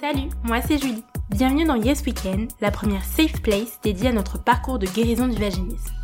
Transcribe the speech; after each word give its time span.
Salut, 0.00 0.28
moi 0.42 0.60
c'est 0.60 0.78
Julie. 0.78 1.04
Bienvenue 1.30 1.64
dans 1.64 1.76
Yes 1.76 2.02
Weekend, 2.04 2.50
la 2.60 2.70
première 2.70 3.04
safe 3.04 3.40
place 3.42 3.80
dédiée 3.82 4.08
à 4.08 4.12
notre 4.12 4.42
parcours 4.42 4.78
de 4.78 4.86
guérison 4.86 5.28
du 5.28 5.36
vaginisme. 5.36 5.94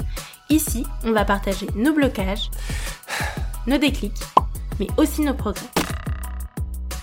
Ici, 0.48 0.86
on 1.04 1.12
va 1.12 1.24
partager 1.24 1.66
nos 1.74 1.92
blocages, 1.92 2.50
nos 3.66 3.78
déclics, 3.78 4.22
mais 4.78 4.88
aussi 4.96 5.22
nos 5.22 5.34
progrès. 5.34 5.66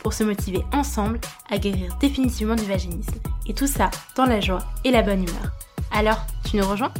Pour 0.04 0.13
se 0.13 0.23
motiver 0.23 0.63
ensemble 0.73 1.20
à 1.49 1.57
guérir 1.57 1.97
définitivement 1.99 2.55
du 2.55 2.66
vaginisme. 2.66 3.16
Et 3.45 3.54
tout 3.54 3.68
ça 3.68 3.89
dans 4.16 4.25
la 4.25 4.41
joie 4.41 4.64
et 4.84 4.91
la 4.91 5.04
bonne 5.04 5.23
humeur. 5.23 5.52
Alors, 5.91 6.25
tu 6.43 6.57
nous 6.57 6.68
rejoins? 6.68 6.93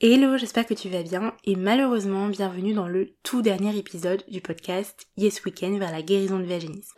Hello, 0.00 0.38
j'espère 0.38 0.64
que 0.64 0.74
tu 0.74 0.88
vas 0.88 1.02
bien 1.02 1.34
et 1.42 1.56
malheureusement 1.56 2.28
bienvenue 2.28 2.72
dans 2.72 2.86
le 2.86 3.16
tout 3.24 3.42
dernier 3.42 3.76
épisode 3.76 4.22
du 4.28 4.40
podcast 4.40 5.08
Yes 5.16 5.44
Weekend 5.44 5.76
vers 5.76 5.90
la 5.90 6.02
guérison 6.02 6.38
du 6.38 6.46
vaginisme. 6.46 6.94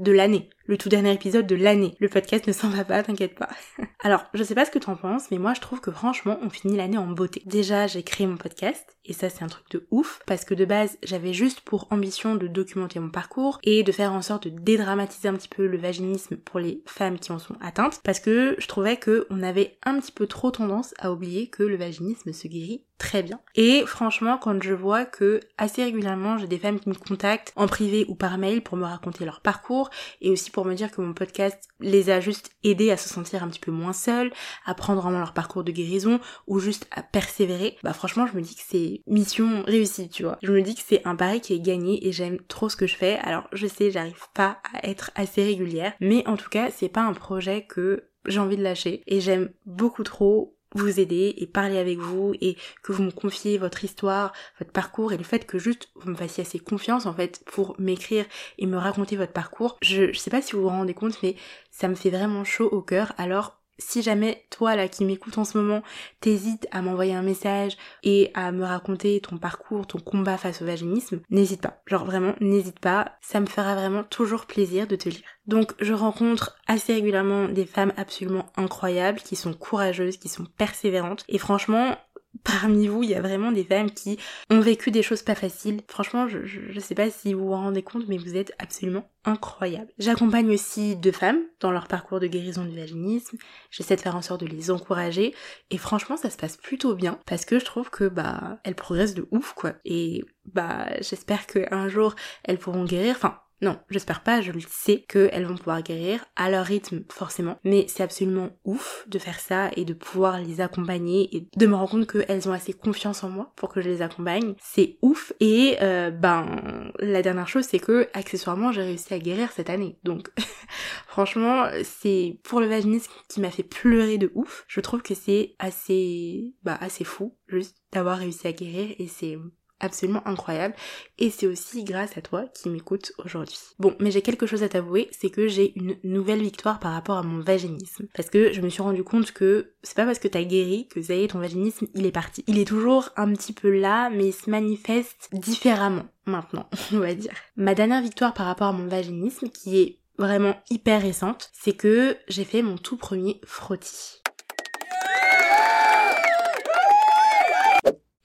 De 0.00 0.10
l'année 0.10 0.50
le 0.68 0.76
tout 0.76 0.90
dernier 0.90 1.12
épisode 1.12 1.46
de 1.46 1.56
l'année. 1.56 1.94
Le 1.98 2.08
podcast 2.08 2.46
ne 2.46 2.52
s'en 2.52 2.68
va 2.68 2.84
pas, 2.84 3.02
t'inquiète 3.02 3.34
pas. 3.34 3.48
Alors, 4.00 4.24
je 4.34 4.44
sais 4.44 4.54
pas 4.54 4.66
ce 4.66 4.70
que 4.70 4.78
t'en 4.78 4.96
penses, 4.96 5.30
mais 5.30 5.38
moi 5.38 5.54
je 5.54 5.60
trouve 5.60 5.80
que 5.80 5.90
franchement, 5.90 6.38
on 6.42 6.50
finit 6.50 6.76
l'année 6.76 6.98
en 6.98 7.06
beauté. 7.06 7.42
Déjà, 7.46 7.86
j'ai 7.86 8.02
créé 8.02 8.26
mon 8.26 8.36
podcast, 8.36 8.97
et 9.08 9.12
ça 9.12 9.28
c'est 9.28 9.42
un 9.42 9.48
truc 9.48 9.68
de 9.70 9.86
ouf, 9.90 10.20
parce 10.26 10.44
que 10.44 10.54
de 10.54 10.64
base, 10.64 10.98
j'avais 11.02 11.32
juste 11.32 11.60
pour 11.60 11.88
ambition 11.90 12.34
de 12.34 12.46
documenter 12.46 13.00
mon 13.00 13.10
parcours 13.10 13.58
et 13.64 13.82
de 13.82 13.92
faire 13.92 14.12
en 14.12 14.22
sorte 14.22 14.46
de 14.46 14.58
dédramatiser 14.58 15.28
un 15.28 15.34
petit 15.34 15.48
peu 15.48 15.66
le 15.66 15.78
vaginisme 15.78 16.36
pour 16.36 16.60
les 16.60 16.82
femmes 16.86 17.18
qui 17.18 17.32
en 17.32 17.38
sont 17.38 17.56
atteintes, 17.60 18.00
parce 18.04 18.20
que 18.20 18.54
je 18.58 18.66
trouvais 18.68 18.96
que 18.96 19.26
on 19.30 19.42
avait 19.42 19.78
un 19.84 19.98
petit 19.98 20.12
peu 20.12 20.26
trop 20.26 20.50
tendance 20.50 20.94
à 20.98 21.12
oublier 21.12 21.48
que 21.48 21.62
le 21.62 21.76
vaginisme 21.76 22.32
se 22.32 22.48
guérit 22.48 22.84
très 22.98 23.22
bien. 23.22 23.40
Et 23.54 23.84
franchement, 23.86 24.38
quand 24.38 24.60
je 24.60 24.74
vois 24.74 25.04
que 25.04 25.40
assez 25.56 25.84
régulièrement, 25.84 26.36
j'ai 26.36 26.48
des 26.48 26.58
femmes 26.58 26.80
qui 26.80 26.88
me 26.88 26.94
contactent 26.94 27.52
en 27.56 27.68
privé 27.68 28.04
ou 28.08 28.16
par 28.16 28.38
mail 28.38 28.60
pour 28.60 28.76
me 28.76 28.84
raconter 28.84 29.24
leur 29.24 29.40
parcours 29.40 29.88
et 30.20 30.30
aussi 30.30 30.50
pour 30.50 30.64
me 30.64 30.74
dire 30.74 30.90
que 30.90 31.00
mon 31.00 31.14
podcast 31.14 31.68
les 31.80 32.10
a 32.10 32.20
juste 32.20 32.50
aidés 32.64 32.90
à 32.90 32.96
se 32.96 33.08
sentir 33.08 33.42
un 33.42 33.48
petit 33.48 33.60
peu 33.60 33.70
moins 33.70 33.92
seuls, 33.92 34.32
à 34.66 34.74
prendre 34.74 35.06
en 35.06 35.12
main 35.12 35.20
leur 35.20 35.32
parcours 35.32 35.62
de 35.62 35.70
guérison 35.70 36.20
ou 36.48 36.58
juste 36.58 36.88
à 36.90 37.02
persévérer, 37.02 37.76
bah 37.84 37.92
franchement 37.92 38.26
je 38.26 38.36
me 38.36 38.42
dis 38.42 38.56
que 38.56 38.62
c'est 38.66 38.97
mission 39.06 39.62
réussie, 39.66 40.08
tu 40.08 40.24
vois. 40.24 40.38
Je 40.42 40.52
me 40.52 40.62
dis 40.62 40.74
que 40.74 40.82
c'est 40.84 41.06
un 41.06 41.16
pari 41.16 41.40
qui 41.40 41.54
est 41.54 41.60
gagné 41.60 42.06
et 42.06 42.12
j'aime 42.12 42.38
trop 42.48 42.68
ce 42.68 42.76
que 42.76 42.86
je 42.86 42.96
fais. 42.96 43.18
Alors 43.22 43.48
je 43.52 43.66
sais, 43.66 43.90
j'arrive 43.90 44.26
pas 44.34 44.58
à 44.72 44.88
être 44.88 45.10
assez 45.14 45.42
régulière, 45.42 45.92
mais 46.00 46.26
en 46.26 46.36
tout 46.36 46.50
cas 46.50 46.70
c'est 46.70 46.88
pas 46.88 47.02
un 47.02 47.14
projet 47.14 47.66
que 47.66 48.04
j'ai 48.26 48.40
envie 48.40 48.56
de 48.56 48.62
lâcher 48.62 49.02
et 49.06 49.20
j'aime 49.20 49.50
beaucoup 49.66 50.02
trop 50.02 50.54
vous 50.74 51.00
aider 51.00 51.34
et 51.38 51.46
parler 51.46 51.78
avec 51.78 51.98
vous 51.98 52.34
et 52.40 52.56
que 52.82 52.92
vous 52.92 53.02
me 53.02 53.10
confiez 53.10 53.58
votre 53.58 53.84
histoire, 53.84 54.32
votre 54.58 54.72
parcours 54.72 55.12
et 55.12 55.16
le 55.16 55.24
fait 55.24 55.46
que 55.46 55.58
juste 55.58 55.88
vous 55.94 56.10
me 56.10 56.16
fassiez 56.16 56.42
assez 56.42 56.58
confiance 56.58 57.06
en 57.06 57.14
fait 57.14 57.42
pour 57.46 57.74
m'écrire 57.78 58.26
et 58.58 58.66
me 58.66 58.76
raconter 58.76 59.16
votre 59.16 59.32
parcours. 59.32 59.78
Je, 59.80 60.12
je 60.12 60.18
sais 60.18 60.30
pas 60.30 60.42
si 60.42 60.52
vous 60.52 60.62
vous 60.62 60.68
rendez 60.68 60.94
compte 60.94 61.18
mais 61.22 61.36
ça 61.70 61.88
me 61.88 61.94
fait 61.94 62.10
vraiment 62.10 62.44
chaud 62.44 62.68
au 62.70 62.82
cœur 62.82 63.14
alors 63.16 63.57
si 63.78 64.02
jamais 64.02 64.44
toi 64.50 64.76
là 64.76 64.88
qui 64.88 65.04
m'écoutes 65.04 65.38
en 65.38 65.44
ce 65.44 65.58
moment, 65.58 65.82
t'hésites 66.20 66.66
à 66.70 66.82
m'envoyer 66.82 67.14
un 67.14 67.22
message 67.22 67.76
et 68.02 68.30
à 68.34 68.52
me 68.52 68.64
raconter 68.64 69.20
ton 69.20 69.38
parcours, 69.38 69.86
ton 69.86 69.98
combat 69.98 70.36
face 70.36 70.62
au 70.62 70.64
vaginisme, 70.64 71.20
n'hésite 71.30 71.62
pas. 71.62 71.80
Genre 71.86 72.04
vraiment, 72.04 72.34
n'hésite 72.40 72.80
pas. 72.80 73.12
Ça 73.20 73.40
me 73.40 73.46
fera 73.46 73.74
vraiment 73.74 74.04
toujours 74.04 74.46
plaisir 74.46 74.86
de 74.86 74.96
te 74.96 75.08
lire. 75.08 75.22
Donc 75.46 75.72
je 75.80 75.94
rencontre 75.94 76.56
assez 76.66 76.92
régulièrement 76.92 77.48
des 77.48 77.64
femmes 77.64 77.92
absolument 77.96 78.46
incroyables, 78.56 79.20
qui 79.20 79.36
sont 79.36 79.54
courageuses, 79.54 80.18
qui 80.18 80.28
sont 80.28 80.44
persévérantes. 80.44 81.24
Et 81.28 81.38
franchement, 81.38 81.96
parmi 82.44 82.86
vous, 82.88 83.02
il 83.02 83.10
y 83.10 83.14
a 83.14 83.20
vraiment 83.20 83.52
des 83.52 83.64
femmes 83.64 83.90
qui 83.90 84.18
ont 84.50 84.60
vécu 84.60 84.90
des 84.90 85.02
choses 85.02 85.22
pas 85.22 85.34
faciles. 85.34 85.80
Franchement, 85.88 86.28
je, 86.28 86.44
je, 86.44 86.80
sais 86.80 86.94
pas 86.94 87.10
si 87.10 87.34
vous 87.34 87.46
vous 87.46 87.52
rendez 87.52 87.82
compte, 87.82 88.08
mais 88.08 88.18
vous 88.18 88.36
êtes 88.36 88.52
absolument 88.58 89.10
incroyables. 89.24 89.92
J'accompagne 89.98 90.50
aussi 90.50 90.96
deux 90.96 91.12
femmes 91.12 91.40
dans 91.60 91.70
leur 91.70 91.88
parcours 91.88 92.20
de 92.20 92.26
guérison 92.26 92.64
du 92.64 92.76
vaginisme. 92.76 93.36
J'essaie 93.70 93.96
de 93.96 94.00
faire 94.00 94.16
en 94.16 94.22
sorte 94.22 94.40
de 94.40 94.46
les 94.46 94.70
encourager. 94.70 95.34
Et 95.70 95.78
franchement, 95.78 96.16
ça 96.16 96.30
se 96.30 96.36
passe 96.36 96.56
plutôt 96.56 96.94
bien 96.94 97.18
parce 97.26 97.44
que 97.44 97.58
je 97.58 97.64
trouve 97.64 97.90
que, 97.90 98.04
bah, 98.04 98.58
elles 98.64 98.74
progressent 98.74 99.14
de 99.14 99.26
ouf, 99.30 99.52
quoi. 99.54 99.74
Et, 99.84 100.24
bah, 100.46 100.88
j'espère 101.00 101.46
qu'un 101.46 101.88
jour, 101.88 102.14
elles 102.44 102.58
pourront 102.58 102.84
guérir. 102.84 103.14
Enfin, 103.16 103.38
non, 103.60 103.76
j'espère 103.90 104.22
pas, 104.22 104.40
je 104.40 104.52
le 104.52 104.60
sais 104.60 105.04
qu'elles 105.08 105.46
vont 105.46 105.56
pouvoir 105.56 105.82
guérir 105.82 106.24
à 106.36 106.48
leur 106.48 106.64
rythme 106.64 107.02
forcément, 107.10 107.58
mais 107.64 107.86
c'est 107.88 108.04
absolument 108.04 108.50
ouf 108.64 109.04
de 109.08 109.18
faire 109.18 109.40
ça 109.40 109.70
et 109.74 109.84
de 109.84 109.94
pouvoir 109.94 110.40
les 110.40 110.60
accompagner 110.60 111.34
et 111.36 111.48
de 111.56 111.66
me 111.66 111.74
rendre 111.74 111.90
compte 111.90 112.06
qu'elles 112.06 112.48
ont 112.48 112.52
assez 112.52 112.72
confiance 112.72 113.24
en 113.24 113.30
moi 113.30 113.52
pour 113.56 113.68
que 113.68 113.80
je 113.80 113.88
les 113.88 114.02
accompagne. 114.02 114.54
C'est 114.60 114.98
ouf 115.02 115.32
et 115.40 115.76
euh, 115.82 116.10
ben 116.10 116.92
la 117.00 117.22
dernière 117.22 117.48
chose 117.48 117.64
c'est 117.64 117.80
que 117.80 118.08
accessoirement 118.14 118.70
j'ai 118.70 118.82
réussi 118.82 119.12
à 119.12 119.18
guérir 119.18 119.50
cette 119.50 119.70
année. 119.70 119.98
Donc 120.04 120.30
franchement 121.08 121.66
c'est 121.82 122.38
pour 122.44 122.60
le 122.60 122.66
vaginisme 122.66 123.12
qui 123.28 123.40
m'a 123.40 123.50
fait 123.50 123.64
pleurer 123.64 124.18
de 124.18 124.30
ouf. 124.34 124.64
Je 124.68 124.80
trouve 124.80 125.02
que 125.02 125.14
c'est 125.14 125.56
assez 125.58 126.54
bah 126.62 126.78
assez 126.80 127.04
fou 127.04 127.36
juste 127.48 127.76
d'avoir 127.92 128.18
réussi 128.18 128.46
à 128.46 128.52
guérir 128.52 128.94
et 128.98 129.08
c'est 129.08 129.36
absolument 129.80 130.26
incroyable 130.26 130.74
et 131.18 131.30
c'est 131.30 131.46
aussi 131.46 131.84
grâce 131.84 132.16
à 132.16 132.22
toi 132.22 132.44
qui 132.54 132.68
m'écoutes 132.68 133.12
aujourd'hui. 133.24 133.58
Bon, 133.78 133.94
mais 134.00 134.10
j'ai 134.10 134.22
quelque 134.22 134.46
chose 134.46 134.62
à 134.62 134.68
t'avouer, 134.68 135.08
c'est 135.12 135.30
que 135.30 135.48
j'ai 135.48 135.72
une 135.78 135.96
nouvelle 136.04 136.42
victoire 136.42 136.80
par 136.80 136.92
rapport 136.92 137.18
à 137.18 137.22
mon 137.22 137.40
vaginisme. 137.40 138.06
Parce 138.14 138.30
que 138.30 138.52
je 138.52 138.60
me 138.60 138.68
suis 138.68 138.82
rendu 138.82 139.04
compte 139.04 139.32
que 139.32 139.72
c'est 139.82 139.96
pas 139.96 140.04
parce 140.06 140.18
que 140.18 140.28
t'as 140.28 140.42
guéri 140.42 140.88
que 140.88 141.02
ça 141.02 141.14
y 141.14 141.24
est, 141.24 141.28
ton 141.28 141.40
vaginisme, 141.40 141.86
il 141.94 142.06
est 142.06 142.12
parti. 142.12 142.44
Il 142.46 142.58
est 142.58 142.66
toujours 142.66 143.10
un 143.16 143.32
petit 143.32 143.52
peu 143.52 143.70
là, 143.70 144.10
mais 144.10 144.28
il 144.28 144.32
se 144.32 144.50
manifeste 144.50 145.28
différemment 145.32 146.06
maintenant, 146.26 146.68
on 146.92 146.98
va 146.98 147.14
dire. 147.14 147.32
Ma 147.56 147.74
dernière 147.74 148.02
victoire 148.02 148.34
par 148.34 148.46
rapport 148.46 148.68
à 148.68 148.72
mon 148.72 148.86
vaginisme, 148.86 149.48
qui 149.48 149.78
est 149.78 149.98
vraiment 150.18 150.56
hyper 150.70 151.00
récente, 151.00 151.50
c'est 151.52 151.74
que 151.74 152.16
j'ai 152.28 152.44
fait 152.44 152.62
mon 152.62 152.76
tout 152.76 152.96
premier 152.96 153.40
frottis. 153.44 154.20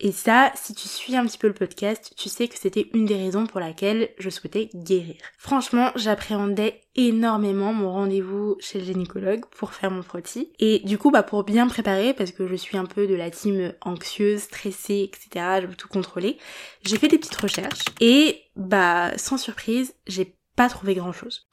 Et 0.05 0.11
ça, 0.11 0.51
si 0.55 0.75
tu 0.75 0.89
suis 0.89 1.15
un 1.15 1.25
petit 1.25 1.37
peu 1.37 1.47
le 1.47 1.53
podcast, 1.53 2.11
tu 2.17 2.27
sais 2.27 2.49
que 2.49 2.59
c'était 2.59 2.89
une 2.93 3.05
des 3.05 3.15
raisons 3.15 3.47
pour 3.47 3.61
laquelle 3.61 4.09
je 4.19 4.29
souhaitais 4.29 4.69
guérir. 4.75 5.15
Franchement, 5.37 5.91
j'appréhendais 5.95 6.81
énormément 6.95 7.71
mon 7.71 7.89
rendez-vous 7.89 8.57
chez 8.59 8.79
le 8.79 8.85
gynécologue 8.85 9.45
pour 9.45 9.71
faire 9.71 9.91
mon 9.91 10.01
frottis. 10.01 10.51
Et 10.59 10.79
du 10.79 10.97
coup, 10.97 11.09
bah, 11.09 11.23
pour 11.23 11.45
bien 11.45 11.67
préparer, 11.67 12.13
parce 12.13 12.33
que 12.33 12.47
je 12.47 12.55
suis 12.55 12.75
un 12.75 12.83
peu 12.83 13.07
de 13.07 13.15
la 13.15 13.31
team 13.31 13.71
anxieuse, 13.79 14.41
stressée, 14.41 15.09
etc., 15.09 15.59
je 15.61 15.67
veux 15.67 15.75
tout 15.75 15.87
contrôler, 15.87 16.37
j'ai 16.83 16.97
fait 16.97 17.07
des 17.07 17.17
petites 17.17 17.37
recherches 17.37 17.85
et, 18.01 18.41
bah, 18.57 19.17
sans 19.17 19.37
surprise, 19.37 19.95
j'ai 20.05 20.35
pas 20.57 20.67
trouvé 20.67 20.95
grand 20.95 21.13
chose 21.13 21.47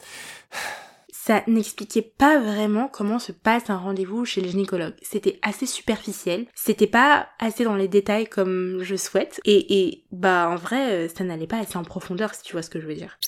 ça 1.23 1.45
n'expliquait 1.47 2.01
pas 2.01 2.39
vraiment 2.39 2.89
comment 2.89 3.19
se 3.19 3.31
passe 3.31 3.69
un 3.69 3.77
rendez-vous 3.77 4.25
chez 4.25 4.41
le 4.41 4.49
gynécologue. 4.49 4.95
C'était 5.03 5.39
assez 5.43 5.67
superficiel, 5.67 6.47
c'était 6.55 6.87
pas 6.87 7.29
assez 7.39 7.63
dans 7.63 7.77
les 7.77 7.89
détails 7.89 8.27
comme 8.27 8.79
je 8.83 8.97
souhaite, 8.97 9.39
et, 9.45 9.81
et 9.81 10.07
bah 10.13 10.49
en 10.49 10.57
vrai, 10.57 10.93
euh, 10.93 11.09
ça 11.09 11.25
n'allait 11.25 11.47
pas 11.47 11.59
assez 11.59 11.77
en 11.77 11.85
profondeur 11.85 12.35
si 12.35 12.43
tu 12.43 12.53
vois 12.53 12.63
ce 12.63 12.71
que 12.71 12.81
je 12.81 12.87
veux 12.87 12.95
dire. 12.95 13.19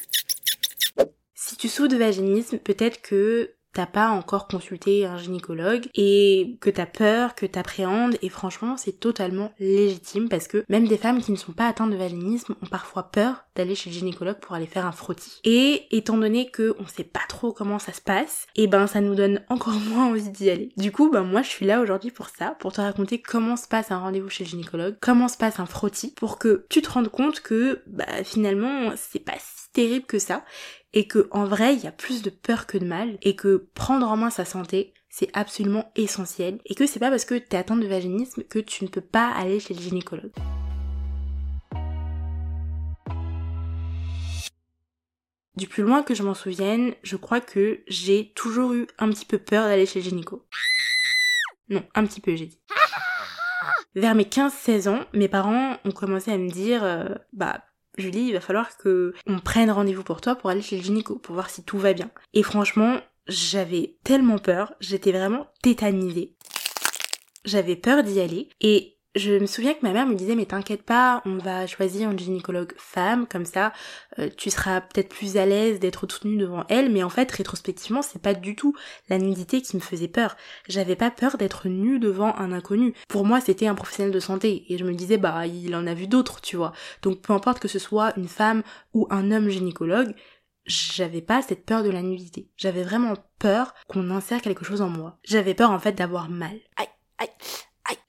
Si 1.35 1.57
tu 1.57 1.69
souffres 1.69 1.91
de 1.91 1.97
vaginisme, 1.97 2.59
peut-être 2.59 3.03
que 3.03 3.51
t'as 3.73 3.87
pas 3.87 4.09
encore 4.09 4.49
consulté 4.49 5.07
un 5.07 5.17
gynécologue 5.17 5.89
et 5.95 6.57
que 6.61 6.71
t'as 6.71 6.87
peur, 6.87 7.35
que 7.35 7.47
t'appréhendes 7.47 8.17
et 8.23 8.29
franchement 8.29 8.77
c'est 8.77 8.99
totalement 9.01 9.53
légitime 9.59 10.29
parce 10.29 10.49
que 10.49 10.65
même 10.69 10.87
des 10.87 10.99
femmes 10.99 11.21
qui 11.21 11.33
ne 11.33 11.37
sont 11.37 11.53
pas 11.53 11.69
atteintes 11.69 11.91
de 11.91 11.97
vaginisme 11.97 12.55
ont 12.63 12.67
parfois 12.67 13.05
peur 13.05 13.45
d'aller 13.55 13.75
chez 13.75 13.91
le 13.91 13.95
gynécologue 13.95 14.41
pour 14.41 14.55
aller 14.55 14.67
faire 14.67 14.87
un 14.87 14.93
frottis. 14.93 15.41
Et 15.45 15.87
étant 15.91 16.17
donné 16.17 16.51
que 16.51 16.75
on 16.79 16.87
sait 16.87 17.05
pas 17.05 17.21
trop 17.29 17.53
comment 17.53 17.79
ça 17.79 17.93
se 17.93 18.01
passe, 18.01 18.47
et 18.57 18.65
eh 18.65 18.67
ben 18.67 18.87
ça 18.87 19.01
nous 19.01 19.15
donne 19.15 19.43
encore 19.49 19.75
moins 19.89 20.07
envie 20.07 20.31
d'y 20.31 20.51
aller. 20.51 20.71
Du 20.77 20.93
coup 20.93 21.11
ben 21.11 21.23
moi 21.23 21.43
je 21.43 21.49
suis 21.49 21.67
là 21.67 21.81
aujourd'hui 21.81 22.11
pour 22.11 22.29
ça, 22.29 22.57
pour 22.61 22.73
te 22.73 22.81
raconter 22.81 23.21
comment 23.21 23.57
se 23.57 23.69
passe 23.69 23.91
un 23.91 23.99
rendez-vous 23.99 24.29
chez 24.29 24.45
le 24.45 24.51
gynécologue, 24.51 24.97
comment 25.01 25.29
se 25.29 25.37
passe 25.37 25.61
un 25.61 25.67
frottis, 25.67 26.13
pour 26.17 26.39
que 26.39 26.67
tu 26.69 26.83
te 26.83 26.91
rendes 26.91 27.09
compte 27.09 27.41
que 27.41 27.83
bah 27.87 28.25
finalement 28.25 28.93
c'est 28.97 29.25
pas 29.25 29.39
si 29.39 29.63
terrible 29.73 30.07
que 30.07 30.19
ça 30.19 30.45
et 30.95 31.07
que 31.07 31.29
en 31.31 31.45
vrai 31.45 31.75
il 31.75 31.83
y 31.83 31.87
a 31.87 31.93
plus 31.93 32.23
de 32.23 32.31
peur 32.31 32.67
que 32.67 32.79
de 32.79 32.85
mal 32.85 33.19
et 33.23 33.37
que 33.37 33.69
prendre 33.75 34.09
en 34.09 34.17
main 34.17 34.31
sa 34.31 34.45
santé 34.45 34.93
c'est 35.09 35.31
absolument 35.35 35.91
essentiel 35.95 36.59
et 36.65 36.75
que 36.75 36.87
c'est 36.87 37.01
pas 37.01 37.11
parce 37.11 37.25
que 37.25 37.35
t'es 37.35 37.57
atteinte 37.57 37.81
de 37.81 37.87
vaginisme 37.87 38.43
que 38.45 38.59
tu 38.59 38.85
ne 38.85 38.89
peux 38.89 39.03
pas 39.03 39.29
aller 39.29 39.61
chez 39.61 39.75
le 39.75 39.81
gynécologue. 39.81 40.33
Du 45.55 45.67
plus 45.67 45.83
loin 45.83 46.03
que 46.03 46.15
je 46.15 46.23
m'en 46.23 46.33
souvienne, 46.33 46.95
je 47.03 47.17
crois 47.17 47.43
que 47.43 47.83
j'ai 47.87 48.33
toujours 48.35 48.73
eu 48.73 48.87
un 48.99 49.11
petit 49.11 49.27
peu 49.27 49.37
peur 49.37 49.67
d'aller 49.67 49.85
chez 49.85 49.99
le 50.01 50.07
gynéco. 50.07 50.47
Non, 51.69 51.85
un 51.95 52.07
petit 52.07 52.23
peu 52.23 52.35
j'ai 52.35 52.47
dit. 52.47 52.61
Vers 53.95 54.15
mes 54.15 54.25
15-16 54.25 54.89
ans, 54.89 55.05
mes 55.13 55.29
parents 55.29 55.77
ont 55.85 55.91
commencé 55.91 56.33
à 56.33 56.39
me 56.39 56.49
dire 56.49 56.83
euh, 56.83 57.15
bah 57.35 57.63
Julie, 57.99 58.29
il 58.29 58.33
va 58.33 58.41
falloir 58.41 58.77
que 58.77 59.15
on 59.27 59.39
prenne 59.39 59.71
rendez-vous 59.71 60.03
pour 60.03 60.21
toi 60.21 60.35
pour 60.35 60.51
aller 60.51 60.63
chez 60.63 60.77
le 60.77 60.83
gynéco, 60.83 61.19
pour 61.19 61.35
voir 61.35 61.51
si 61.51 61.63
tout 61.63 61.79
va 61.79 61.93
bien. 61.93 62.11
Et 62.33 62.43
franchement, 62.43 63.01
j'avais 63.29 63.97
tellement 64.05 64.39
peur, 64.39 64.75
j'étais 64.81 65.13
vraiment 65.13 65.47
tétanisée. 65.63 66.35
J'avais 67.45 67.77
peur 67.77 68.03
d'y 68.03 68.21
aller 68.21 68.49
et 68.61 68.97
je 69.15 69.33
me 69.33 69.47
souviens 69.47 69.75
que 69.75 69.83
ma 69.83 69.93
mère 69.93 70.07
me 70.07 70.15
disait 70.15 70.35
mais 70.35 70.47
t'inquiète 70.47 70.83
pas, 70.83 71.23
on 71.27 71.37
va 71.37 71.67
choisir 71.67 72.11
une 72.11 72.19
gynécologue 72.19 72.73
femme, 72.77 73.27
comme 73.27 73.45
ça 73.45 73.73
euh, 74.19 74.29
tu 74.37 74.51
seras 74.51 74.81
peut-être 74.81 75.09
plus 75.09 75.37
à 75.37 75.47
l'aise 75.47 75.81
d'être 75.81 76.07
toute 76.07 76.25
nue 76.25 76.37
devant 76.37 76.65
elle, 76.69 76.91
mais 76.91 77.03
en 77.03 77.11
fait 77.11 77.31
rétrospectivement 77.31 78.03
c'est 78.03 78.23
pas 78.23 78.35
du 78.35 78.57
tout 78.57 78.75
la 79.09 79.19
nudité 79.19 79.61
qui 79.61 79.77
me 79.77 79.83
faisait 79.83 80.09
peur. 80.09 80.37
J'avais 80.69 80.97
pas 80.97 81.11
peur 81.11 81.37
d'être 81.37 81.69
nue 81.69 81.99
devant 81.99 82.35
un 82.37 82.53
inconnu. 82.53 82.95
Pour 83.09 83.25
moi 83.25 83.41
c'était 83.41 83.67
un 83.67 83.75
professionnel 83.75 84.13
de 84.13 84.21
santé 84.21 84.65
et 84.69 84.79
je 84.79 84.85
me 84.85 84.95
disais 84.95 85.19
bah 85.19 85.47
il 85.47 85.75
en 85.75 85.87
a 85.87 85.95
vu 85.95 86.07
d'autres, 86.07 86.41
tu 86.41 86.57
vois. 86.57 86.73
Donc 87.03 87.21
peu 87.21 87.33
importe 87.33 87.59
que 87.61 87.69
ce 87.69 87.79
soit 87.79 88.17
une 88.17 88.29
femme 88.29 88.63
ou 88.95 89.07
un 89.11 89.31
homme 89.31 89.49
gynécologue, 89.49 90.15
j'avais 90.65 91.23
pas 91.23 91.43
cette 91.43 91.67
peur 91.67 91.83
de 91.83 91.91
la 91.91 92.03
nudité. 92.03 92.49
J'avais 92.57 92.83
vraiment 92.83 93.15
peur 93.39 93.75
qu'on 93.89 94.11
insère 94.11 94.43
quelque 94.43 94.65
chose 94.65 94.81
en 94.81 94.89
moi. 94.89 95.19
J'avais 95.25 95.55
peur 95.55 95.71
en 95.71 95.79
fait 95.79 95.93
d'avoir 95.93 96.29
mal. 96.31 96.59
Aïe, 96.77 96.89
aïe. 97.19 97.29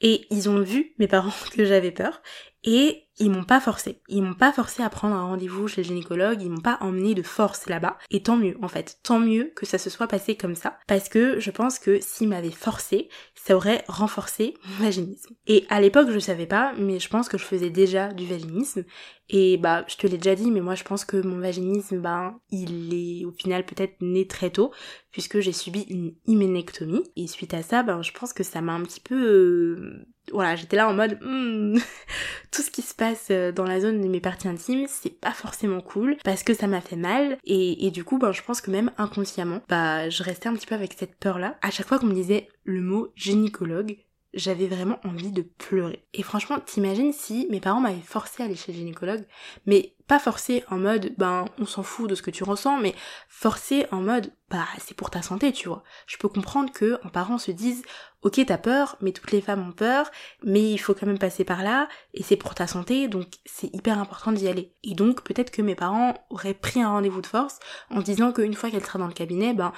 Et 0.02 0.26
ils 0.30 0.50
ont 0.50 0.62
vu, 0.62 0.94
mes 1.00 1.08
parents, 1.08 1.34
que 1.56 1.66
j'avais 1.66 1.92
peur. 1.92 2.22
Et 2.64 3.04
ils 3.20 3.30
m'ont 3.30 3.44
pas 3.44 3.60
forcé. 3.60 4.02
Ils 4.08 4.24
m'ont 4.24 4.34
pas 4.34 4.52
forcé 4.52 4.82
à 4.82 4.90
prendre 4.90 5.16
un 5.16 5.26
rendez-vous 5.26 5.68
chez 5.68 5.82
le 5.82 5.88
gynécologue, 5.88 6.42
ils 6.42 6.50
m'ont 6.50 6.62
pas 6.62 6.78
emmené 6.82 7.14
de 7.14 7.22
force 7.22 7.68
là-bas. 7.68 7.98
Et 8.10 8.24
tant 8.24 8.38
mieux, 8.38 8.58
en 8.62 8.68
fait. 8.68 8.98
Tant 9.04 9.20
mieux 9.20 9.52
que 9.56 9.66
ça 9.66 9.78
se 9.78 9.90
soit 9.90 10.08
passé 10.08 10.36
comme 10.36 10.56
ça. 10.56 10.78
Parce 10.88 11.10
que 11.10 11.40
je 11.40 11.52
pense 11.52 11.78
que 11.78 12.00
s'ils 12.02 12.30
m'avaient 12.30 12.52
forcé, 12.52 13.10
ça 13.36 13.56
aurait 13.56 13.84
renforcé 13.88 14.56
mon 14.66 14.86
vaginisme. 14.86 15.36
Et 15.46 15.66
à 15.70 15.80
l'époque, 15.82 16.10
je 16.10 16.20
savais 16.20 16.48
pas, 16.48 16.74
mais 16.78 17.00
je 17.00 17.10
pense 17.10 17.30
que 17.30 17.38
je 17.38 17.46
faisais 17.46 17.70
déjà 17.70 18.08
du 18.14 18.26
vaginisme. 18.26 18.84
Et 19.30 19.58
bah, 19.58 19.86
je 19.88 19.96
te 19.96 20.08
l'ai 20.08 20.18
déjà 20.18 20.36
dit, 20.36 20.52
mais 20.52 20.62
moi 20.62 20.76
je 20.76 20.84
pense 20.84 21.06
que 21.06 21.18
mon 21.18 21.40
vaginisme, 21.40 22.00
ben, 22.00 22.40
il 22.52 22.94
est 22.94 23.26
au 23.26 23.32
final 23.32 23.66
peut-être 23.66 23.96
né 24.02 24.28
très 24.28 24.50
tôt, 24.50 24.72
puisque 25.12 25.40
j'ai 25.40 25.54
subi 25.54 25.86
une 25.90 26.16
hyménectomie. 26.26 27.04
Et 27.16 27.28
suite 27.28 27.54
à 27.54 27.62
ça, 27.62 27.84
ben, 27.84 28.02
je 28.02 28.12
pense 28.12 28.34
que 28.34 28.44
ça 28.44 28.62
m'a 28.62 28.74
un 28.74 28.84
petit 28.84 29.00
peu... 29.00 30.06
Voilà, 30.34 30.56
j'étais 30.56 30.76
là 30.76 30.90
en 30.90 30.94
mode... 30.94 31.20
Hmm, 31.22 31.78
tout 32.52 32.62
ce 32.62 32.70
qui 32.70 32.82
se 32.82 32.94
passe 32.94 33.28
euh, 33.32 33.52
dans 33.52 33.66
la 33.66 33.80
zone 33.80 34.02
de 34.02 34.08
mes 34.08 34.20
parties 34.20 34.48
intimes, 34.48 34.86
c'est 34.88 35.20
pas 35.20 35.32
forcément 35.32 35.82
cool, 35.82 36.18
parce 36.24 36.44
que 36.44 36.54
ça 36.54 36.68
m'a 36.68 36.82
fait 36.82 36.96
mal. 36.96 37.38
Et, 37.44 37.86
et 37.88 37.92
du 37.92 38.04
coup, 38.04 38.18
ben, 38.18 38.32
je 38.32 38.42
pense 38.44 38.62
que 38.62 38.72
même 38.72 38.92
inconsciemment, 38.98 39.62
bah, 39.70 40.10
je 40.10 40.24
restais 40.24 40.50
un 40.50 40.54
petit 40.54 40.68
peu 40.68 40.76
avec 40.76 40.94
cette 40.98 41.16
peur-là. 41.16 41.58
À 41.62 41.72
chaque 41.72 41.88
fois 41.88 42.00
qu'on 42.00 42.08
me 42.08 42.14
disait 42.14 42.48
le 42.64 42.82
mot 42.82 43.10
gynécologue, 43.16 43.98
j'avais 44.34 44.68
vraiment 44.68 45.00
envie 45.04 45.32
de 45.32 45.42
pleurer. 45.42 46.06
Et 46.14 46.24
franchement, 46.24 46.60
t'imagines 46.60 47.14
si 47.14 47.48
mes 47.50 47.60
parents 47.60 47.82
m'avaient 47.82 48.02
forcé 48.02 48.42
à 48.42 48.46
aller 48.46 48.56
chez 48.56 48.72
le 48.72 48.80
gynécologue, 48.80 49.26
mais 49.66 49.96
pas 50.08 50.20
forcé 50.20 50.64
en 50.70 50.78
mode, 50.78 51.14
ben, 51.18 51.46
on 51.60 51.66
s'en 51.66 51.84
fout 51.84 52.10
de 52.10 52.16
ce 52.16 52.22
que 52.22 52.32
tu 52.32 52.44
ressens, 52.44 52.78
mais 52.80 52.96
forcé 53.30 53.86
en 53.92 54.02
mode, 54.02 54.34
bah, 54.50 54.66
c'est 54.80 54.96
pour 54.96 55.10
ta 55.10 55.22
santé, 55.22 55.52
tu 55.52 55.68
vois. 55.70 55.84
Je 56.08 56.18
peux 56.18 56.28
comprendre 56.28 56.72
que 56.72 57.00
un 57.04 57.10
parent 57.10 57.38
se 57.38 57.52
dise, 57.52 57.84
ok, 58.22 58.42
t'as 58.46 58.58
peur, 58.58 58.98
mais 59.02 59.12
toutes 59.12 59.32
les 59.32 59.42
femmes 59.42 59.68
ont 59.68 59.72
peur, 59.72 60.10
mais 60.44 60.72
il 60.72 60.78
faut 60.78 60.94
quand 60.94 61.06
même 61.06 61.20
passer 61.20 61.44
par 61.44 61.64
là, 61.64 61.88
et 62.14 62.24
c'est 62.24 62.38
pour 62.38 62.56
ta 62.56 62.68
santé, 62.68 63.08
donc 63.08 63.28
c'est 63.46 63.74
hyper 63.74 64.00
important 64.00 64.32
d'y 64.32 64.48
aller. 64.48 64.76
Et 64.84 64.96
donc, 64.96 65.24
peut-être 65.24 65.52
que 65.52 65.62
mes 65.62 65.76
parents 65.76 66.14
auraient 66.30 66.54
pris 66.54 66.82
un 66.82 66.90
rendez-vous 66.90 67.22
de 67.22 67.28
force 67.28 67.60
en 67.90 68.02
disant 68.02 68.32
qu'une 68.34 68.56
fois 68.56 68.72
qu'elle 68.72 68.86
sera 68.86 69.00
dans 69.00 69.08
le 69.08 69.14
cabinet, 69.14 69.54
ben, 69.54 69.74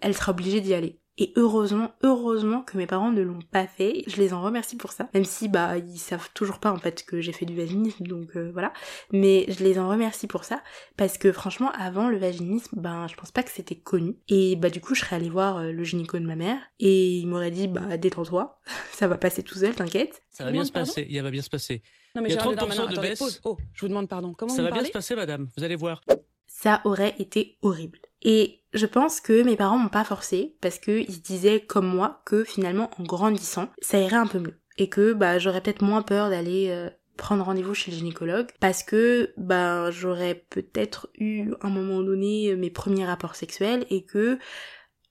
elle 0.00 0.14
sera 0.14 0.32
obligée 0.32 0.60
d'y 0.60 0.74
aller. 0.74 1.00
Et 1.16 1.32
heureusement, 1.36 1.92
heureusement 2.02 2.62
que 2.62 2.76
mes 2.76 2.86
parents 2.86 3.12
ne 3.12 3.22
l'ont 3.22 3.38
pas 3.52 3.66
fait. 3.66 4.02
Je 4.08 4.16
les 4.16 4.32
en 4.32 4.42
remercie 4.42 4.76
pour 4.76 4.90
ça. 4.92 5.08
Même 5.14 5.24
si, 5.24 5.48
bah, 5.48 5.78
ils 5.78 5.98
savent 5.98 6.28
toujours 6.34 6.58
pas, 6.58 6.72
en 6.72 6.76
fait, 6.78 7.04
que 7.04 7.20
j'ai 7.20 7.32
fait 7.32 7.44
du 7.46 7.56
vaginisme, 7.56 8.04
donc 8.04 8.36
euh, 8.36 8.50
voilà. 8.52 8.72
Mais 9.12 9.46
je 9.48 9.62
les 9.62 9.78
en 9.78 9.88
remercie 9.88 10.26
pour 10.26 10.42
ça. 10.44 10.62
Parce 10.96 11.16
que 11.16 11.30
franchement, 11.30 11.70
avant 11.78 12.08
le 12.08 12.18
vaginisme, 12.18 12.80
ben, 12.80 13.06
je 13.06 13.14
pense 13.14 13.30
pas 13.30 13.42
que 13.44 13.50
c'était 13.50 13.76
connu. 13.76 14.16
Et 14.28 14.56
bah, 14.56 14.70
du 14.70 14.80
coup, 14.80 14.94
je 14.94 15.00
serais 15.00 15.16
allée 15.16 15.30
voir 15.30 15.58
euh, 15.58 15.70
le 15.70 15.84
gynéco 15.84 16.18
de 16.18 16.26
ma 16.26 16.36
mère. 16.36 16.58
Et 16.80 17.18
il 17.18 17.26
m'aurait 17.26 17.52
dit, 17.52 17.68
bah, 17.68 17.96
détends-toi. 17.96 18.60
ça 18.92 19.06
va 19.06 19.16
passer 19.16 19.42
tout 19.44 19.54
seul, 19.58 19.74
t'inquiète. 19.74 20.22
Ça 20.30 20.44
va 20.44 20.50
bien 20.50 20.64
se 20.64 20.72
passer. 20.72 21.06
Il 21.08 21.22
va 21.22 21.30
bien 21.30 21.42
se 21.42 21.50
passer. 21.50 21.82
Non, 22.16 22.22
mais 22.22 22.28
Il 22.30 22.34
y 22.34 22.38
a 22.38 22.40
Gérald 22.40 22.58
30% 22.58 22.60
Darmanin, 22.60 22.86
de 22.92 23.00
baisse. 23.00 23.18
pause. 23.18 23.40
Oh, 23.44 23.56
je 23.72 23.80
vous 23.80 23.88
demande 23.88 24.08
pardon. 24.08 24.34
Comment 24.34 24.52
Ça 24.52 24.62
vous 24.62 24.68
va 24.68 24.74
bien 24.74 24.84
se 24.84 24.90
passer, 24.90 25.14
madame. 25.14 25.48
Vous 25.56 25.62
allez 25.64 25.76
voir. 25.76 26.00
Ça 26.54 26.80
aurait 26.84 27.16
été 27.18 27.58
horrible. 27.62 27.98
Et 28.22 28.62
je 28.72 28.86
pense 28.86 29.20
que 29.20 29.42
mes 29.42 29.56
parents 29.56 29.76
m'ont 29.76 29.88
pas 29.88 30.04
forcé 30.04 30.56
parce 30.60 30.78
qu'ils 30.78 31.12
se 31.12 31.20
disaient 31.20 31.60
comme 31.60 31.86
moi 31.86 32.22
que 32.24 32.44
finalement 32.44 32.90
en 32.98 33.02
grandissant, 33.02 33.68
ça 33.82 33.98
irait 33.98 34.16
un 34.16 34.26
peu 34.26 34.38
mieux 34.38 34.58
et 34.78 34.88
que 34.88 35.12
bah 35.12 35.38
j'aurais 35.38 35.60
peut-être 35.60 35.82
moins 35.82 36.02
peur 36.02 36.30
d'aller 36.30 36.68
euh, 36.70 36.88
prendre 37.16 37.44
rendez-vous 37.44 37.74
chez 37.74 37.90
le 37.90 37.96
gynécologue 37.96 38.48
parce 38.60 38.82
que 38.82 39.32
bah 39.36 39.90
j'aurais 39.90 40.46
peut-être 40.48 41.10
eu 41.16 41.52
à 41.60 41.66
un 41.66 41.70
moment 41.70 42.02
donné 42.02 42.54
mes 42.56 42.70
premiers 42.70 43.04
rapports 43.04 43.36
sexuels 43.36 43.84
et 43.90 44.04
que 44.04 44.38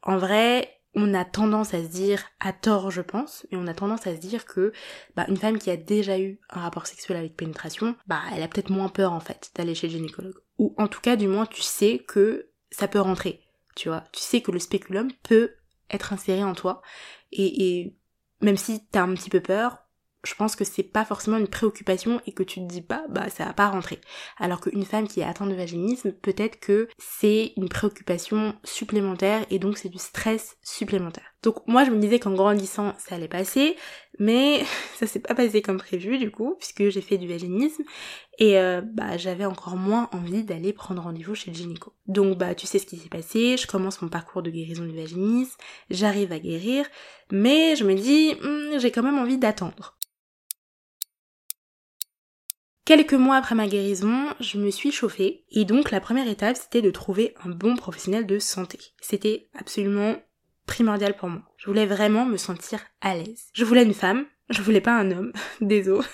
en 0.01 0.17
vrai 0.17 0.69
on 0.95 1.13
a 1.13 1.25
tendance 1.25 1.73
à 1.73 1.83
se 1.83 1.87
dire, 1.87 2.23
à 2.39 2.53
tort 2.53 2.91
je 2.91 3.01
pense, 3.01 3.45
mais 3.51 3.57
on 3.57 3.67
a 3.67 3.73
tendance 3.73 4.07
à 4.07 4.15
se 4.15 4.19
dire 4.19 4.45
que 4.45 4.71
bah, 5.15 5.25
une 5.27 5.37
femme 5.37 5.57
qui 5.57 5.71
a 5.71 5.77
déjà 5.77 6.19
eu 6.19 6.39
un 6.49 6.61
rapport 6.61 6.87
sexuel 6.87 7.17
avec 7.17 7.35
pénétration, 7.35 7.95
bah 8.07 8.21
elle 8.33 8.43
a 8.43 8.47
peut-être 8.47 8.69
moins 8.69 8.89
peur 8.89 9.11
en 9.11 9.19
fait 9.19 9.51
d'aller 9.55 9.75
chez 9.75 9.87
le 9.87 9.93
gynécologue. 9.93 10.42
Ou 10.57 10.73
en 10.77 10.87
tout 10.87 11.01
cas 11.01 11.15
du 11.15 11.27
moins 11.27 11.45
tu 11.45 11.61
sais 11.61 11.99
que 11.99 12.49
ça 12.71 12.87
peut 12.87 12.99
rentrer, 12.99 13.41
tu 13.75 13.89
vois. 13.89 14.03
Tu 14.11 14.21
sais 14.21 14.41
que 14.41 14.51
le 14.51 14.59
spéculum 14.59 15.11
peut 15.23 15.55
être 15.89 16.13
inséré 16.13 16.43
en 16.43 16.53
toi 16.53 16.81
et, 17.31 17.79
et 17.79 17.95
même 18.41 18.57
si 18.57 18.85
t'as 18.87 19.03
un 19.03 19.13
petit 19.13 19.29
peu 19.29 19.41
peur, 19.41 19.82
je 20.23 20.35
pense 20.35 20.55
que 20.55 20.63
c'est 20.63 20.83
pas 20.83 21.05
forcément 21.05 21.37
une 21.37 21.47
préoccupation 21.47 22.21
et 22.25 22.31
que 22.31 22.43
tu 22.43 22.59
te 22.61 22.65
dis 22.65 22.81
pas 22.81 23.03
bah 23.09 23.29
ça 23.29 23.45
va 23.45 23.53
pas 23.53 23.67
rentrer. 23.67 23.99
Alors 24.37 24.61
qu'une 24.61 24.85
femme 24.85 25.07
qui 25.07 25.19
est 25.19 25.25
atteinte 25.25 25.49
de 25.49 25.55
vaginisme, 25.55 26.11
peut-être 26.13 26.59
que 26.59 26.87
c'est 26.97 27.53
une 27.57 27.69
préoccupation 27.69 28.55
supplémentaire 28.63 29.45
et 29.49 29.59
donc 29.59 29.77
c'est 29.77 29.89
du 29.89 29.97
stress 29.97 30.57
supplémentaire. 30.61 31.33
Donc 31.43 31.67
moi 31.67 31.83
je 31.83 31.91
me 31.91 31.99
disais 31.99 32.19
qu'en 32.19 32.33
grandissant 32.33 32.93
ça 32.97 33.15
allait 33.15 33.27
passer, 33.27 33.75
mais 34.17 34.63
ça 34.95 35.07
s'est 35.07 35.19
pas 35.19 35.35
passé 35.35 35.61
comme 35.61 35.77
prévu 35.77 36.17
du 36.17 36.31
coup 36.31 36.55
puisque 36.57 36.89
j'ai 36.89 37.01
fait 37.01 37.17
du 37.17 37.27
vaginisme 37.27 37.83
et 38.39 38.57
euh, 38.57 38.81
bah 38.81 39.17
j'avais 39.17 39.45
encore 39.45 39.75
moins 39.75 40.09
envie 40.13 40.43
d'aller 40.43 40.71
prendre 40.71 41.01
rendez-vous 41.01 41.35
chez 41.35 41.51
le 41.51 41.57
gynéco. 41.57 41.93
Donc 42.07 42.37
bah 42.37 42.55
tu 42.55 42.65
sais 42.65 42.79
ce 42.79 42.85
qui 42.85 42.95
s'est 42.95 43.09
passé, 43.09 43.57
je 43.57 43.67
commence 43.67 44.01
mon 44.01 44.07
parcours 44.07 44.41
de 44.41 44.49
guérison 44.49 44.85
du 44.85 44.95
vaginisme, 44.95 45.57
j'arrive 45.89 46.31
à 46.31 46.39
guérir, 46.39 46.85
mais 47.29 47.75
je 47.75 47.83
me 47.83 47.93
dis 47.93 48.35
Hmm, 48.41 48.79
j'ai 48.79 48.91
quand 48.91 49.03
même 49.03 49.19
envie 49.19 49.37
d'attendre. 49.37 49.97
Quelques 52.85 53.13
mois 53.13 53.37
après 53.37 53.55
ma 53.55 53.67
guérison, 53.67 54.33
je 54.41 54.57
me 54.57 54.69
suis 54.69 54.91
chauffée 54.91 55.45
et 55.49 55.63
donc 55.63 55.89
la 55.89 56.01
première 56.01 56.27
étape 56.27 56.57
c'était 56.57 56.81
de 56.81 56.91
trouver 56.91 57.33
un 57.45 57.49
bon 57.49 57.77
professionnel 57.77 58.25
de 58.27 58.39
santé. 58.39 58.77
C'était 58.99 59.47
absolument 59.57 60.17
primordial 60.65 61.15
pour 61.15 61.29
moi. 61.29 61.43
Je 61.55 61.67
voulais 61.67 61.85
vraiment 61.85 62.25
me 62.25 62.35
sentir 62.35 62.81
à 62.99 63.15
l'aise. 63.15 63.45
Je 63.53 63.63
voulais 63.63 63.83
une 63.83 63.93
femme, 63.93 64.25
je 64.49 64.61
voulais 64.61 64.81
pas 64.81 64.97
un 64.97 65.11
homme, 65.11 65.31
désolé. 65.61 66.05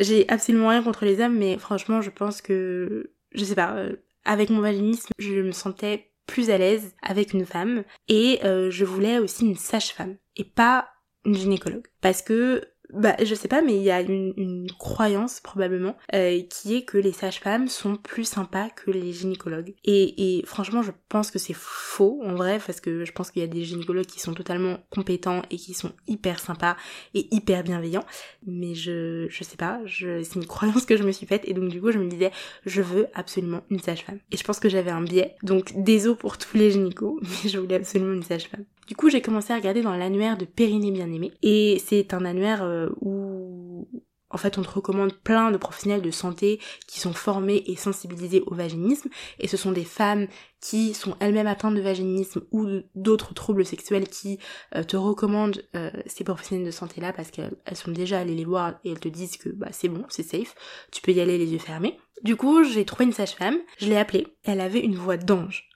J'ai 0.00 0.28
absolument 0.28 0.70
rien 0.70 0.82
contre 0.82 1.04
les 1.04 1.20
hommes 1.20 1.38
mais 1.38 1.58
franchement 1.58 2.00
je 2.00 2.10
pense 2.10 2.42
que, 2.42 3.12
je 3.30 3.44
sais 3.44 3.54
pas, 3.54 3.76
euh, 3.76 3.94
avec 4.24 4.50
mon 4.50 4.60
vaginisme 4.60 5.10
je 5.20 5.34
me 5.34 5.52
sentais 5.52 6.10
plus 6.26 6.50
à 6.50 6.58
l'aise 6.58 6.96
avec 7.02 7.34
une 7.34 7.46
femme 7.46 7.84
et 8.08 8.40
euh, 8.44 8.68
je 8.72 8.84
voulais 8.84 9.20
aussi 9.20 9.46
une 9.46 9.54
sage-femme 9.54 10.16
et 10.34 10.42
pas 10.42 10.88
une 11.24 11.36
gynécologue 11.36 11.86
parce 12.00 12.20
que 12.20 12.62
bah, 12.92 13.16
je 13.22 13.34
sais 13.34 13.48
pas, 13.48 13.62
mais 13.62 13.76
il 13.76 13.82
y 13.82 13.90
a 13.90 14.00
une, 14.00 14.32
une 14.36 14.70
croyance 14.78 15.40
probablement 15.40 15.96
euh, 16.14 16.40
qui 16.48 16.76
est 16.76 16.84
que 16.84 16.98
les 16.98 17.12
sages-femmes 17.12 17.68
sont 17.68 17.96
plus 17.96 18.24
sympas 18.24 18.68
que 18.70 18.90
les 18.90 19.12
gynécologues. 19.12 19.74
Et, 19.84 20.38
et 20.38 20.46
franchement, 20.46 20.82
je 20.82 20.92
pense 21.08 21.30
que 21.30 21.38
c'est 21.38 21.56
faux 21.56 22.20
en 22.24 22.34
vrai, 22.34 22.60
parce 22.64 22.80
que 22.80 23.04
je 23.04 23.12
pense 23.12 23.30
qu'il 23.30 23.42
y 23.42 23.44
a 23.44 23.48
des 23.48 23.64
gynécologues 23.64 24.06
qui 24.06 24.20
sont 24.20 24.34
totalement 24.34 24.78
compétents 24.90 25.42
et 25.50 25.56
qui 25.56 25.74
sont 25.74 25.92
hyper 26.06 26.38
sympas 26.38 26.76
et 27.14 27.26
hyper 27.34 27.64
bienveillants. 27.64 28.04
Mais 28.46 28.74
je, 28.74 29.26
je 29.28 29.44
sais 29.44 29.56
pas, 29.56 29.80
je, 29.84 30.22
c'est 30.22 30.36
une 30.36 30.46
croyance 30.46 30.86
que 30.86 30.96
je 30.96 31.02
me 31.02 31.12
suis 31.12 31.26
faite 31.26 31.42
et 31.44 31.54
donc 31.54 31.68
du 31.68 31.80
coup, 31.80 31.90
je 31.90 31.98
me 31.98 32.08
disais, 32.08 32.30
je 32.64 32.82
veux 32.82 33.08
absolument 33.14 33.62
une 33.70 33.80
sage-femme. 33.80 34.20
Et 34.30 34.36
je 34.36 34.44
pense 34.44 34.60
que 34.60 34.68
j'avais 34.68 34.90
un 34.90 35.02
biais, 35.02 35.34
donc 35.42 35.72
désolé 35.76 36.16
pour 36.16 36.38
tous 36.38 36.56
les 36.56 36.70
gynécos, 36.70 37.18
mais 37.22 37.48
je 37.48 37.58
voulais 37.58 37.76
absolument 37.76 38.12
une 38.12 38.22
sage-femme. 38.22 38.64
Du 38.86 38.94
coup, 38.94 39.10
j'ai 39.10 39.20
commencé 39.20 39.52
à 39.52 39.56
regarder 39.56 39.82
dans 39.82 39.96
l'annuaire 39.96 40.38
de 40.38 40.44
Périnée 40.44 40.92
Bien-Aimée. 40.92 41.32
Et 41.42 41.82
c'est 41.84 42.14
un 42.14 42.24
annuaire 42.24 42.62
euh, 42.62 42.88
où, 43.00 43.88
en 44.30 44.36
fait, 44.36 44.58
on 44.58 44.62
te 44.62 44.68
recommande 44.68 45.12
plein 45.12 45.50
de 45.50 45.56
professionnels 45.56 46.02
de 46.02 46.10
santé 46.12 46.60
qui 46.86 47.00
sont 47.00 47.12
formés 47.12 47.64
et 47.66 47.74
sensibilisés 47.74 48.44
au 48.46 48.54
vaginisme. 48.54 49.08
Et 49.40 49.48
ce 49.48 49.56
sont 49.56 49.72
des 49.72 49.84
femmes 49.84 50.28
qui 50.60 50.94
sont 50.94 51.16
elles-mêmes 51.18 51.48
atteintes 51.48 51.74
de 51.74 51.80
vaginisme 51.80 52.42
ou 52.52 52.66
d'autres 52.94 53.34
troubles 53.34 53.66
sexuels 53.66 54.08
qui 54.08 54.38
euh, 54.76 54.84
te 54.84 54.96
recommandent 54.96 55.64
euh, 55.74 55.90
ces 56.06 56.22
professionnels 56.22 56.66
de 56.66 56.70
santé-là 56.70 57.12
parce 57.12 57.32
qu'elles 57.32 57.56
sont 57.74 57.90
déjà 57.90 58.20
allées 58.20 58.36
les 58.36 58.44
voir 58.44 58.74
et 58.84 58.92
elles 58.92 59.00
te 59.00 59.08
disent 59.08 59.36
que 59.36 59.48
bah, 59.48 59.68
c'est 59.72 59.88
bon, 59.88 60.04
c'est 60.08 60.22
safe, 60.22 60.54
tu 60.92 61.02
peux 61.02 61.12
y 61.12 61.20
aller 61.20 61.38
les 61.38 61.52
yeux 61.52 61.58
fermés. 61.58 61.98
Du 62.22 62.36
coup, 62.36 62.62
j'ai 62.62 62.84
trouvé 62.84 63.04
une 63.04 63.12
sage-femme, 63.12 63.58
je 63.78 63.88
l'ai 63.88 63.96
appelée, 63.96 64.26
elle 64.44 64.60
avait 64.60 64.80
une 64.80 64.94
voix 64.94 65.16
d'ange. 65.16 65.68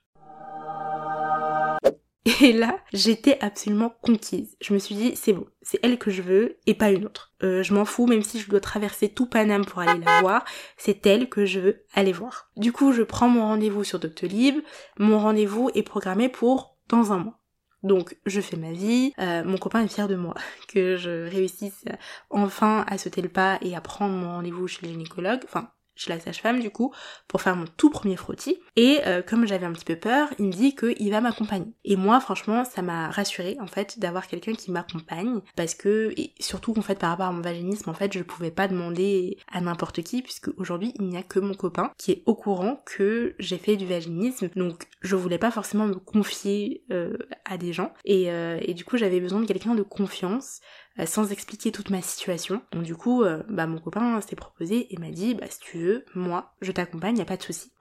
Et 2.42 2.52
là, 2.52 2.78
j'étais 2.92 3.38
absolument 3.40 3.94
conquise. 4.02 4.56
Je 4.60 4.74
me 4.74 4.78
suis 4.78 4.94
dit, 4.94 5.16
c'est 5.16 5.32
bon, 5.32 5.46
c'est 5.62 5.80
elle 5.82 5.98
que 5.98 6.10
je 6.10 6.20
veux 6.20 6.58
et 6.66 6.74
pas 6.74 6.90
une 6.90 7.06
autre. 7.06 7.32
Euh, 7.42 7.62
je 7.62 7.72
m'en 7.72 7.86
fous, 7.86 8.06
même 8.06 8.22
si 8.22 8.40
je 8.40 8.50
dois 8.50 8.60
traverser 8.60 9.08
tout 9.08 9.26
Paname 9.26 9.64
pour 9.64 9.80
aller 9.80 9.98
la 10.04 10.20
voir, 10.20 10.44
c'est 10.76 11.06
elle 11.06 11.30
que 11.30 11.46
je 11.46 11.60
veux 11.60 11.84
aller 11.94 12.12
voir. 12.12 12.50
Du 12.56 12.72
coup, 12.72 12.92
je 12.92 13.02
prends 13.02 13.28
mon 13.28 13.42
rendez-vous 13.42 13.84
sur 13.84 13.98
Doctolib. 13.98 14.60
Mon 14.98 15.18
rendez-vous 15.18 15.70
est 15.74 15.82
programmé 15.82 16.28
pour 16.28 16.76
dans 16.88 17.12
un 17.12 17.18
mois. 17.18 17.40
Donc 17.82 18.18
je 18.26 18.42
fais 18.42 18.56
ma 18.56 18.72
vie, 18.72 19.14
euh, 19.18 19.42
mon 19.42 19.56
copain 19.56 19.82
est 19.82 19.88
fier 19.88 20.06
de 20.06 20.14
moi, 20.14 20.34
que 20.68 20.96
je 20.96 21.30
réussisse 21.30 21.84
enfin 22.28 22.84
à 22.86 22.98
sauter 22.98 23.22
le 23.22 23.30
pas 23.30 23.58
et 23.62 23.74
à 23.74 23.80
prendre 23.80 24.14
mon 24.14 24.32
rendez-vous 24.32 24.68
chez 24.68 24.84
le 24.84 24.92
gynécologue, 24.92 25.40
enfin 25.44 25.70
chez 25.94 26.10
la 26.10 26.20
sage-femme 26.20 26.60
du 26.60 26.70
coup, 26.70 26.92
pour 27.28 27.42
faire 27.42 27.56
mon 27.56 27.66
tout 27.76 27.90
premier 27.90 28.16
frottis. 28.16 28.58
Et 28.76 29.00
euh, 29.06 29.22
comme 29.22 29.46
j'avais 29.46 29.66
un 29.66 29.72
petit 29.72 29.84
peu 29.84 29.96
peur, 29.96 30.28
il 30.38 30.46
me 30.46 30.52
dit 30.52 30.74
qu'il 30.74 31.10
va 31.10 31.20
m'accompagner. 31.20 31.72
Et 31.84 31.96
moi 31.96 32.20
franchement 32.20 32.64
ça 32.64 32.82
m'a 32.82 33.10
rassurée 33.10 33.56
en 33.60 33.66
fait 33.66 33.98
d'avoir 33.98 34.26
quelqu'un 34.26 34.52
qui 34.52 34.70
m'accompagne 34.70 35.40
parce 35.56 35.74
que, 35.74 36.12
et 36.16 36.32
surtout 36.40 36.74
en 36.78 36.82
fait 36.82 36.98
par 36.98 37.10
rapport 37.10 37.26
à 37.26 37.32
mon 37.32 37.42
vaginisme 37.42 37.90
en 37.90 37.94
fait 37.94 38.12
je 38.12 38.22
pouvais 38.22 38.50
pas 38.50 38.68
demander 38.68 39.38
à 39.52 39.60
n'importe 39.60 40.02
qui 40.02 40.22
puisque 40.22 40.50
aujourd'hui 40.56 40.94
il 40.98 41.06
n'y 41.06 41.16
a 41.16 41.22
que 41.22 41.38
mon 41.38 41.54
copain 41.54 41.90
qui 41.98 42.12
est 42.12 42.22
au 42.26 42.34
courant 42.34 42.82
que 42.86 43.34
j'ai 43.38 43.58
fait 43.58 43.76
du 43.76 43.86
vaginisme 43.86 44.48
donc 44.56 44.86
je 45.02 45.16
voulais 45.16 45.38
pas 45.38 45.50
forcément 45.50 45.86
me 45.86 45.94
confier 45.94 46.84
euh, 46.90 47.16
à 47.44 47.58
des 47.58 47.72
gens 47.72 47.92
et, 48.04 48.30
euh, 48.30 48.58
et 48.62 48.74
du 48.74 48.84
coup 48.84 48.96
j'avais 48.96 49.20
besoin 49.20 49.40
de 49.40 49.46
quelqu'un 49.46 49.74
de 49.74 49.82
confiance 49.82 50.60
sans 51.06 51.32
expliquer 51.32 51.72
toute 51.72 51.90
ma 51.90 52.02
situation. 52.02 52.62
Donc 52.72 52.82
du 52.82 52.94
coup, 52.94 53.22
euh, 53.22 53.42
bah 53.48 53.66
mon 53.66 53.78
copain 53.78 54.20
s'est 54.20 54.36
proposé 54.36 54.92
et 54.92 54.98
m'a 54.98 55.10
dit 55.10 55.34
bah 55.34 55.46
si 55.48 55.60
tu 55.60 55.78
veux, 55.78 56.04
moi, 56.14 56.54
je 56.60 56.72
t'accompagne, 56.72 57.18
y 57.18 57.22
a 57.22 57.26
pas 57.26 57.36
de 57.36 57.42
souci. 57.42 57.72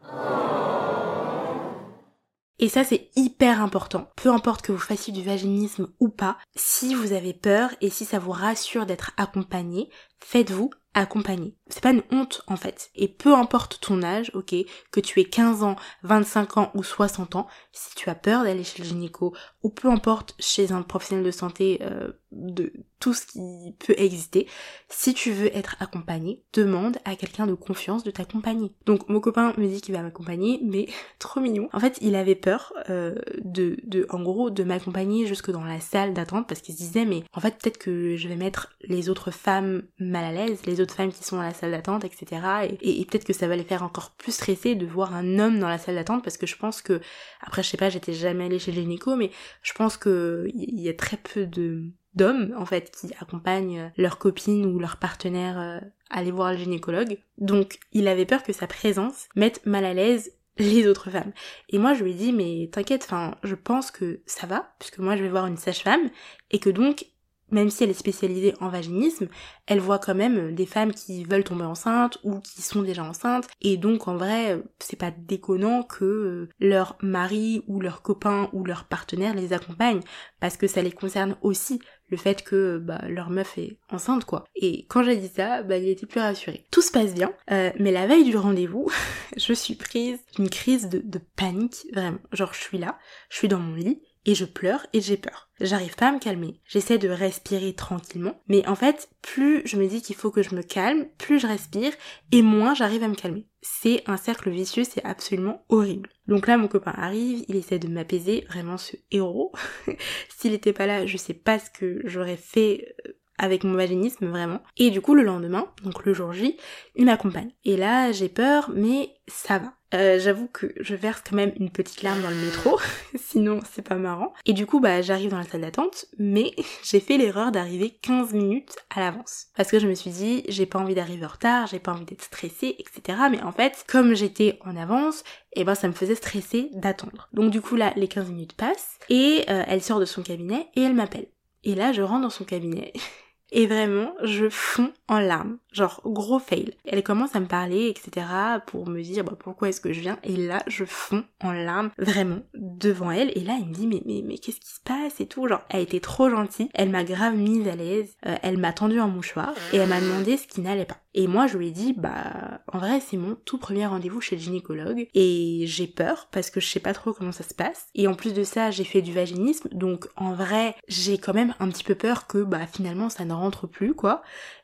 Et 2.62 2.68
ça, 2.68 2.84
c'est 2.84 3.10
hyper 3.16 3.62
important. 3.62 4.10
Peu 4.18 4.30
importe 4.30 4.64
que 4.64 4.74
vous 4.74 4.78
fassiez 4.78 5.14
du 5.14 5.24
vaginisme 5.24 5.88
ou 6.02 6.10
pas, 6.10 6.38
si 6.58 6.94
vous 6.94 7.14
avez 7.14 7.34
peur 7.34 7.70
et 7.80 7.90
si 7.90 8.04
ça 8.04 8.20
vous 8.20 8.32
rassure 8.32 8.86
d'être 8.86 9.12
accompagné, 9.16 9.90
faites-vous 10.20 10.70
accompagner. 10.94 11.56
C'est 11.70 11.84
pas 11.84 11.92
une 11.92 12.04
honte 12.12 12.42
en 12.48 12.58
fait. 12.58 12.90
Et 12.96 13.08
peu 13.08 13.34
importe 13.34 13.80
ton 13.80 14.04
âge, 14.04 14.32
ok, 14.34 14.56
que 14.92 15.00
tu 15.00 15.22
aies 15.22 15.26
15 15.26 15.64
ans, 15.64 15.78
25 16.04 16.58
ans 16.58 16.72
ou 16.74 16.84
60 16.84 17.36
ans, 17.36 17.48
si 17.72 17.96
tu 17.96 18.10
as 18.10 18.16
peur 18.16 18.44
d'aller 18.44 18.66
chez 18.66 18.84
le 18.84 18.90
gynéco, 18.90 19.34
ou 19.64 19.70
peu 19.70 19.90
importe 19.90 20.36
chez 20.40 20.72
un 20.72 20.82
professionnel 20.82 21.26
de 21.26 21.32
santé 21.32 21.80
euh, 21.82 22.12
de 22.32 22.72
tout 23.00 23.14
ce 23.14 23.26
qui 23.26 23.74
peut 23.80 23.96
exister, 23.98 24.48
si 24.90 25.14
tu 25.14 25.32
veux 25.32 25.56
être 25.56 25.76
accompagné, 25.80 26.44
demande 26.54 26.98
à 27.06 27.16
quelqu'un 27.16 27.48
de 27.48 27.54
confiance 27.54 28.04
de 28.04 28.12
t'accompagner. 28.12 28.72
Donc 28.86 29.08
mon 29.08 29.20
copain 29.22 29.54
me 29.58 29.68
dit 29.68 29.82
qu'il 29.82 29.96
va 29.96 30.02
m'accompagner, 30.02 30.60
mais 30.64 30.88
trop 31.20 31.40
mignon. 31.40 31.70
En 31.72 31.80
fait, 31.80 31.98
il 32.02 32.16
avait 32.16 32.36
peur 32.36 32.74
euh, 32.90 33.16
de, 33.44 33.78
de, 33.84 34.06
en 34.10 34.22
gros, 34.22 34.50
de 34.50 34.64
m'accompagner 34.64 35.28
jusque 35.28 35.50
dans 35.50 35.64
la 35.64 35.80
salle 35.80 36.14
d'attente 36.14 36.48
parce 36.48 36.62
qu'il 36.62 36.76
se 36.76 36.80
disait, 36.80 37.06
mais 37.06 37.24
en 37.34 37.40
fait, 37.40 37.58
peut-être 37.58 37.78
que 37.78 38.16
je 38.16 38.28
vais 38.28 38.36
mettre 38.36 38.76
les 38.84 39.10
autres 39.10 39.32
femmes 39.32 39.84
mal 39.98 40.26
à 40.26 40.32
l'aise, 40.32 40.66
les 40.66 40.82
autres 40.82 40.96
femmes 40.96 41.12
qui 41.12 41.24
sont 41.24 41.40
à 41.40 41.44
la 41.44 41.54
salle 41.54 41.72
d'attente, 41.72 42.04
etc. 42.04 42.42
Et, 42.82 43.02
et, 43.02 43.06
peut-être 43.06 43.26
que 43.26 43.34
ça 43.34 43.48
va 43.48 43.56
les 43.56 43.64
faire 43.64 43.84
encore 43.84 44.12
plus 44.12 44.34
stresser 44.34 44.76
de 44.76 44.86
voir 44.86 45.16
un 45.16 45.40
homme 45.40 45.60
dans 45.60 45.70
la 45.70 45.78
salle 45.78 45.96
d'attente 45.96 46.24
parce 46.24 46.38
que 46.38 46.48
je 46.48 46.58
pense 46.58 46.82
que, 46.82 47.00
après 47.42 47.64
je 47.64 47.70
sais 47.70 47.78
pas, 47.78 47.90
j'étais 47.90 48.14
jamais 48.14 48.46
allée 48.46 48.60
chez 48.60 48.72
le 48.72 48.82
gynéco, 48.82 49.16
mais 49.16 49.32
je 49.62 49.74
pense 49.74 49.98
que 49.98 50.48
il 50.54 50.80
y 50.80 50.90
a 50.90 50.94
très 50.94 51.18
peu 51.18 51.46
de 51.46 51.84
d'hommes 52.16 52.54
en 52.58 52.66
fait 52.66 52.92
qui 52.92 53.14
accompagnent 53.20 53.92
leurs 53.98 54.18
copines 54.18 54.66
ou 54.66 54.80
leurs 54.80 54.98
partenaires 54.98 55.60
euh, 55.60 55.80
aller 56.10 56.32
voir 56.32 56.52
le 56.52 56.58
gynécologue. 56.58 57.18
Donc 57.38 57.80
il 57.94 58.08
avait 58.08 58.26
peur 58.26 58.44
que 58.44 58.54
sa 58.54 58.68
présence 58.68 59.28
mette 59.36 59.66
mal 59.66 59.86
à 59.86 59.94
l'aise 59.94 60.32
les 60.58 60.88
autres 60.88 61.10
femmes. 61.10 61.32
Et 61.70 61.78
moi 61.78 61.94
je 61.94 62.04
lui 62.04 62.12
ai 62.12 62.16
dit 62.16 62.34
mais 62.34 62.70
t'inquiète, 62.72 63.04
enfin 63.04 63.36
je 63.44 63.56
pense 63.56 63.92
que 63.92 64.22
ça 64.26 64.48
va 64.48 64.74
puisque 64.80 65.00
moi 65.00 65.16
je 65.16 65.24
vais 65.24 65.30
voir 65.30 65.46
une 65.46 65.58
sage-femme 65.58 66.10
et 66.52 66.60
que 66.60 66.70
donc 66.70 67.06
même 67.52 67.70
si 67.70 67.84
elle 67.84 67.90
est 67.90 67.94
spécialisée 67.94 68.54
en 68.60 68.70
vaginisme, 68.70 69.28
elle 69.68 69.80
voit 69.80 70.00
quand 70.00 70.16
même 70.16 70.56
des 70.56 70.66
femmes 70.66 70.94
qui 70.94 71.24
veulent 71.24 71.44
tomber 71.44 71.66
enceintes 71.66 72.18
ou 72.24 72.40
qui 72.40 72.62
sont 72.62 72.82
déjà 72.82 73.04
enceintes. 73.04 73.48
Et 73.62 73.78
donc 73.78 74.08
en 74.08 74.18
vrai, 74.18 74.62
c'est 74.80 75.00
pas 75.00 75.12
déconnant 75.12 75.84
que 75.84 76.06
euh, 76.06 76.50
leur 76.60 76.98
mari 77.02 77.64
ou 77.68 77.80
leur 77.80 78.02
copain 78.02 78.50
ou 78.54 78.64
leur 78.64 78.86
partenaire 78.86 79.36
les 79.36 79.54
accompagne 79.54 80.02
parce 80.40 80.58
que 80.58 80.68
ça 80.68 80.82
les 80.82 80.92
concerne 80.92 81.36
aussi 81.42 81.80
le 82.10 82.18
fait 82.18 82.44
que 82.44 82.78
bah, 82.78 83.02
leur 83.08 83.30
meuf 83.30 83.58
est 83.58 83.78
enceinte 83.90 84.26
quoi. 84.26 84.46
Et 84.56 84.86
quand 84.90 85.04
j'ai 85.04 85.16
dit 85.16 85.28
ça, 85.28 85.64
bah, 85.64 85.78
il 85.78 85.90
était 85.90 86.06
plus 86.06 86.20
rassuré. 86.20 86.66
Tout 86.72 86.82
se 86.82 86.92
passe 86.92 87.14
bien, 87.14 87.32
euh, 87.52 87.72
mais 87.80 87.92
la 87.92 88.08
veille 88.08 88.24
du 88.24 88.36
rendez-vous, 88.36 88.90
je 89.38 89.54
suis 89.54 89.76
prise 89.76 90.20
d'une 90.36 90.50
crise 90.50 90.90
de, 90.90 91.00
de 91.04 91.20
panique, 91.36 91.86
vraiment. 91.94 92.20
Genre 92.32 92.54
je 92.54 92.60
suis 92.60 92.78
là, 92.78 92.98
je 93.30 93.38
suis 93.38 93.48
dans 93.48 93.60
mon 93.60 93.76
lit, 93.76 94.02
et 94.30 94.36
je 94.36 94.46
pleure 94.46 94.86
et 94.94 95.02
j'ai 95.02 95.18
peur. 95.18 95.50
J'arrive 95.60 95.96
pas 95.96 96.10
à 96.10 96.12
me 96.12 96.20
calmer. 96.20 96.62
J'essaie 96.68 97.00
de 97.00 97.10
respirer 97.10 97.74
tranquillement, 97.74 98.40
mais 98.48 98.66
en 98.68 98.76
fait, 98.76 99.10
plus 99.24 99.64
je 99.66 99.76
me 99.76 99.88
dis 99.88 100.04
qu'il 100.04 100.16
faut 100.16 100.30
que 100.30 100.44
je 100.44 100.54
me 100.54 100.62
calme, 100.62 101.08
plus 101.18 101.40
je 101.40 101.48
respire 101.48 101.92
et 102.32 102.44
moins 102.44 102.76
j'arrive 102.76 103.02
à 103.02 103.08
me 103.08 103.16
calmer. 103.16 103.48
C'est 103.64 104.04
un 104.06 104.18
cercle 104.18 104.52
vicieux, 104.52 104.84
c'est 104.84 105.04
absolument 105.04 105.66
horrible. 105.68 106.12
Donc 106.28 106.46
là, 106.46 106.58
mon 106.58 106.68
copain 106.68 106.94
arrive, 106.96 107.44
il 107.48 107.56
essaie 107.56 107.80
de 107.80 107.88
m'apaiser, 107.88 108.46
vraiment 108.48 108.78
ce 108.78 108.98
héros. 109.10 109.52
S'il 110.38 110.54
était 110.54 110.74
pas 110.74 110.86
là, 110.86 111.08
je 111.08 111.18
sais 111.18 111.34
pas 111.34 111.58
ce 111.58 111.72
que 111.72 112.00
j'aurais 112.04 112.38
fait 112.38 112.96
euh, 113.08 113.14
avec 113.40 113.64
mon 113.64 113.74
vaginisme 113.74 114.28
vraiment. 114.28 114.62
Et 114.78 114.92
du 114.92 115.02
coup 115.02 115.16
le 115.16 115.24
lendemain, 115.24 115.66
donc 115.84 116.06
le 116.06 116.14
jour 116.14 116.34
J, 116.34 116.58
il 116.96 117.06
m'accompagne. 117.06 117.52
Et 117.66 117.78
là 117.78 118.12
j'ai 118.12 118.30
peur 118.30 118.70
mais 118.74 119.16
ça 119.28 119.58
va. 119.58 119.74
Euh, 119.94 120.20
j'avoue 120.20 120.48
que 120.48 120.72
je 120.80 120.94
verse 120.94 121.24
quand 121.28 121.36
même 121.36 121.54
une 121.60 121.72
petite 121.72 122.04
larme 122.04 122.22
dans 122.22 122.30
le 122.30 122.36
métro, 122.36 122.80
sinon 123.16 123.60
c'est 123.72 123.82
pas 123.82 123.96
marrant. 123.96 124.34
Et 124.46 124.54
du 124.54 124.66
coup, 124.66 124.80
bah, 124.80 125.02
j'arrive 125.02 125.32
dans 125.32 125.38
la 125.38 125.46
salle 125.46 125.62
d'attente, 125.62 126.06
mais 126.20 126.54
j'ai 126.84 127.00
fait 127.00 127.18
l'erreur 127.18 127.52
d'arriver 127.52 127.98
15 128.02 128.34
minutes 128.34 128.76
à 128.96 129.00
l'avance. 129.00 129.48
Parce 129.56 129.72
que 129.72 129.80
je 129.80 129.88
me 129.88 129.96
suis 129.96 130.12
dit, 130.12 130.44
j'ai 130.48 130.66
pas 130.66 130.80
envie 130.80 130.96
d'arriver 130.96 131.26
en 131.26 131.30
retard, 131.30 131.68
j'ai 131.68 131.80
pas 131.80 131.92
envie 131.92 132.06
d'être 132.06 132.24
stressée, 132.24 132.76
etc. 132.78 133.18
Mais 133.32 133.42
en 133.42 133.52
fait, 133.52 133.84
comme 133.88 134.14
j'étais 134.14 134.60
en 134.64 134.76
avance, 134.76 135.24
et 135.54 135.62
eh 135.62 135.64
ben 135.64 135.74
ça 135.74 135.88
me 135.88 135.94
faisait 135.94 136.16
stresser 136.16 136.70
d'attendre. 136.74 137.28
Donc 137.34 137.50
du 137.50 137.60
coup 137.60 137.76
là, 137.76 137.92
les 137.96 138.08
15 138.08 138.30
minutes 138.30 138.54
passent, 138.54 139.00
et 139.10 139.46
euh, 139.50 139.64
elle 139.68 139.82
sort 139.82 140.00
de 140.00 140.06
son 140.06 140.22
cabinet 140.22 140.68
et 140.76 140.84
elle 140.84 140.94
m'appelle. 140.94 141.28
Et 141.64 141.76
là, 141.76 141.92
je 141.92 142.02
rentre 142.02 142.22
dans 142.22 142.30
son 142.30 142.46
cabinet. 142.46 142.94
Et 143.52 143.68
vraiment, 143.68 144.14
je 144.24 144.50
fonds 144.50 144.92
en 145.08 145.20
larmes. 145.20 145.58
Genre, 145.72 146.02
gros 146.06 146.40
fail. 146.40 146.74
Elle 146.86 147.04
commence 147.04 147.36
à 147.36 147.40
me 147.40 147.46
parler, 147.46 147.88
etc. 147.88 148.26
pour 148.66 148.88
me 148.88 149.02
dire 149.02 149.24
bah, 149.24 149.38
pourquoi 149.38 149.70
est-ce 149.70 149.82
que 149.82 149.94
je 149.94 150.02
viens? 150.02 150.20
Et 150.24 150.36
là, 150.36 150.64
je 150.68 150.86
fonds 150.86 151.24
en 151.42 151.52
larmes, 151.52 151.92
vraiment, 151.98 152.42
devant 152.54 153.12
elle. 153.12 153.32
Et 153.36 153.42
là, 153.42 153.58
elle 153.60 153.68
me 153.68 153.74
dit 153.74 153.88
mais, 153.88 154.02
mais, 154.06 154.22
mais 154.26 154.38
qu'est-ce 154.38 154.60
qui 154.60 154.70
se 154.70 154.82
passe 154.84 155.20
et 155.20 155.28
tout? 155.28 155.48
Genre, 155.48 155.62
elle 155.70 155.82
était 155.82 156.00
trop 156.00 156.30
gentille. 156.30 156.70
Elle 156.74 156.90
m'a 156.90 157.04
grave 157.04 157.36
mise 157.36 157.68
à 157.68 157.76
l'aise. 157.76 158.16
Euh, 158.26 158.36
elle 158.42 158.58
m'a 158.58 158.74
tendu 158.74 159.00
un 159.00 159.08
mouchoir. 159.08 159.54
Et 159.74 159.78
elle 159.78 159.90
m'a 159.90 160.02
demandé 160.02 160.38
ce 160.38 160.48
qui 160.48 160.62
n'allait 160.62 160.86
pas. 160.86 160.98
Et 161.14 161.28
moi, 161.28 161.48
je 161.48 161.58
lui 161.58 161.68
ai 161.68 161.72
dit, 161.72 161.94
bah, 161.94 162.62
en 162.72 162.78
vrai, 162.78 163.00
c'est 163.00 163.18
mon 163.18 163.36
tout 163.36 163.58
premier 163.58 163.86
rendez-vous 163.86 164.22
chez 164.22 164.36
le 164.36 164.42
gynécologue. 164.42 165.08
Et 165.14 165.64
j'ai 165.66 165.88
peur 165.88 166.28
parce 166.32 166.50
que 166.50 166.60
je 166.60 166.68
sais 166.68 166.80
pas 166.80 166.94
trop 166.94 167.14
comment 167.14 167.32
ça 167.32 167.44
se 167.44 167.54
passe. 167.54 167.88
Et 167.96 168.08
en 168.08 168.14
plus 168.14 168.34
de 168.34 168.44
ça, 168.44 168.72
j'ai 168.72 168.84
fait 168.84 169.02
du 169.02 169.14
vaginisme. 169.14 169.70
Donc, 169.72 170.08
en 170.16 170.34
vrai, 170.34 170.76
j'ai 170.88 171.18
quand 171.18 171.34
même 171.34 171.56
un 171.60 171.70
petit 171.70 171.84
peu 171.84 171.96
peur 171.96 172.28
que, 172.28 172.44
bah, 172.44 172.68
finalement, 172.68 173.10
ça 173.10 173.26
ne 173.26 173.34
rentre 173.34 173.68
plus, 173.68 173.94
quoi. 173.94 174.22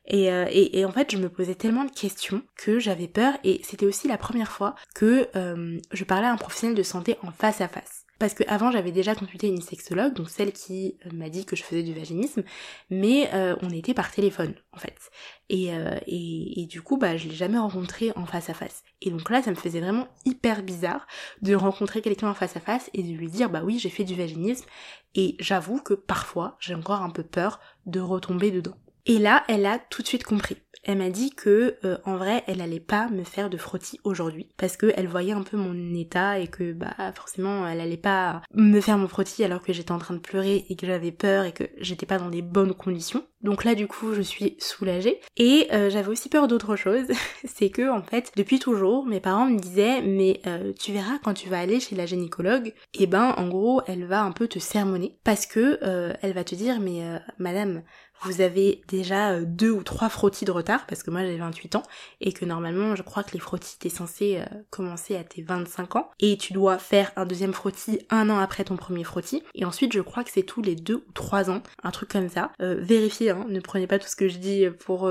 Et, 0.08 0.32
euh, 0.32 0.46
et, 0.52 0.86
en 0.86 0.92
fait, 0.92 1.12
je 1.12 1.18
me 1.18 1.30
posais 1.30 1.56
tellement 1.56 1.86
de 1.86 1.92
questions 1.92 2.44
que 2.56 2.80
j'avais 2.80 3.08
peur. 3.08 3.34
Et 3.44 3.62
c'était 3.64 3.86
aussi 3.86 4.08
la 4.08 4.18
première 4.18 4.52
fois 4.52 4.76
que 4.94 5.28
euh, 5.36 5.80
je 5.92 6.04
parlais 6.04 6.28
à 6.28 6.32
un 6.32 6.38
professionnel 6.38 6.76
de 6.76 6.84
santé 6.84 7.18
en 7.24 7.32
face 7.32 7.62
à 7.62 7.68
face. 7.68 7.95
Parce 8.20 8.34
que 8.34 8.44
avant 8.48 8.72
j'avais 8.72 8.92
déjà 8.92 9.14
consulté 9.14 9.48
une 9.48 9.62
sexologue, 9.62 10.14
donc 10.14 10.30
celle 10.30 10.54
qui 10.54 10.98
euh, 11.06 11.10
m'a 11.14 11.30
dit 11.30 11.46
que 11.46 11.56
je 11.56 11.64
faisais 11.64 11.84
du 11.84 11.94
vaginisme, 11.94 12.44
mais 12.90 13.30
euh, 13.34 13.56
on 13.62 13.70
était 13.70 13.94
par 13.94 14.12
téléphone 14.12 14.56
en 14.72 14.78
fait. 14.78 14.98
Et, 15.50 15.74
euh, 15.74 15.98
et, 16.08 16.62
et, 16.62 16.66
du 16.66 16.82
coup 16.82 16.98
bah 16.98 17.18
je 17.18 17.28
l'ai 17.28 17.36
jamais 17.36 17.58
rencontré 17.58 18.12
en 18.16 18.26
face 18.26 18.50
à 18.50 18.54
face. 18.54 18.84
Et 19.02 19.12
donc 19.12 19.30
là 19.30 19.42
ça 19.42 19.52
me 19.52 19.56
faisait 19.56 19.82
vraiment 19.82 20.08
hyper 20.24 20.64
bizarre 20.64 21.08
de 21.42 21.56
rencontrer 21.56 22.02
quelqu'un 22.02 22.30
en 22.30 22.34
face 22.34 22.56
à 22.56 22.62
face 22.62 22.90
et 22.94 23.04
de 23.04 23.12
lui 23.12 23.28
dire 23.28 23.50
bah 23.50 23.62
oui 23.64 23.80
j'ai 23.80 23.90
fait 23.90 24.06
du 24.06 24.16
vaginisme 24.16 24.66
et 25.14 25.36
j'avoue 25.40 25.82
que 25.82 25.94
parfois 25.94 26.56
j'ai 26.60 26.76
encore 26.76 27.02
un 27.02 27.10
peu 27.10 27.24
peur 27.24 27.60
de 27.86 28.00
retomber 28.00 28.52
dedans. 28.52 28.78
Et 29.06 29.20
là 29.20 29.44
elle 29.48 29.66
a 29.66 29.80
tout 29.80 30.02
de 30.02 30.08
suite 30.08 30.24
compris. 30.24 30.58
Elle 30.88 31.00
m'a 31.00 31.10
dit 31.10 31.32
que 31.32 31.78
euh, 31.84 31.98
en 32.06 32.16
vrai 32.16 32.44
elle 32.46 32.62
allait 32.62 32.80
pas 32.80 33.10
me 33.10 33.24
faire 33.24 33.50
de 33.50 33.58
frottis 33.58 34.00
aujourd'hui 34.04 34.50
parce 34.56 34.78
que 34.78 34.94
elle 34.96 35.08
voyait 35.08 35.34
un 35.34 35.42
peu 35.42 35.58
mon 35.58 35.96
état 35.96 36.40
et 36.40 36.48
que 36.48 36.74
bah 36.74 36.94
forcément 37.16 37.68
elle 37.68 37.82
allait 37.82 37.98
pas 37.98 38.44
me 38.54 38.80
faire 38.80 39.00
mon 39.00 39.08
frottis 39.08 39.44
alors 39.44 39.64
que 39.64 39.74
j'étais 39.74 39.92
en 39.92 39.98
train 39.98 40.14
de 40.14 40.20
pleurer 40.20 40.66
et 40.70 40.76
que 40.76 40.86
j'avais 40.86 41.12
peur 41.12 41.46
et 41.46 41.54
que 41.54 41.64
j'étais 41.78 42.06
pas 42.06 42.20
dans 42.20 42.30
des 42.30 42.44
bonnes 42.44 42.76
conditions. 42.76 43.26
Donc 43.42 43.64
là 43.64 43.74
du 43.74 43.88
coup 43.88 44.14
je 44.14 44.22
suis 44.22 44.58
soulagée. 44.60 45.20
Et 45.38 45.68
euh, 45.74 45.90
j'avais 45.90 46.10
aussi 46.10 46.30
peur 46.30 46.48
d'autre 46.48 46.76
chose, 46.76 47.08
c'est 47.46 47.72
que 47.72 47.90
en 47.90 48.04
fait 48.04 48.32
depuis 48.36 48.60
toujours 48.60 49.08
mes 49.08 49.20
parents 49.20 49.48
me 49.48 49.60
disaient 49.60 50.04
mais 50.04 50.40
euh, 50.46 50.72
tu 50.80 50.92
verras 50.92 51.18
quand 51.24 51.34
tu 51.34 51.50
vas 51.50 51.60
aller 51.60 51.80
chez 51.80 51.96
la 51.96 52.06
gynécologue, 52.06 52.68
et 52.68 52.74
eh 53.02 53.08
ben 53.08 53.34
en 53.38 53.48
gros 53.48 53.82
elle 53.88 54.06
va 54.06 54.22
un 54.22 54.32
peu 54.32 54.48
te 54.48 54.60
sermonner 54.60 55.18
parce 55.24 55.48
que 55.48 55.80
elle 56.22 56.34
va 56.34 56.44
te 56.44 56.54
dire 56.54 56.80
mais 56.80 57.02
madame 57.40 57.82
vous 58.22 58.42
avez 58.42 58.82
déjà 58.88 59.32
euh, 59.32 59.44
deux 59.46 59.72
ou 59.72 59.84
trois 59.84 60.10
frottis 60.10 60.46
de 60.46 60.52
retard, 60.52 60.86
parce 60.88 61.04
que 61.04 61.12
moi 61.12 61.22
j'ai 61.24 61.38
28 61.38 61.76
ans, 61.76 61.84
et 62.22 62.34
que 62.34 62.46
normalement 62.46 62.96
je 62.96 63.04
crois 63.04 63.24
que 63.24 63.34
les 63.34 63.40
frottis 63.40 63.78
t'es 63.80 63.90
censé 63.90 64.38
euh, 64.40 64.46
commencer 64.70 65.16
à 65.16 65.24
tes 65.24 65.42
25 65.42 65.96
ans, 65.96 66.10
et 66.20 66.38
tu 66.38 66.54
dois 66.54 66.78
faire 66.78 67.12
un 67.16 67.26
deuxième 67.26 67.54
frottis 67.54 68.00
un 68.10 68.30
an 68.30 68.38
après 68.40 68.64
ton 68.64 68.78
premier 68.78 69.04
frottis, 69.04 69.44
et 69.54 69.66
ensuite 69.66 69.94
je 69.94 70.02
crois 70.02 70.24
que 70.24 70.32
c'est 70.32 70.44
tous 70.44 70.62
les 70.62 70.76
deux 70.76 71.04
ou 71.08 71.12
trois 71.14 71.50
ans, 71.50 71.62
un 71.84 71.92
truc 71.92 72.10
comme 72.10 72.30
ça. 72.30 72.52
Euh, 72.62 72.76
vérifiez, 72.80 73.32
hein, 73.32 73.46
ne 73.50 73.60
prenez 73.60 73.88
pas 73.88 74.00
tout 74.00 74.08
ce 74.08 74.16
que 74.16 74.28
je 74.28 74.38
dis 74.38 74.66
pour 74.80 75.10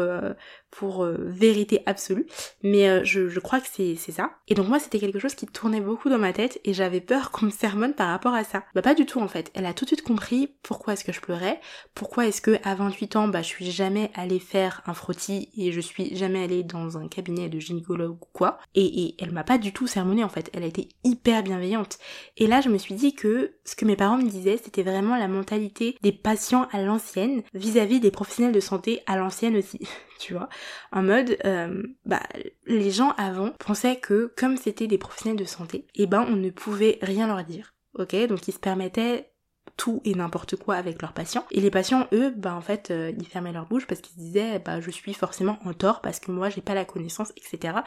pour 0.76 1.06
vérité 1.06 1.82
absolue, 1.86 2.26
mais 2.62 3.04
je, 3.04 3.28
je, 3.28 3.40
crois 3.40 3.60
que 3.60 3.68
c'est 3.68 3.96
ça. 3.96 4.32
Et 4.48 4.54
donc 4.54 4.68
moi 4.68 4.78
c'était 4.78 4.98
quelque 4.98 5.18
chose 5.18 5.34
qui 5.34 5.46
tournait 5.46 5.80
beaucoup 5.80 6.08
dans 6.08 6.18
ma 6.18 6.32
tête 6.32 6.60
et 6.64 6.74
j'avais 6.74 7.00
peur 7.00 7.30
qu'on 7.30 7.46
me 7.46 7.50
sermonne 7.50 7.94
par 7.94 8.08
rapport 8.08 8.34
à 8.34 8.44
ça. 8.44 8.64
Bah 8.74 8.82
pas 8.82 8.94
du 8.94 9.06
tout 9.06 9.20
en 9.20 9.28
fait. 9.28 9.50
Elle 9.54 9.66
a 9.66 9.74
tout 9.74 9.84
de 9.84 9.90
suite 9.90 10.02
compris 10.02 10.50
pourquoi 10.62 10.94
est-ce 10.94 11.04
que 11.04 11.12
je 11.12 11.20
pleurais, 11.20 11.60
pourquoi 11.94 12.26
est-ce 12.26 12.40
que 12.40 12.58
à 12.64 12.74
28 12.74 13.16
ans 13.16 13.28
bah 13.28 13.42
je 13.42 13.48
suis 13.48 13.70
jamais 13.70 14.10
allée 14.14 14.40
faire 14.40 14.82
un 14.86 14.94
frottis 14.94 15.48
et 15.56 15.70
je 15.70 15.80
suis 15.80 16.16
jamais 16.16 16.42
allée 16.42 16.62
dans 16.62 16.98
un 16.98 17.08
cabinet 17.08 17.48
de 17.48 17.60
gynécologue 17.60 18.16
ou 18.20 18.26
quoi. 18.32 18.58
Et, 18.74 19.04
et 19.04 19.14
elle 19.20 19.32
m'a 19.32 19.44
pas 19.44 19.58
du 19.58 19.72
tout 19.72 19.86
sermonné 19.86 20.24
en 20.24 20.28
fait. 20.28 20.50
Elle 20.52 20.64
a 20.64 20.66
été 20.66 20.88
hyper 21.04 21.42
bienveillante. 21.42 21.98
Et 22.36 22.46
là 22.46 22.60
je 22.60 22.68
me 22.68 22.78
suis 22.78 22.94
dit 22.94 23.14
que 23.14 23.54
ce 23.64 23.76
que 23.76 23.84
mes 23.84 23.96
parents 23.96 24.18
me 24.18 24.28
disaient 24.28 24.60
c'était 24.62 24.82
vraiment 24.82 25.16
la 25.16 25.28
mentalité 25.28 25.96
des 26.02 26.12
patients 26.12 26.68
à 26.72 26.82
l'ancienne 26.82 27.42
vis-à-vis 27.54 28.00
des 28.00 28.10
professionnels 28.10 28.54
de 28.54 28.60
santé 28.60 29.02
à 29.06 29.16
l'ancienne 29.16 29.56
aussi. 29.56 29.80
tu 30.18 30.34
vois, 30.34 30.48
en 30.92 31.02
mode, 31.02 31.36
euh, 31.44 31.82
bah, 32.04 32.22
les 32.66 32.90
gens 32.90 33.10
avant 33.16 33.50
pensaient 33.58 33.96
que 33.96 34.32
comme 34.36 34.56
c'était 34.56 34.86
des 34.86 34.98
professionnels 34.98 35.38
de 35.38 35.44
santé, 35.44 35.86
eh 35.94 36.06
ben 36.06 36.24
on 36.28 36.36
ne 36.36 36.50
pouvait 36.50 36.98
rien 37.02 37.26
leur 37.26 37.44
dire, 37.44 37.74
ok? 37.94 38.14
Donc 38.26 38.48
ils 38.48 38.52
se 38.52 38.58
permettaient 38.58 39.30
tout 39.76 40.00
et 40.04 40.14
n'importe 40.14 40.56
quoi 40.56 40.76
avec 40.76 41.00
leurs 41.02 41.12
patients. 41.12 41.44
Et 41.50 41.60
les 41.60 41.70
patients, 41.70 42.06
eux, 42.12 42.30
bah 42.30 42.54
en 42.54 42.60
fait, 42.60 42.90
euh, 42.90 43.12
ils 43.18 43.26
fermaient 43.26 43.52
leur 43.52 43.66
bouche 43.66 43.86
parce 43.86 44.00
qu'ils 44.00 44.14
se 44.14 44.20
disaient, 44.20 44.58
bah 44.58 44.80
je 44.80 44.90
suis 44.90 45.14
forcément 45.14 45.58
en 45.64 45.72
tort 45.72 46.00
parce 46.00 46.20
que 46.20 46.30
moi 46.30 46.48
j'ai 46.48 46.60
pas 46.60 46.74
la 46.74 46.84
connaissance, 46.84 47.32
etc. 47.36 47.78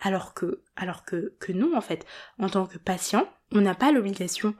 Alors 0.00 0.34
que, 0.34 0.62
alors 0.76 1.04
que, 1.04 1.34
que 1.38 1.52
nous, 1.52 1.72
en 1.74 1.80
fait, 1.80 2.04
en 2.38 2.48
tant 2.48 2.66
que 2.66 2.78
patient, 2.78 3.28
on 3.52 3.60
n'a 3.60 3.74
pas 3.74 3.92
l'obligation 3.92 4.54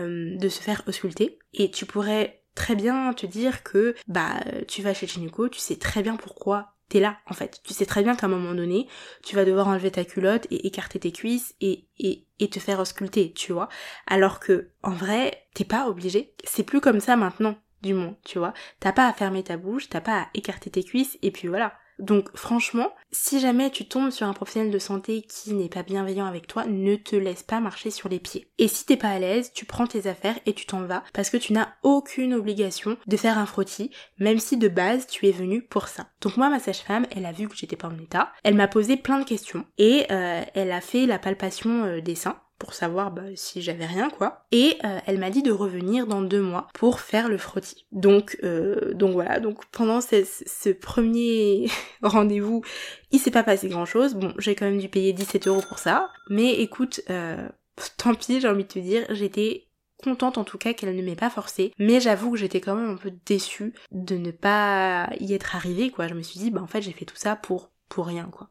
euh, 0.00 0.36
de 0.36 0.48
se 0.48 0.60
faire 0.60 0.82
ausculter. 0.86 1.38
Et 1.52 1.70
tu 1.70 1.86
pourrais 1.86 2.42
très 2.54 2.74
bien 2.74 3.12
te 3.12 3.26
dire 3.26 3.62
que 3.62 3.94
bah 4.06 4.40
tu 4.68 4.82
vas 4.82 4.94
chez 4.94 5.06
gynéco, 5.06 5.48
tu 5.48 5.58
sais 5.58 5.76
très 5.76 6.02
bien 6.02 6.16
pourquoi 6.16 6.73
t'es 6.88 7.00
là 7.00 7.18
en 7.26 7.34
fait. 7.34 7.60
Tu 7.64 7.74
sais 7.74 7.86
très 7.86 8.02
bien 8.02 8.14
qu'à 8.16 8.26
un 8.26 8.30
moment 8.30 8.54
donné, 8.54 8.88
tu 9.24 9.36
vas 9.36 9.44
devoir 9.44 9.68
enlever 9.68 9.90
ta 9.90 10.04
culotte 10.04 10.46
et 10.50 10.66
écarter 10.66 10.98
tes 11.00 11.12
cuisses 11.12 11.54
et, 11.60 11.88
et, 11.98 12.26
et 12.38 12.48
te 12.48 12.58
faire 12.60 12.80
ausculter, 12.80 13.32
tu 13.32 13.52
vois. 13.52 13.68
Alors 14.06 14.40
que 14.40 14.70
en 14.82 14.92
vrai, 14.92 15.46
t'es 15.54 15.64
pas 15.64 15.88
obligé. 15.88 16.34
C'est 16.44 16.62
plus 16.64 16.80
comme 16.80 17.00
ça 17.00 17.16
maintenant, 17.16 17.56
du 17.82 17.94
moins, 17.94 18.16
tu 18.24 18.38
vois. 18.38 18.54
T'as 18.80 18.92
pas 18.92 19.08
à 19.08 19.12
fermer 19.12 19.42
ta 19.42 19.56
bouche, 19.56 19.88
t'as 19.88 20.00
pas 20.00 20.22
à 20.22 20.28
écarter 20.34 20.70
tes 20.70 20.84
cuisses 20.84 21.18
et 21.22 21.30
puis 21.30 21.48
voilà. 21.48 21.74
Donc 21.98 22.36
franchement, 22.36 22.92
si 23.12 23.40
jamais 23.40 23.70
tu 23.70 23.86
tombes 23.86 24.10
sur 24.10 24.26
un 24.26 24.32
professionnel 24.32 24.70
de 24.70 24.78
santé 24.78 25.22
qui 25.22 25.54
n'est 25.54 25.68
pas 25.68 25.82
bienveillant 25.82 26.26
avec 26.26 26.46
toi, 26.46 26.66
ne 26.66 26.96
te 26.96 27.16
laisse 27.16 27.42
pas 27.42 27.60
marcher 27.60 27.90
sur 27.90 28.08
les 28.08 28.18
pieds. 28.18 28.48
Et 28.58 28.68
si 28.68 28.84
t'es 28.84 28.96
pas 28.96 29.10
à 29.10 29.18
l'aise, 29.18 29.52
tu 29.52 29.64
prends 29.64 29.86
tes 29.86 30.06
affaires 30.06 30.38
et 30.46 30.52
tu 30.52 30.66
t'en 30.66 30.82
vas 30.82 31.04
parce 31.12 31.30
que 31.30 31.36
tu 31.36 31.52
n'as 31.52 31.68
aucune 31.82 32.34
obligation 32.34 32.96
de 33.06 33.16
faire 33.16 33.38
un 33.38 33.46
frottis, 33.46 33.90
même 34.18 34.38
si 34.38 34.56
de 34.56 34.68
base 34.68 35.06
tu 35.06 35.26
es 35.28 35.32
venu 35.32 35.62
pour 35.62 35.88
ça. 35.88 36.06
Donc 36.20 36.36
moi, 36.36 36.50
ma 36.50 36.58
sage-femme, 36.58 37.06
elle 37.14 37.26
a 37.26 37.32
vu 37.32 37.48
que 37.48 37.56
j'étais 37.56 37.76
pas 37.76 37.88
en 37.88 37.98
état, 37.98 38.32
elle 38.42 38.54
m'a 38.54 38.68
posé 38.68 38.96
plein 38.96 39.18
de 39.18 39.24
questions 39.24 39.64
et 39.78 40.06
euh, 40.10 40.42
elle 40.54 40.72
a 40.72 40.80
fait 40.80 41.06
la 41.06 41.18
palpation 41.18 41.84
euh, 41.84 42.00
des 42.00 42.14
seins 42.14 42.40
pour 42.64 42.72
savoir 42.72 43.10
bah, 43.10 43.22
si 43.34 43.60
j'avais 43.60 43.84
rien 43.84 44.08
quoi. 44.08 44.46
Et 44.50 44.78
euh, 44.84 44.98
elle 45.06 45.18
m'a 45.18 45.28
dit 45.28 45.42
de 45.42 45.52
revenir 45.52 46.06
dans 46.06 46.22
deux 46.22 46.40
mois 46.40 46.68
pour 46.72 47.00
faire 47.00 47.28
le 47.28 47.36
frottis. 47.36 47.86
Donc 47.92 48.38
euh, 48.42 48.94
donc 48.94 49.12
voilà, 49.12 49.38
donc 49.38 49.66
pendant 49.66 50.00
ce, 50.00 50.70
premier 50.72 51.68
rendez-vous, 52.02 52.62
il 53.10 53.18
s'est 53.18 53.30
pas 53.30 53.42
passé 53.42 53.68
grand 53.68 53.84
chose. 53.84 54.14
Bon, 54.14 54.32
j'ai 54.38 54.54
quand 54.54 54.64
même 54.64 54.78
dû 54.78 54.88
payer 54.88 55.12
17 55.12 55.46
euros 55.46 55.60
pour 55.68 55.78
ça. 55.78 56.08
Mais 56.30 56.54
écoute, 56.54 57.02
euh, 57.10 57.46
tant 57.98 58.14
pis, 58.14 58.40
j'ai 58.40 58.48
envie 58.48 58.64
de 58.64 58.68
te 58.68 58.78
dire, 58.78 59.04
j'étais 59.10 59.68
contente 60.02 60.38
en 60.38 60.44
tout 60.44 60.58
cas 60.58 60.72
qu'elle 60.72 60.96
ne 60.96 61.02
m'ait 61.02 61.14
pas 61.14 61.30
forcé 61.30 61.72
mais 61.78 61.98
j'avoue 61.98 62.32
que 62.32 62.36
j'étais 62.36 62.60
quand 62.60 62.74
même 62.74 62.90
un 62.90 62.96
peu 62.96 63.12
déçue 63.24 63.72
de 63.90 64.16
ne 64.16 64.32
pas 64.32 65.08
y 65.18 65.32
être 65.32 65.56
arrivée 65.56 65.90
quoi 65.90 66.08
je 66.08 66.14
me 66.14 66.20
suis 66.20 66.40
dit 66.40 66.50
bah 66.50 66.60
en 66.60 66.66
fait 66.66 66.82
j'ai 66.82 66.92
fait 66.92 67.06
tout 67.06 67.16
ça 67.16 67.36
pour 67.36 67.70
pour 67.88 68.06
rien 68.06 68.28
quoi 68.30 68.50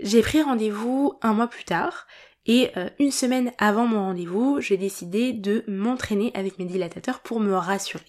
J'ai 0.00 0.22
pris 0.22 0.42
rendez-vous 0.42 1.14
un 1.22 1.32
mois 1.32 1.48
plus 1.48 1.64
tard 1.64 2.06
et 2.46 2.70
euh, 2.76 2.88
une 2.98 3.10
semaine 3.10 3.52
avant 3.58 3.86
mon 3.86 4.00
rendez-vous, 4.00 4.60
j'ai 4.60 4.76
décidé 4.76 5.32
de 5.32 5.64
m'entraîner 5.66 6.30
avec 6.34 6.58
mes 6.58 6.64
dilatateurs 6.64 7.20
pour 7.20 7.40
me 7.40 7.54
rassurer. 7.54 8.04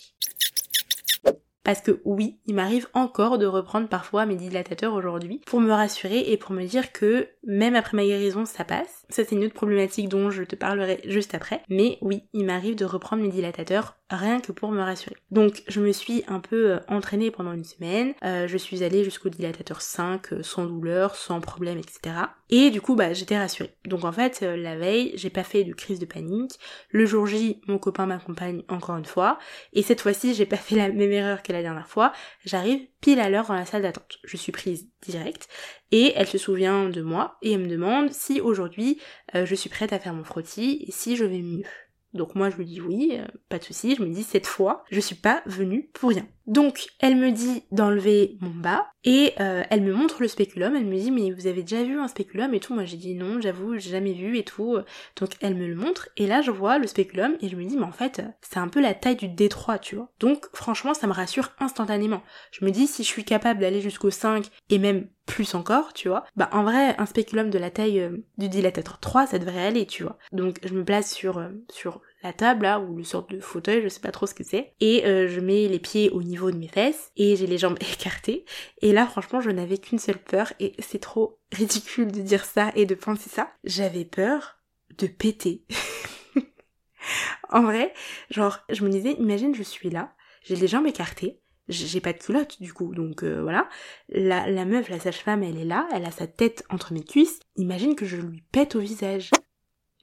Parce 1.63 1.81
que 1.81 2.01
oui, 2.05 2.39
il 2.45 2.55
m'arrive 2.55 2.87
encore 2.93 3.37
de 3.37 3.45
reprendre 3.45 3.89
parfois 3.89 4.25
mes 4.25 4.35
dilatateurs 4.35 4.93
aujourd'hui 4.93 5.41
pour 5.45 5.59
me 5.59 5.71
rassurer 5.71 6.31
et 6.31 6.37
pour 6.37 6.51
me 6.51 6.65
dire 6.65 6.91
que 6.93 7.27
même 7.43 7.75
après 7.75 7.97
ma 7.97 8.05
guérison, 8.05 8.45
ça 8.45 8.63
passe. 8.63 8.98
Ça, 9.09 9.23
c'est 9.25 9.35
une 9.35 9.45
autre 9.45 9.53
problématique 9.53 10.09
dont 10.09 10.29
je 10.29 10.43
te 10.43 10.55
parlerai 10.55 11.01
juste 11.05 11.33
après. 11.33 11.61
Mais 11.69 11.97
oui, 12.01 12.23
il 12.33 12.45
m'arrive 12.45 12.75
de 12.75 12.85
reprendre 12.85 13.23
mes 13.23 13.29
dilatateurs 13.29 13.99
rien 14.09 14.39
que 14.39 14.51
pour 14.51 14.71
me 14.71 14.81
rassurer. 14.81 15.15
Donc 15.31 15.63
je 15.67 15.79
me 15.79 15.91
suis 15.91 16.23
un 16.27 16.39
peu 16.39 16.71
euh, 16.71 16.79
entraînée 16.87 17.31
pendant 17.31 17.53
une 17.53 17.63
semaine, 17.63 18.13
euh, 18.23 18.47
je 18.47 18.57
suis 18.57 18.83
allée 18.83 19.03
jusqu'au 19.03 19.29
dilatateur 19.29 19.81
5 19.81 20.33
euh, 20.33 20.43
sans 20.43 20.65
douleur, 20.65 21.15
sans 21.15 21.39
problème, 21.41 21.77
etc. 21.77 22.15
Et 22.49 22.71
du 22.71 22.81
coup 22.81 22.95
bah 22.95 23.13
j'étais 23.13 23.37
rassurée. 23.37 23.75
Donc 23.85 24.05
en 24.05 24.11
fait 24.11 24.41
la 24.41 24.75
veille 24.75 25.11
j'ai 25.15 25.29
pas 25.29 25.43
fait 25.43 25.63
de 25.63 25.73
crise 25.73 25.99
de 25.99 26.05
panique. 26.05 26.59
Le 26.89 27.05
jour 27.05 27.27
J 27.27 27.61
mon 27.67 27.77
copain 27.77 28.07
m'accompagne 28.07 28.63
encore 28.69 28.97
une 28.97 29.05
fois 29.05 29.37
et 29.73 29.83
cette 29.83 30.01
fois-ci 30.01 30.33
j'ai 30.33 30.47
pas 30.47 30.57
fait 30.57 30.75
la 30.75 30.89
même 30.89 31.11
erreur 31.11 31.43
que 31.43 31.53
la 31.53 31.61
dernière 31.61 31.87
fois. 31.87 32.11
J'arrive 32.45 32.81
pile 33.01 33.19
à 33.19 33.29
l'heure 33.29 33.47
dans 33.47 33.53
la 33.53 33.65
salle 33.65 33.83
d'attente. 33.83 34.17
Je 34.23 34.35
suis 34.35 34.51
prise 34.51 34.89
direct 35.01 35.47
et 35.91 36.13
elle 36.15 36.27
se 36.27 36.37
souvient 36.37 36.89
de 36.89 37.01
moi 37.01 37.37
et 37.41 37.53
elle 37.53 37.61
me 37.61 37.67
demande 37.67 38.11
si 38.11 38.41
aujourd'hui 38.41 38.99
je 39.33 39.55
suis 39.55 39.69
prête 39.69 39.93
à 39.93 39.99
faire 39.99 40.13
mon 40.13 40.23
frottis 40.23 40.85
et 40.87 40.91
si 40.91 41.15
je 41.15 41.25
vais 41.25 41.41
mieux. 41.41 41.63
Donc 42.13 42.35
moi 42.35 42.49
je 42.49 42.57
lui 42.57 42.65
dis 42.65 42.81
oui, 42.81 43.11
euh, 43.13 43.25
pas 43.49 43.59
de 43.59 43.63
souci, 43.63 43.95
je 43.95 44.01
me 44.01 44.09
dis 44.09 44.23
cette 44.23 44.47
fois, 44.47 44.83
je 44.89 44.99
suis 44.99 45.15
pas 45.15 45.43
venue 45.45 45.89
pour 45.93 46.09
rien. 46.09 46.27
Donc 46.49 46.87
elle 46.99 47.15
me 47.15 47.31
dit 47.31 47.61
d'enlever 47.71 48.37
mon 48.41 48.49
bas 48.49 48.87
et 49.03 49.33
euh, 49.39 49.63
elle 49.69 49.83
me 49.83 49.93
montre 49.93 50.21
le 50.21 50.27
spéculum, 50.27 50.75
elle 50.75 50.87
me 50.87 50.97
dit 50.97 51.11
mais 51.11 51.31
vous 51.31 51.45
avez 51.45 51.61
déjà 51.61 51.83
vu 51.83 51.99
un 51.99 52.07
spéculum 52.07 52.53
et 52.55 52.59
tout, 52.59 52.73
moi 52.73 52.85
j'ai 52.85 52.97
dit 52.97 53.13
non, 53.13 53.39
j'avoue, 53.39 53.77
j'ai 53.77 53.91
jamais 53.91 54.13
vu 54.13 54.35
et 54.35 54.43
tout. 54.43 54.77
Donc 55.19 55.29
elle 55.41 55.53
me 55.53 55.67
le 55.67 55.75
montre 55.75 56.09
et 56.17 56.25
là 56.25 56.41
je 56.41 56.49
vois 56.49 56.79
le 56.79 56.87
spéculum 56.87 57.37
et 57.39 57.49
je 57.49 57.55
me 57.55 57.63
dis 57.65 57.77
mais 57.77 57.83
en 57.83 57.91
fait 57.91 58.23
c'est 58.41 58.57
un 58.57 58.67
peu 58.67 58.81
la 58.81 58.95
taille 58.95 59.15
du 59.15 59.27
détroit, 59.27 59.77
tu 59.77 59.95
vois. 59.95 60.09
Donc 60.19 60.47
franchement 60.53 60.95
ça 60.95 61.05
me 61.05 61.13
rassure 61.13 61.51
instantanément. 61.59 62.23
Je 62.51 62.65
me 62.65 62.71
dis 62.71 62.87
si 62.87 63.03
je 63.03 63.07
suis 63.07 63.23
capable 63.23 63.59
d'aller 63.59 63.79
jusqu'au 63.79 64.09
5 64.09 64.47
et 64.71 64.79
même 64.79 65.07
plus 65.29 65.53
encore, 65.53 65.93
tu 65.93 66.09
vois. 66.09 66.25
Bah 66.35 66.49
en 66.51 66.63
vrai, 66.63 66.95
un 66.97 67.05
spéculum 67.05 67.51
de 67.51 67.59
la 67.59 67.69
taille 67.69 67.99
euh, 67.99 68.17
du 68.39 68.49
dilatateur 68.49 68.99
3, 68.99 69.27
ça 69.27 69.37
devrait 69.37 69.65
aller, 69.65 69.85
tu 69.85 70.03
vois. 70.03 70.17
Donc 70.31 70.57
je 70.63 70.73
me 70.73 70.83
place 70.83 71.13
sur 71.13 71.37
euh, 71.37 71.49
sur 71.71 72.01
la 72.23 72.33
table 72.33 72.63
là 72.63 72.79
ou 72.79 72.95
le 72.95 73.03
sorte 73.03 73.31
de 73.31 73.39
fauteuil, 73.39 73.81
je 73.81 73.87
sais 73.87 73.99
pas 73.99 74.11
trop 74.11 74.27
ce 74.27 74.33
que 74.33 74.43
c'est 74.43 74.73
et 74.79 75.03
je 75.05 75.39
mets 75.39 75.67
les 75.67 75.79
pieds 75.79 76.09
au 76.09 76.21
niveau 76.21 76.51
de 76.51 76.57
mes 76.57 76.67
fesses 76.67 77.11
et 77.15 77.35
j'ai 77.35 77.47
les 77.47 77.57
jambes 77.57 77.77
écartées. 77.93 78.45
Et 78.81 78.91
là, 78.91 79.05
franchement, 79.05 79.41
je 79.41 79.51
n'avais 79.51 79.77
qu'une 79.77 79.99
seule 79.99 80.17
peur 80.17 80.51
et 80.59 80.73
c'est 80.79 80.99
trop 80.99 81.39
ridicule 81.51 82.11
de 82.11 82.21
dire 82.21 82.45
ça 82.45 82.71
et 82.75 82.85
de 82.85 82.95
penser 82.95 83.29
ça. 83.29 83.51
J'avais 83.63 84.05
peur 84.05 84.59
de 84.97 85.07
péter. 85.07 85.63
en 87.49 87.63
vrai, 87.63 87.93
genre, 88.29 88.59
je 88.69 88.83
me 88.83 88.89
disais, 88.89 89.13
imagine, 89.13 89.55
je 89.55 89.63
suis 89.63 89.89
là, 89.89 90.13
j'ai 90.43 90.55
les 90.55 90.67
jambes 90.67 90.87
écartées, 90.87 91.41
j'ai 91.69 92.01
pas 92.01 92.13
de 92.13 92.17
culotte 92.17 92.61
du 92.61 92.73
coup, 92.73 92.95
donc 92.95 93.23
euh, 93.23 93.41
voilà. 93.41 93.69
La, 94.09 94.49
la 94.49 94.65
meuf, 94.65 94.89
la 94.89 94.99
sage-femme, 94.99 95.43
elle 95.43 95.57
est 95.57 95.65
là, 95.65 95.87
elle 95.93 96.05
a 96.05 96.11
sa 96.11 96.27
tête 96.27 96.63
entre 96.69 96.93
mes 96.93 97.03
cuisses. 97.03 97.39
Imagine 97.55 97.95
que 97.95 98.05
je 98.05 98.17
lui 98.17 98.43
pète 98.51 98.75
au 98.75 98.79
visage. 98.79 99.29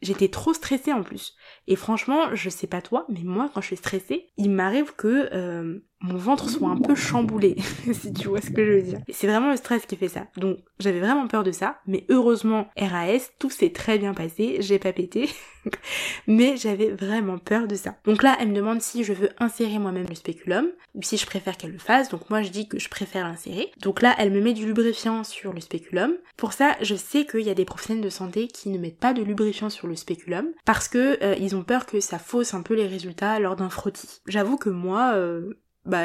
J'étais 0.03 0.29
trop 0.29 0.53
stressée 0.53 0.93
en 0.93 1.03
plus. 1.03 1.35
Et 1.67 1.77
franchement, 1.77 2.35
je 2.35 2.51
sais 2.51 2.67
pas 2.67 2.83
toi, 2.83 3.07
mais 3.09 3.23
moi 3.25 3.51
quand 3.53 3.61
je 3.61 3.69
suis 3.69 3.77
stressée, 3.77 4.29
il 4.37 4.51
m'arrive 4.51 4.95
que 4.95 5.29
euh, 5.33 5.79
mon 6.01 6.17
ventre 6.17 6.49
soit 6.51 6.69
un 6.69 6.77
peu 6.77 6.95
chamboulé, 6.95 7.57
si 7.93 8.13
tu 8.13 8.29
vois 8.29 8.41
ce 8.41 8.51
que 8.51 8.65
je 8.65 8.71
veux 8.71 8.83
dire. 8.83 8.99
C'est 9.09 9.27
vraiment 9.27 9.51
le 9.51 9.57
stress 9.57 9.87
qui 9.87 9.97
fait 9.97 10.09
ça. 10.09 10.27
Donc 10.37 10.59
j'avais 10.79 11.01
vraiment 11.01 11.27
peur 11.27 11.43
de 11.43 11.53
ça, 11.53 11.81
mais 11.87 12.05
heureusement 12.11 12.69
RAS, 12.77 13.31
tout 13.39 13.51
s'est 13.51 13.73
très 13.73 13.99
bien 13.99 14.13
passé, 14.13 14.59
j'ai 14.61 14.79
pas 14.79 14.93
pété, 14.93 15.29
mais 16.27 16.57
j'avais 16.57 16.91
vraiment 16.91 17.39
peur 17.39 17.67
de 17.67 17.75
ça. 17.75 17.97
Donc 18.05 18.23
là, 18.23 18.37
elle 18.41 18.49
me 18.49 18.55
demande 18.55 18.83
si 18.83 19.05
je 19.05 19.13
veux 19.13 19.31
insérer 19.39 19.79
moi-même 19.79 20.07
le 20.09 20.15
spéculum, 20.15 20.69
ou 20.95 21.03
si 21.03 21.17
je 21.17 21.27
préfère 21.27 21.57
qu'elle 21.57 21.73
le 21.73 21.79
fasse, 21.79 22.11
donc 22.11 22.29
moi 22.29 22.43
je 22.43 22.51
dis 22.51 22.69
que 22.69 22.79
je 22.79 22.89
préfère 22.89 23.27
l'insérer. 23.27 23.71
Donc 23.81 24.03
là, 24.03 24.15
elle 24.19 24.31
me 24.31 24.41
met 24.41 24.53
du 24.53 24.67
lubrifiant 24.67 25.25
sur 25.25 25.53
le 25.53 25.61
spéculum. 25.61 26.15
Pour 26.37 26.53
ça, 26.53 26.77
je 26.83 26.95
sais 26.95 27.25
qu'il 27.25 27.43
y 27.43 27.51
a 27.51 27.55
des 27.55 27.65
professionnels 27.65 28.05
de 28.05 28.11
santé 28.11 28.49
qui 28.49 28.69
ne 28.69 28.79
mettent 28.79 28.99
pas 28.99 29.15
de 29.15 29.23
lubrifiant 29.23 29.71
sur 29.71 29.87
le 29.87 29.97
spéculum, 29.97 30.49
parce 30.67 30.89
que 30.89 31.23
euh, 31.25 31.35
ils 31.41 31.57
ont 31.57 31.63
peur 31.63 31.87
que 31.87 32.01
ça 32.01 32.19
fausse 32.19 32.53
un 32.53 32.63
peu 32.63 32.75
les 32.75 32.87
résultats 32.87 33.41
lors 33.41 33.57
d'un 33.57 33.71
frottis. 33.71 34.21
J'avoue 34.27 34.57
que 34.59 34.71
moi, 34.71 35.13
euh, 35.15 35.55
bah 35.87 36.03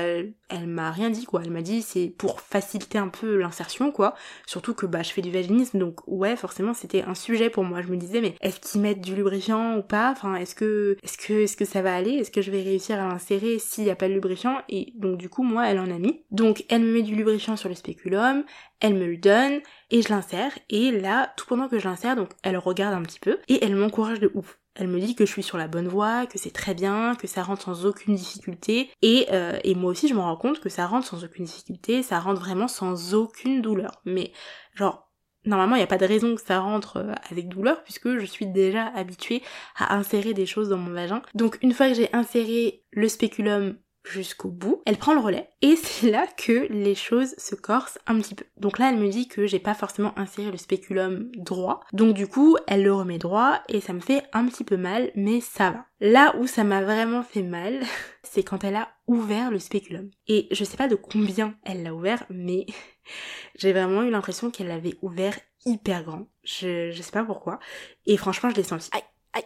elle 0.50 0.68
m'a 0.68 0.92
rien 0.92 1.10
dit 1.10 1.26
quoi. 1.26 1.42
Elle 1.44 1.52
m'a 1.52 1.62
dit 1.62 1.82
c'est 1.82 2.08
pour 2.08 2.42
faciliter 2.42 2.98
un 2.98 3.08
peu 3.08 3.38
l'insertion 3.38 3.92
quoi. 3.92 4.16
Surtout 4.46 4.74
que 4.74 4.86
bah 4.86 5.02
je 5.04 5.12
fais 5.12 5.22
du 5.22 5.32
vaginisme 5.32 5.80
donc 5.80 6.02
ouais 6.08 6.36
forcément 6.36 6.74
c'était 6.74 7.04
un 7.04 7.16
sujet 7.16 7.50
pour 7.50 7.64
moi. 7.64 7.82
Je 7.82 7.88
me 7.88 7.98
disais 7.98 8.22
mais 8.22 8.36
est-ce 8.42 8.60
qu'ils 8.60 8.82
mettent 8.82 9.02
du 9.02 9.16
lubrifiant 9.16 9.78
ou 9.78 9.82
pas? 9.84 10.12
Enfin 10.12 10.36
est-ce 10.36 10.56
que 10.56 10.98
est-ce 11.04 11.18
que 11.18 11.34
est-ce 11.34 11.58
que 11.58 11.66
ça 11.66 11.82
va 11.82 11.96
aller? 11.96 12.12
Est-ce 12.12 12.32
que 12.32 12.42
je 12.42 12.52
vais 12.52 12.62
réussir 12.62 13.00
à 13.00 13.08
l'insérer 13.08 13.60
s'il 13.60 13.84
n'y 13.86 13.92
a 13.92 13.96
pas 13.96 14.08
de 14.08 14.14
lubrifiant? 14.14 14.62
Et 14.70 14.94
donc 14.96 15.18
du 15.18 15.30
coup 15.30 15.44
moi 15.44 15.68
elle 15.70 15.80
en 15.80 15.92
a 15.92 16.00
mis. 16.00 16.24
Donc 16.32 16.66
elle 16.70 16.82
me 16.82 16.94
met 16.94 17.02
du 17.02 17.16
lubrifiant 17.16 17.58
sur 17.58 17.70
le 17.70 17.76
spéculum, 17.76 18.44
elle 18.80 18.96
me 18.96 19.06
le 19.06 19.18
donne 19.18 19.62
et 19.90 20.02
je 20.02 20.10
l'insère 20.10 20.58
et 20.70 20.92
là 20.92 21.34
tout 21.38 21.46
pendant 21.48 21.68
que 21.68 21.80
je 21.80 21.88
l'insère 21.88 22.16
donc 22.16 22.30
elle 22.44 22.58
regarde 22.58 22.94
un 22.94 23.04
petit 23.04 23.20
peu 23.20 23.40
et 23.48 23.64
elle 23.64 23.76
m'encourage 23.76 24.20
de 24.20 24.32
ouf. 24.34 24.61
Elle 24.76 24.88
me 24.88 25.00
dit 25.00 25.16
que 25.16 25.26
je 25.26 25.32
suis 25.32 25.44
sur 25.44 25.58
la 25.58 25.68
bonne 25.68 25.88
voie, 25.88 26.26
que 26.26 26.38
c'est 26.38 26.52
très 26.52 26.74
bien, 26.74 27.16
que 27.16 27.28
ça 27.28 27.44
rentre 27.44 27.64
sans 27.64 27.86
aucune 27.86 28.16
difficulté. 28.16 28.90
Et, 29.02 29.28
euh, 29.32 29.60
et 29.64 29.76
moi 29.76 29.92
aussi, 29.92 30.08
je 30.08 30.14
me 30.14 30.20
rends 30.20 30.38
compte 30.38 30.60
que 30.60 30.70
ça 30.70 30.88
rentre 30.88 31.08
sans 31.08 31.24
aucune 31.24 31.46
difficulté, 31.46 32.04
ça 32.04 32.20
rentre 32.20 32.40
vraiment 32.40 32.68
sans 32.68 33.14
aucune 33.14 33.62
douleur. 33.62 34.02
Mais 34.06 34.32
genre, 34.74 35.12
normalement, 35.46 35.76
il 35.76 35.80
n'y 35.80 35.84
a 35.84 35.88
pas 35.88 35.98
de 35.98 36.06
raison 36.06 36.36
que 36.36 36.42
ça 36.42 36.60
rentre 36.60 36.98
euh, 36.98 37.14
avec 37.30 37.50
douleur 37.50 37.84
puisque 37.84 38.18
je 38.18 38.26
suis 38.26 38.48
déjà 38.48 38.88
habituée 38.96 39.42
à 39.76 39.96
insérer 39.96 40.34
des 40.34 40.46
choses 40.46 40.70
dans 40.70 40.78
mon 40.78 40.94
vagin. 40.94 41.22
Donc 41.36 41.58
une 41.62 41.74
fois 41.74 41.90
que 41.90 41.96
j'ai 41.96 42.14
inséré 42.14 42.84
le 42.92 43.08
spéculum 43.08 43.78
jusqu'au 44.04 44.50
bout, 44.50 44.82
elle 44.86 44.98
prend 44.98 45.14
le 45.14 45.20
relais 45.20 45.50
et 45.62 45.76
c'est 45.82 46.10
là 46.12 46.28
que 46.38 46.68
les 46.72 46.96
choses 46.96 47.36
se 47.38 47.56
corsent 47.56 48.00
un 48.08 48.20
petit 48.20 48.36
peu. 48.36 48.46
Donc 48.58 48.80
là 48.80 48.90
elle 48.90 49.00
me 49.00 49.10
dit 49.10 49.28
que 49.28 49.48
j'ai 49.48 49.60
pas 49.60 49.74
forcément 49.74 50.18
inséré 50.18 50.52
le 50.52 50.58
spéculum 50.58 51.32
droit, 51.36 51.82
donc 51.94 52.14
du 52.14 52.28
coup 52.28 52.58
elle 52.68 52.84
le 52.84 52.94
remet 52.94 53.18
droit 53.18 53.62
et 53.70 53.82
ça 53.82 53.94
me 53.94 54.00
fait 54.00 54.24
un 54.34 54.46
petit 54.46 54.64
peu 54.64 54.78
mal 54.78 55.12
mais 55.16 55.42
ça 55.42 55.72
va. 55.72 55.86
Là 56.00 56.36
où 56.40 56.48
ça 56.48 56.64
m'a 56.64 56.82
vraiment 56.82 57.24
fait 57.24 57.44
mal, 57.44 57.82
c'est 58.24 58.44
quand 58.44 58.64
elle 58.64 58.76
a 58.76 58.90
ouvert 59.08 59.52
le 59.52 59.60
spéculum. 59.60 60.10
Et 60.28 60.48
je 60.52 60.64
sais 60.64 60.78
pas 60.78 60.88
de 60.88 60.96
combien 60.96 61.56
elle 61.64 61.84
l'a 61.84 61.94
ouvert 61.94 62.26
mais 62.30 62.66
j'ai 63.56 63.74
vraiment 63.74 64.04
eu 64.04 64.10
l'impression 64.10 64.52
qu'elle 64.52 64.68
l'avait 64.68 64.96
ouvert 65.02 65.38
hyper 65.66 66.04
grand. 66.04 66.28
Je, 66.44 66.92
je 66.92 67.02
sais 67.02 67.12
pas 67.12 67.24
pourquoi. 67.24 67.60
Et 68.06 68.18
franchement 68.18 68.50
je 68.50 68.56
l'ai 68.56 68.64
senti. 68.64 68.90
Aïe, 68.94 69.04
aïe, 69.34 69.44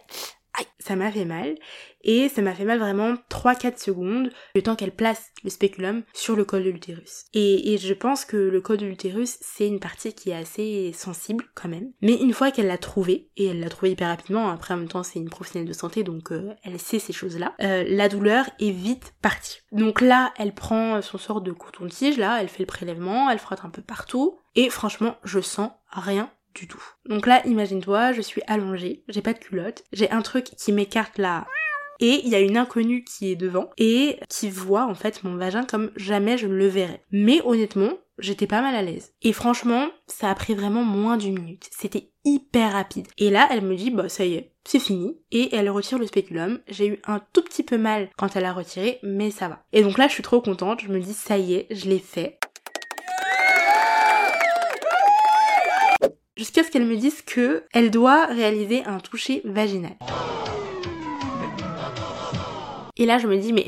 ça 0.80 0.96
m'a 0.96 1.12
fait 1.12 1.26
mal 1.26 1.56
et 2.04 2.30
ça 2.30 2.42
m'a 2.42 2.54
fait 2.54 2.66
mal 2.66 2.80
vraiment 2.80 3.16
3-4 3.30 3.80
secondes 3.82 4.30
le 4.54 4.62
temps 4.62 4.76
qu'elle 4.76 4.94
place 4.94 5.32
le 5.44 5.50
spéculum 5.50 6.04
sur 6.14 6.36
le 6.36 6.46
col 6.46 6.64
de 6.64 6.70
l'utérus. 6.70 7.26
Et, 7.34 7.78
je 7.78 7.94
pense 7.94 8.26
que 8.26 8.38
le 8.38 8.62
col 8.62 8.78
de 8.78 8.86
l'utérus 8.86 9.38
c'est 9.42 9.68
une 9.68 9.80
partie 9.80 10.14
qui 10.14 10.30
est 10.30 10.36
assez 10.36 10.94
sensible 10.94 11.46
quand 11.56 11.68
même. 11.68 11.92
Mais 12.02 12.14
une 12.14 12.34
fois 12.34 12.52
qu'elle 12.52 12.68
l'a 12.68 12.78
trouvé, 12.78 13.30
et 13.36 13.48
elle 13.48 13.60
l'a 13.60 13.70
trouvé 13.70 13.92
hyper 13.92 14.08
rapidement, 14.08 14.50
après 14.50 14.74
en 14.74 14.78
même 14.78 14.88
temps 14.88 15.04
c'est 15.04 15.20
une 15.20 15.30
professionnelle 15.30 15.68
de 15.68 15.74
santé 15.74 16.04
donc 16.04 16.32
euh, 16.32 16.54
elle 16.64 16.80
sait 16.80 17.00
ces 17.00 17.14
choses-là, 17.14 17.54
euh, 17.62 17.84
la 17.88 18.08
douleur 18.08 18.46
est 18.60 18.72
vite 18.72 19.14
partie. 19.22 19.60
Donc 19.72 20.02
là 20.02 20.34
elle 20.38 20.54
prend 20.54 21.02
son 21.02 21.18
sort 21.18 21.42
de 21.42 21.52
coton-tige, 21.52 22.18
là 22.18 22.42
elle 22.42 22.50
fait 22.50 22.64
le 22.64 22.68
prélèvement, 22.68 23.30
elle 23.30 23.40
frotte 23.40 23.66
un 23.66 23.70
peu 23.70 23.82
partout 23.82 24.40
et 24.56 24.70
franchement 24.70 25.18
je 25.24 25.40
sens 25.40 25.72
rien 25.92 26.30
du 26.56 26.68
tout. 26.68 26.84
Donc 27.08 27.28
là, 27.28 27.46
imagine-toi, 27.46 28.14
je 28.14 28.22
suis 28.22 28.42
allongée, 28.48 29.04
j'ai 29.08 29.22
pas 29.22 29.34
de 29.34 29.40
culotte, 29.40 29.84
j'ai 29.94 30.10
un 30.10 30.22
truc 30.22 30.46
qui 30.58 30.72
m'écarte 30.72 31.18
là. 31.18 31.46
Et 32.00 32.22
il 32.24 32.30
y 32.30 32.36
a 32.36 32.42
une 32.42 32.58
inconnue 32.58 33.04
qui 33.04 33.32
est 33.32 33.36
devant 33.36 33.70
et 33.78 34.20
qui 34.30 34.50
voit 34.50 34.86
en 34.86 34.96
fait 34.96 35.24
mon 35.24 35.38
vagin 35.38 35.64
comme 35.64 35.92
jamais 35.96 36.38
je 36.38 36.48
ne 36.48 36.56
le 36.56 36.68
verrais. 36.68 37.02
Mais 37.12 37.42
honnêtement, 37.46 37.94
j'étais 38.20 38.48
pas 38.48 38.62
mal 38.62 38.76
à 38.76 38.82
l'aise. 38.82 39.14
Et 39.22 39.34
franchement, 39.34 39.88
ça 40.08 40.30
a 40.30 40.36
pris 40.36 40.56
vraiment 40.56 40.84
moins 40.84 41.18
d'une 41.18 41.40
minute. 41.40 41.70
C'était 41.72 42.12
hyper 42.26 42.74
rapide. 42.74 43.08
Et 43.18 43.30
là, 43.30 43.48
elle 43.52 43.62
me 43.62 43.76
dit, 43.76 43.92
bah 43.92 44.10
ça 44.10 44.26
y 44.26 44.34
est, 44.34 44.52
c'est 44.66 44.80
fini. 44.80 45.18
Et 45.32 45.56
elle 45.56 45.70
retire 45.70 46.00
le 46.00 46.08
spéculum. 46.08 46.60
J'ai 46.68 46.88
eu 46.88 47.00
un 47.06 47.22
tout 47.34 47.44
petit 47.44 47.64
peu 47.64 47.78
mal 47.78 48.10
quand 48.18 48.36
elle 48.36 48.46
a 48.46 48.54
retiré, 48.54 49.00
mais 49.04 49.32
ça 49.32 49.48
va. 49.48 49.64
Et 49.72 49.84
donc 49.84 49.98
là, 49.98 50.08
je 50.08 50.14
suis 50.14 50.24
trop 50.24 50.42
contente. 50.42 50.82
Je 50.82 50.90
me 50.90 51.00
dis, 51.00 51.14
ça 51.14 51.38
y 51.38 51.54
est, 51.54 51.68
je 51.72 51.90
l'ai 51.90 52.00
fait. 52.00 52.40
Jusqu'à 56.38 56.64
ce 56.64 56.72
qu'elle 56.72 56.86
me 56.86 56.96
dise 56.96 57.22
que 57.22 57.64
elle 57.74 57.92
doit 57.92 58.26
réaliser 58.26 58.84
un 58.86 59.00
toucher 59.00 59.42
vaginal. 59.46 59.96
Et 62.98 63.06
là, 63.06 63.18
je 63.18 63.28
me 63.28 63.38
dis, 63.38 63.52
mais 63.52 63.66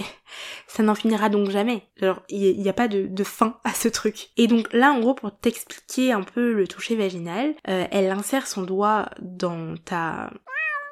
ça 0.67 0.83
n'en 0.83 0.95
finira 0.95 1.29
donc 1.29 1.49
jamais. 1.49 1.83
Alors, 2.01 2.21
il 2.29 2.59
n'y 2.59 2.69
a, 2.69 2.73
pas 2.73 2.87
de, 2.87 3.23
fin 3.23 3.59
à 3.63 3.73
ce 3.73 3.87
truc. 3.87 4.29
Et 4.37 4.47
donc 4.47 4.71
là, 4.71 4.91
en 4.91 4.99
gros, 4.99 5.13
pour 5.13 5.37
t'expliquer 5.37 6.11
un 6.11 6.23
peu 6.23 6.53
le 6.53 6.67
toucher 6.67 6.95
vaginal, 6.95 7.55
euh, 7.67 7.85
elle 7.91 8.11
insère 8.11 8.47
son 8.47 8.61
doigt 8.61 9.09
dans 9.19 9.75
ta 9.83 10.29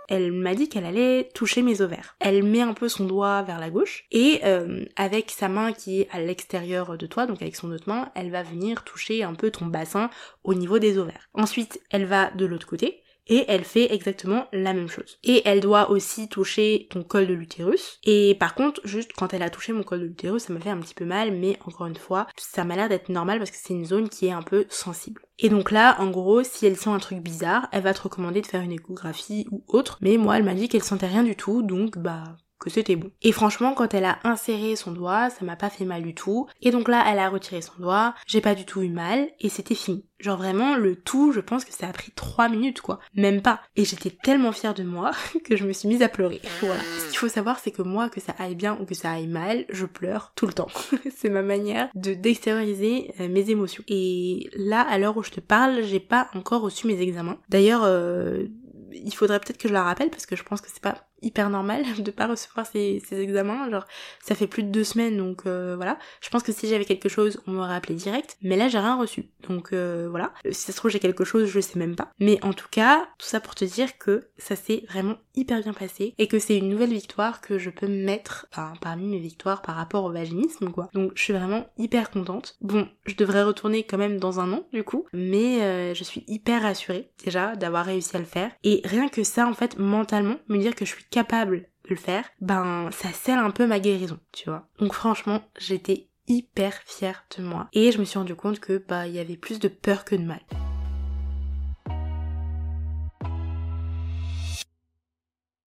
elle 0.07 0.31
m'a 0.31 0.55
dit 0.55 0.69
qu'elle 0.69 0.85
allait 0.85 1.29
toucher 1.33 1.61
mes 1.61 1.81
ovaires. 1.81 2.15
Elle 2.19 2.43
met 2.43 2.61
un 2.61 2.73
peu 2.73 2.89
son 2.89 3.05
doigt 3.05 3.41
vers 3.43 3.59
la 3.59 3.69
gauche 3.69 4.05
et 4.11 4.41
euh, 4.43 4.85
avec 4.95 5.31
sa 5.31 5.47
main 5.47 5.73
qui 5.73 6.01
est 6.01 6.09
à 6.11 6.19
l'extérieur 6.19 6.97
de 6.97 7.07
toi, 7.07 7.25
donc 7.25 7.41
avec 7.41 7.55
son 7.55 7.71
autre 7.71 7.87
main, 7.87 8.11
elle 8.15 8.31
va 8.31 8.43
venir 8.43 8.83
toucher 8.83 9.23
un 9.23 9.33
peu 9.33 9.51
ton 9.51 9.65
bassin 9.65 10.09
au 10.43 10.53
niveau 10.53 10.79
des 10.79 10.97
ovaires. 10.97 11.29
Ensuite, 11.33 11.81
elle 11.91 12.05
va 12.05 12.31
de 12.31 12.45
l'autre 12.45 12.67
côté 12.67 13.01
et 13.27 13.45
elle 13.47 13.63
fait 13.63 13.93
exactement 13.93 14.47
la 14.51 14.73
même 14.73 14.88
chose. 14.88 15.17
Et 15.23 15.41
elle 15.45 15.59
doit 15.59 15.89
aussi 15.89 16.27
toucher 16.27 16.88
ton 16.89 17.03
col 17.03 17.27
de 17.27 17.33
l'utérus. 17.33 17.99
Et 18.03 18.35
par 18.39 18.55
contre, 18.55 18.81
juste 18.83 19.11
quand 19.13 19.33
elle 19.33 19.43
a 19.43 19.49
touché 19.49 19.73
mon 19.73 19.83
col 19.83 20.01
de 20.01 20.05
l'utérus, 20.05 20.43
ça 20.43 20.53
m'a 20.53 20.59
fait 20.59 20.69
un 20.69 20.79
petit 20.79 20.93
peu 20.93 21.05
mal, 21.05 21.31
mais 21.31 21.57
encore 21.65 21.88
une 21.88 21.95
fois, 21.95 22.27
ça 22.38 22.63
m'a 22.63 22.75
l'air 22.75 22.89
d'être 22.89 23.09
normal 23.09 23.39
parce 23.39 23.51
que 23.51 23.57
c'est 23.59 23.73
une 23.73 23.85
zone 23.85 24.09
qui 24.09 24.27
est 24.27 24.31
un 24.31 24.41
peu 24.41 24.65
sensible. 24.69 25.21
Et 25.39 25.49
donc 25.49 25.71
là, 25.71 25.97
en 25.99 26.09
gros, 26.09 26.43
si 26.43 26.65
elle 26.65 26.77
sent 26.77 26.89
un 26.89 26.99
truc 26.99 27.19
bizarre, 27.19 27.67
elle 27.71 27.83
va 27.83 27.93
te 27.93 28.01
recommander 28.01 28.41
de 28.41 28.47
faire 28.47 28.61
une 28.61 28.71
échographie 28.71 29.47
ou 29.51 29.63
autre. 29.67 29.97
Mais 30.01 30.17
moi, 30.17 30.38
elle 30.38 30.43
m'a 30.43 30.53
dit 30.53 30.69
qu'elle 30.69 30.83
sentait 30.83 31.07
rien 31.07 31.23
du 31.23 31.35
tout, 31.35 31.61
donc 31.61 31.97
bah 31.97 32.38
que 32.59 32.69
c'était 32.69 32.95
bon. 32.95 33.11
Et 33.21 33.31
franchement, 33.31 33.73
quand 33.73 33.93
elle 33.93 34.05
a 34.05 34.19
inséré 34.23 34.75
son 34.75 34.91
doigt, 34.91 35.29
ça 35.29 35.45
m'a 35.45 35.55
pas 35.55 35.69
fait 35.69 35.85
mal 35.85 36.03
du 36.03 36.15
tout. 36.15 36.47
Et 36.61 36.71
donc 36.71 36.87
là, 36.87 37.03
elle 37.07 37.19
a 37.19 37.29
retiré 37.29 37.61
son 37.61 37.73
doigt, 37.79 38.15
j'ai 38.27 38.41
pas 38.41 38.55
du 38.55 38.65
tout 38.65 38.81
eu 38.81 38.89
mal, 38.89 39.29
et 39.39 39.49
c'était 39.49 39.75
fini. 39.75 40.05
Genre 40.19 40.37
vraiment, 40.37 40.75
le 40.75 40.95
tout, 40.95 41.33
je 41.33 41.41
pense 41.41 41.65
que 41.65 41.73
ça 41.73 41.87
a 41.87 41.91
pris 41.91 42.11
3 42.11 42.47
minutes, 42.47 42.81
quoi. 42.81 42.99
Même 43.15 43.41
pas. 43.41 43.59
Et 43.75 43.83
j'étais 43.83 44.09
tellement 44.09 44.53
fière 44.53 44.73
de 44.73 44.83
moi 44.83 45.11
que 45.43 45.57
je 45.57 45.65
me 45.65 45.73
suis 45.73 45.89
mise 45.89 46.01
à 46.01 46.07
pleurer. 46.07 46.41
Voilà. 46.61 46.81
Ce 46.99 47.09
qu'il 47.09 47.17
faut 47.17 47.27
savoir, 47.27 47.59
c'est 47.59 47.71
que 47.71 47.81
moi, 47.81 48.09
que 48.09 48.21
ça 48.21 48.33
aille 48.39 48.55
bien 48.55 48.77
ou 48.79 48.85
que 48.85 48.95
ça 48.95 49.11
aille 49.11 49.27
mal, 49.27 49.65
je 49.69 49.85
pleure 49.85 50.31
tout 50.35 50.47
le 50.47 50.53
temps. 50.53 50.69
c'est 51.15 51.29
ma 51.29 51.41
manière 51.41 51.89
de 51.95 52.13
d'extérioriser 52.13 53.13
euh, 53.19 53.27
mes 53.27 53.49
émotions. 53.49 53.83
Et 53.87 54.49
là, 54.55 54.81
à 54.81 54.97
l'heure 54.97 55.17
où 55.17 55.23
je 55.23 55.31
te 55.31 55.41
parle, 55.41 55.83
j'ai 55.83 55.99
pas 55.99 56.29
encore 56.33 56.61
reçu 56.61 56.87
mes 56.87 57.01
examens. 57.01 57.37
D'ailleurs, 57.49 57.81
euh, 57.83 58.45
il 58.93 59.13
faudrait 59.13 59.39
peut-être 59.39 59.57
que 59.57 59.67
je 59.67 59.73
la 59.73 59.83
rappelle 59.83 60.09
parce 60.09 60.25
que 60.25 60.35
je 60.35 60.43
pense 60.43 60.61
que 60.61 60.69
c'est 60.71 60.81
pas 60.81 61.07
hyper 61.25 61.49
normal 61.49 61.83
de 61.99 62.11
pas 62.11 62.27
recevoir 62.27 62.65
ces, 62.65 63.01
examens. 63.11 63.69
Genre, 63.69 63.85
ça 64.23 64.35
fait 64.35 64.47
plus 64.47 64.63
de 64.63 64.69
deux 64.69 64.83
semaines, 64.83 65.17
donc 65.17 65.45
euh, 65.45 65.75
voilà. 65.75 65.97
Je 66.21 66.29
pense 66.29 66.43
que 66.43 66.51
si 66.51 66.67
j'avais 66.67 66.85
quelque 66.85 67.09
chose, 67.09 67.41
on 67.47 67.51
m'aurait 67.51 67.75
appelé 67.75 67.95
direct. 67.95 68.38
Mais 68.41 68.55
là, 68.55 68.67
j'ai 68.67 68.79
rien 68.79 68.95
reçu. 68.95 69.29
Donc 69.47 69.73
euh, 69.73 70.07
voilà. 70.09 70.33
Si 70.45 70.65
ça 70.65 70.71
se 70.71 70.77
trouve, 70.77 70.91
j'ai 70.91 70.99
quelque 70.99 71.23
chose, 71.23 71.47
je 71.47 71.59
sais 71.59 71.79
même 71.79 71.95
pas. 71.95 72.11
Mais 72.19 72.39
en 72.43 72.53
tout 72.53 72.67
cas, 72.69 73.07
tout 73.17 73.27
ça 73.27 73.39
pour 73.39 73.55
te 73.55 73.65
dire 73.65 73.97
que 73.97 74.29
ça 74.38 74.55
s'est 74.55 74.85
vraiment 74.89 75.17
hyper 75.35 75.61
bien 75.61 75.73
passé 75.73 76.13
et 76.17 76.27
que 76.27 76.39
c'est 76.39 76.57
une 76.57 76.69
nouvelle 76.69 76.93
victoire 76.93 77.41
que 77.41 77.57
je 77.57 77.69
peux 77.69 77.88
mettre 77.88 78.47
parmi 78.81 79.07
mes 79.07 79.19
victoires 79.19 79.61
par 79.61 79.75
rapport 79.75 80.05
au 80.05 80.11
vaginisme, 80.11 80.71
quoi. 80.71 80.89
Donc 80.93 81.11
je 81.15 81.23
suis 81.23 81.33
vraiment 81.33 81.65
hyper 81.77 82.11
contente. 82.11 82.55
Bon, 82.61 82.88
je 83.05 83.15
devrais 83.15 83.43
retourner 83.43 83.83
quand 83.83 83.97
même 83.97 84.19
dans 84.19 84.39
un 84.39 84.51
an, 84.53 84.63
du 84.73 84.83
coup. 84.83 85.05
Mais 85.13 85.61
euh, 85.61 85.93
je 85.93 86.03
suis 86.03 86.23
hyper 86.27 86.61
rassurée, 86.61 87.11
déjà, 87.23 87.55
d'avoir 87.55 87.85
réussi 87.85 88.15
à 88.15 88.19
le 88.19 88.25
faire. 88.25 88.51
Et 88.63 88.81
rien 88.83 89.07
que 89.07 89.23
ça, 89.23 89.47
en 89.47 89.53
fait, 89.53 89.77
mentalement, 89.77 90.38
me 90.47 90.57
dire 90.57 90.75
que 90.75 90.85
je 90.85 90.93
suis 90.93 91.05
capable 91.15 91.62
de 91.86 91.91
le 91.91 91.95
faire, 91.95 92.25
ben 92.41 92.89
ça 92.91 93.10
scelle 93.13 93.39
un 93.39 93.51
peu 93.51 93.65
ma 93.65 93.80
guérison, 93.80 94.19
tu 94.34 94.49
vois. 94.49 94.67
Donc 94.80 94.91
franchement, 94.91 95.41
j'étais 95.58 96.10
hyper 96.28 96.73
fière 96.86 97.23
de 97.38 97.41
moi. 97.41 97.69
Et 97.71 97.93
je 97.93 97.99
me 97.99 98.04
suis 98.04 98.19
rendu 98.19 98.36
compte 98.36 98.60
que 98.60 98.84
bah 98.86 99.08
il 99.08 99.13
y 99.13 99.19
avait 99.19 99.38
plus 99.38 99.60
de 99.60 99.69
peur 99.69 100.04
que 100.04 100.15
de 100.15 100.23
mal. 100.23 100.41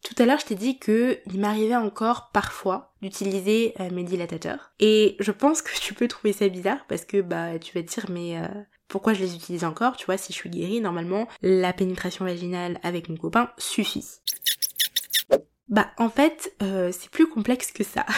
Tout 0.03 0.23
à 0.23 0.27
l'heure, 0.27 0.39
je 0.39 0.45
t'ai 0.45 0.55
dit 0.55 0.79
que 0.79 1.19
il 1.25 1.41
m'arrivait 1.41 1.77
encore 1.77 2.29
parfois 2.31 2.93
d'utiliser 3.01 3.73
euh, 3.81 3.89
mes 3.91 4.05
dilatateurs. 4.05 4.73
Et 4.81 5.17
je 5.19 5.33
pense 5.33 5.63
que 5.63 5.81
tu 5.81 5.95
peux 5.95 6.09
trouver 6.09 6.35
ça 6.35 6.47
bizarre 6.51 6.85
parce 6.89 7.07
que 7.07 7.23
bah 7.23 7.59
tu 7.59 7.73
vas 7.73 7.83
te 7.83 7.89
dire 7.89 8.05
mais 8.11 8.37
euh, 8.37 8.49
pourquoi 8.87 9.15
je 9.15 9.21
les 9.21 9.35
utilise 9.35 9.65
encore 9.65 9.97
Tu 9.97 10.05
vois, 10.05 10.19
si 10.19 10.35
je 10.35 10.39
suis 10.39 10.51
guérie, 10.51 10.83
normalement 10.83 11.27
la 11.41 11.73
pénétration 11.73 12.27
vaginale 12.27 12.79
avec 12.83 13.09
mon 13.09 13.17
copain 13.17 13.49
suffit. 13.57 14.05
Bah 15.69 15.91
en 15.99 16.09
fait, 16.09 16.55
euh, 16.63 16.93
c'est 16.93 17.11
plus 17.11 17.29
complexe 17.29 17.73
que 17.73 17.85
ça. 17.85 18.07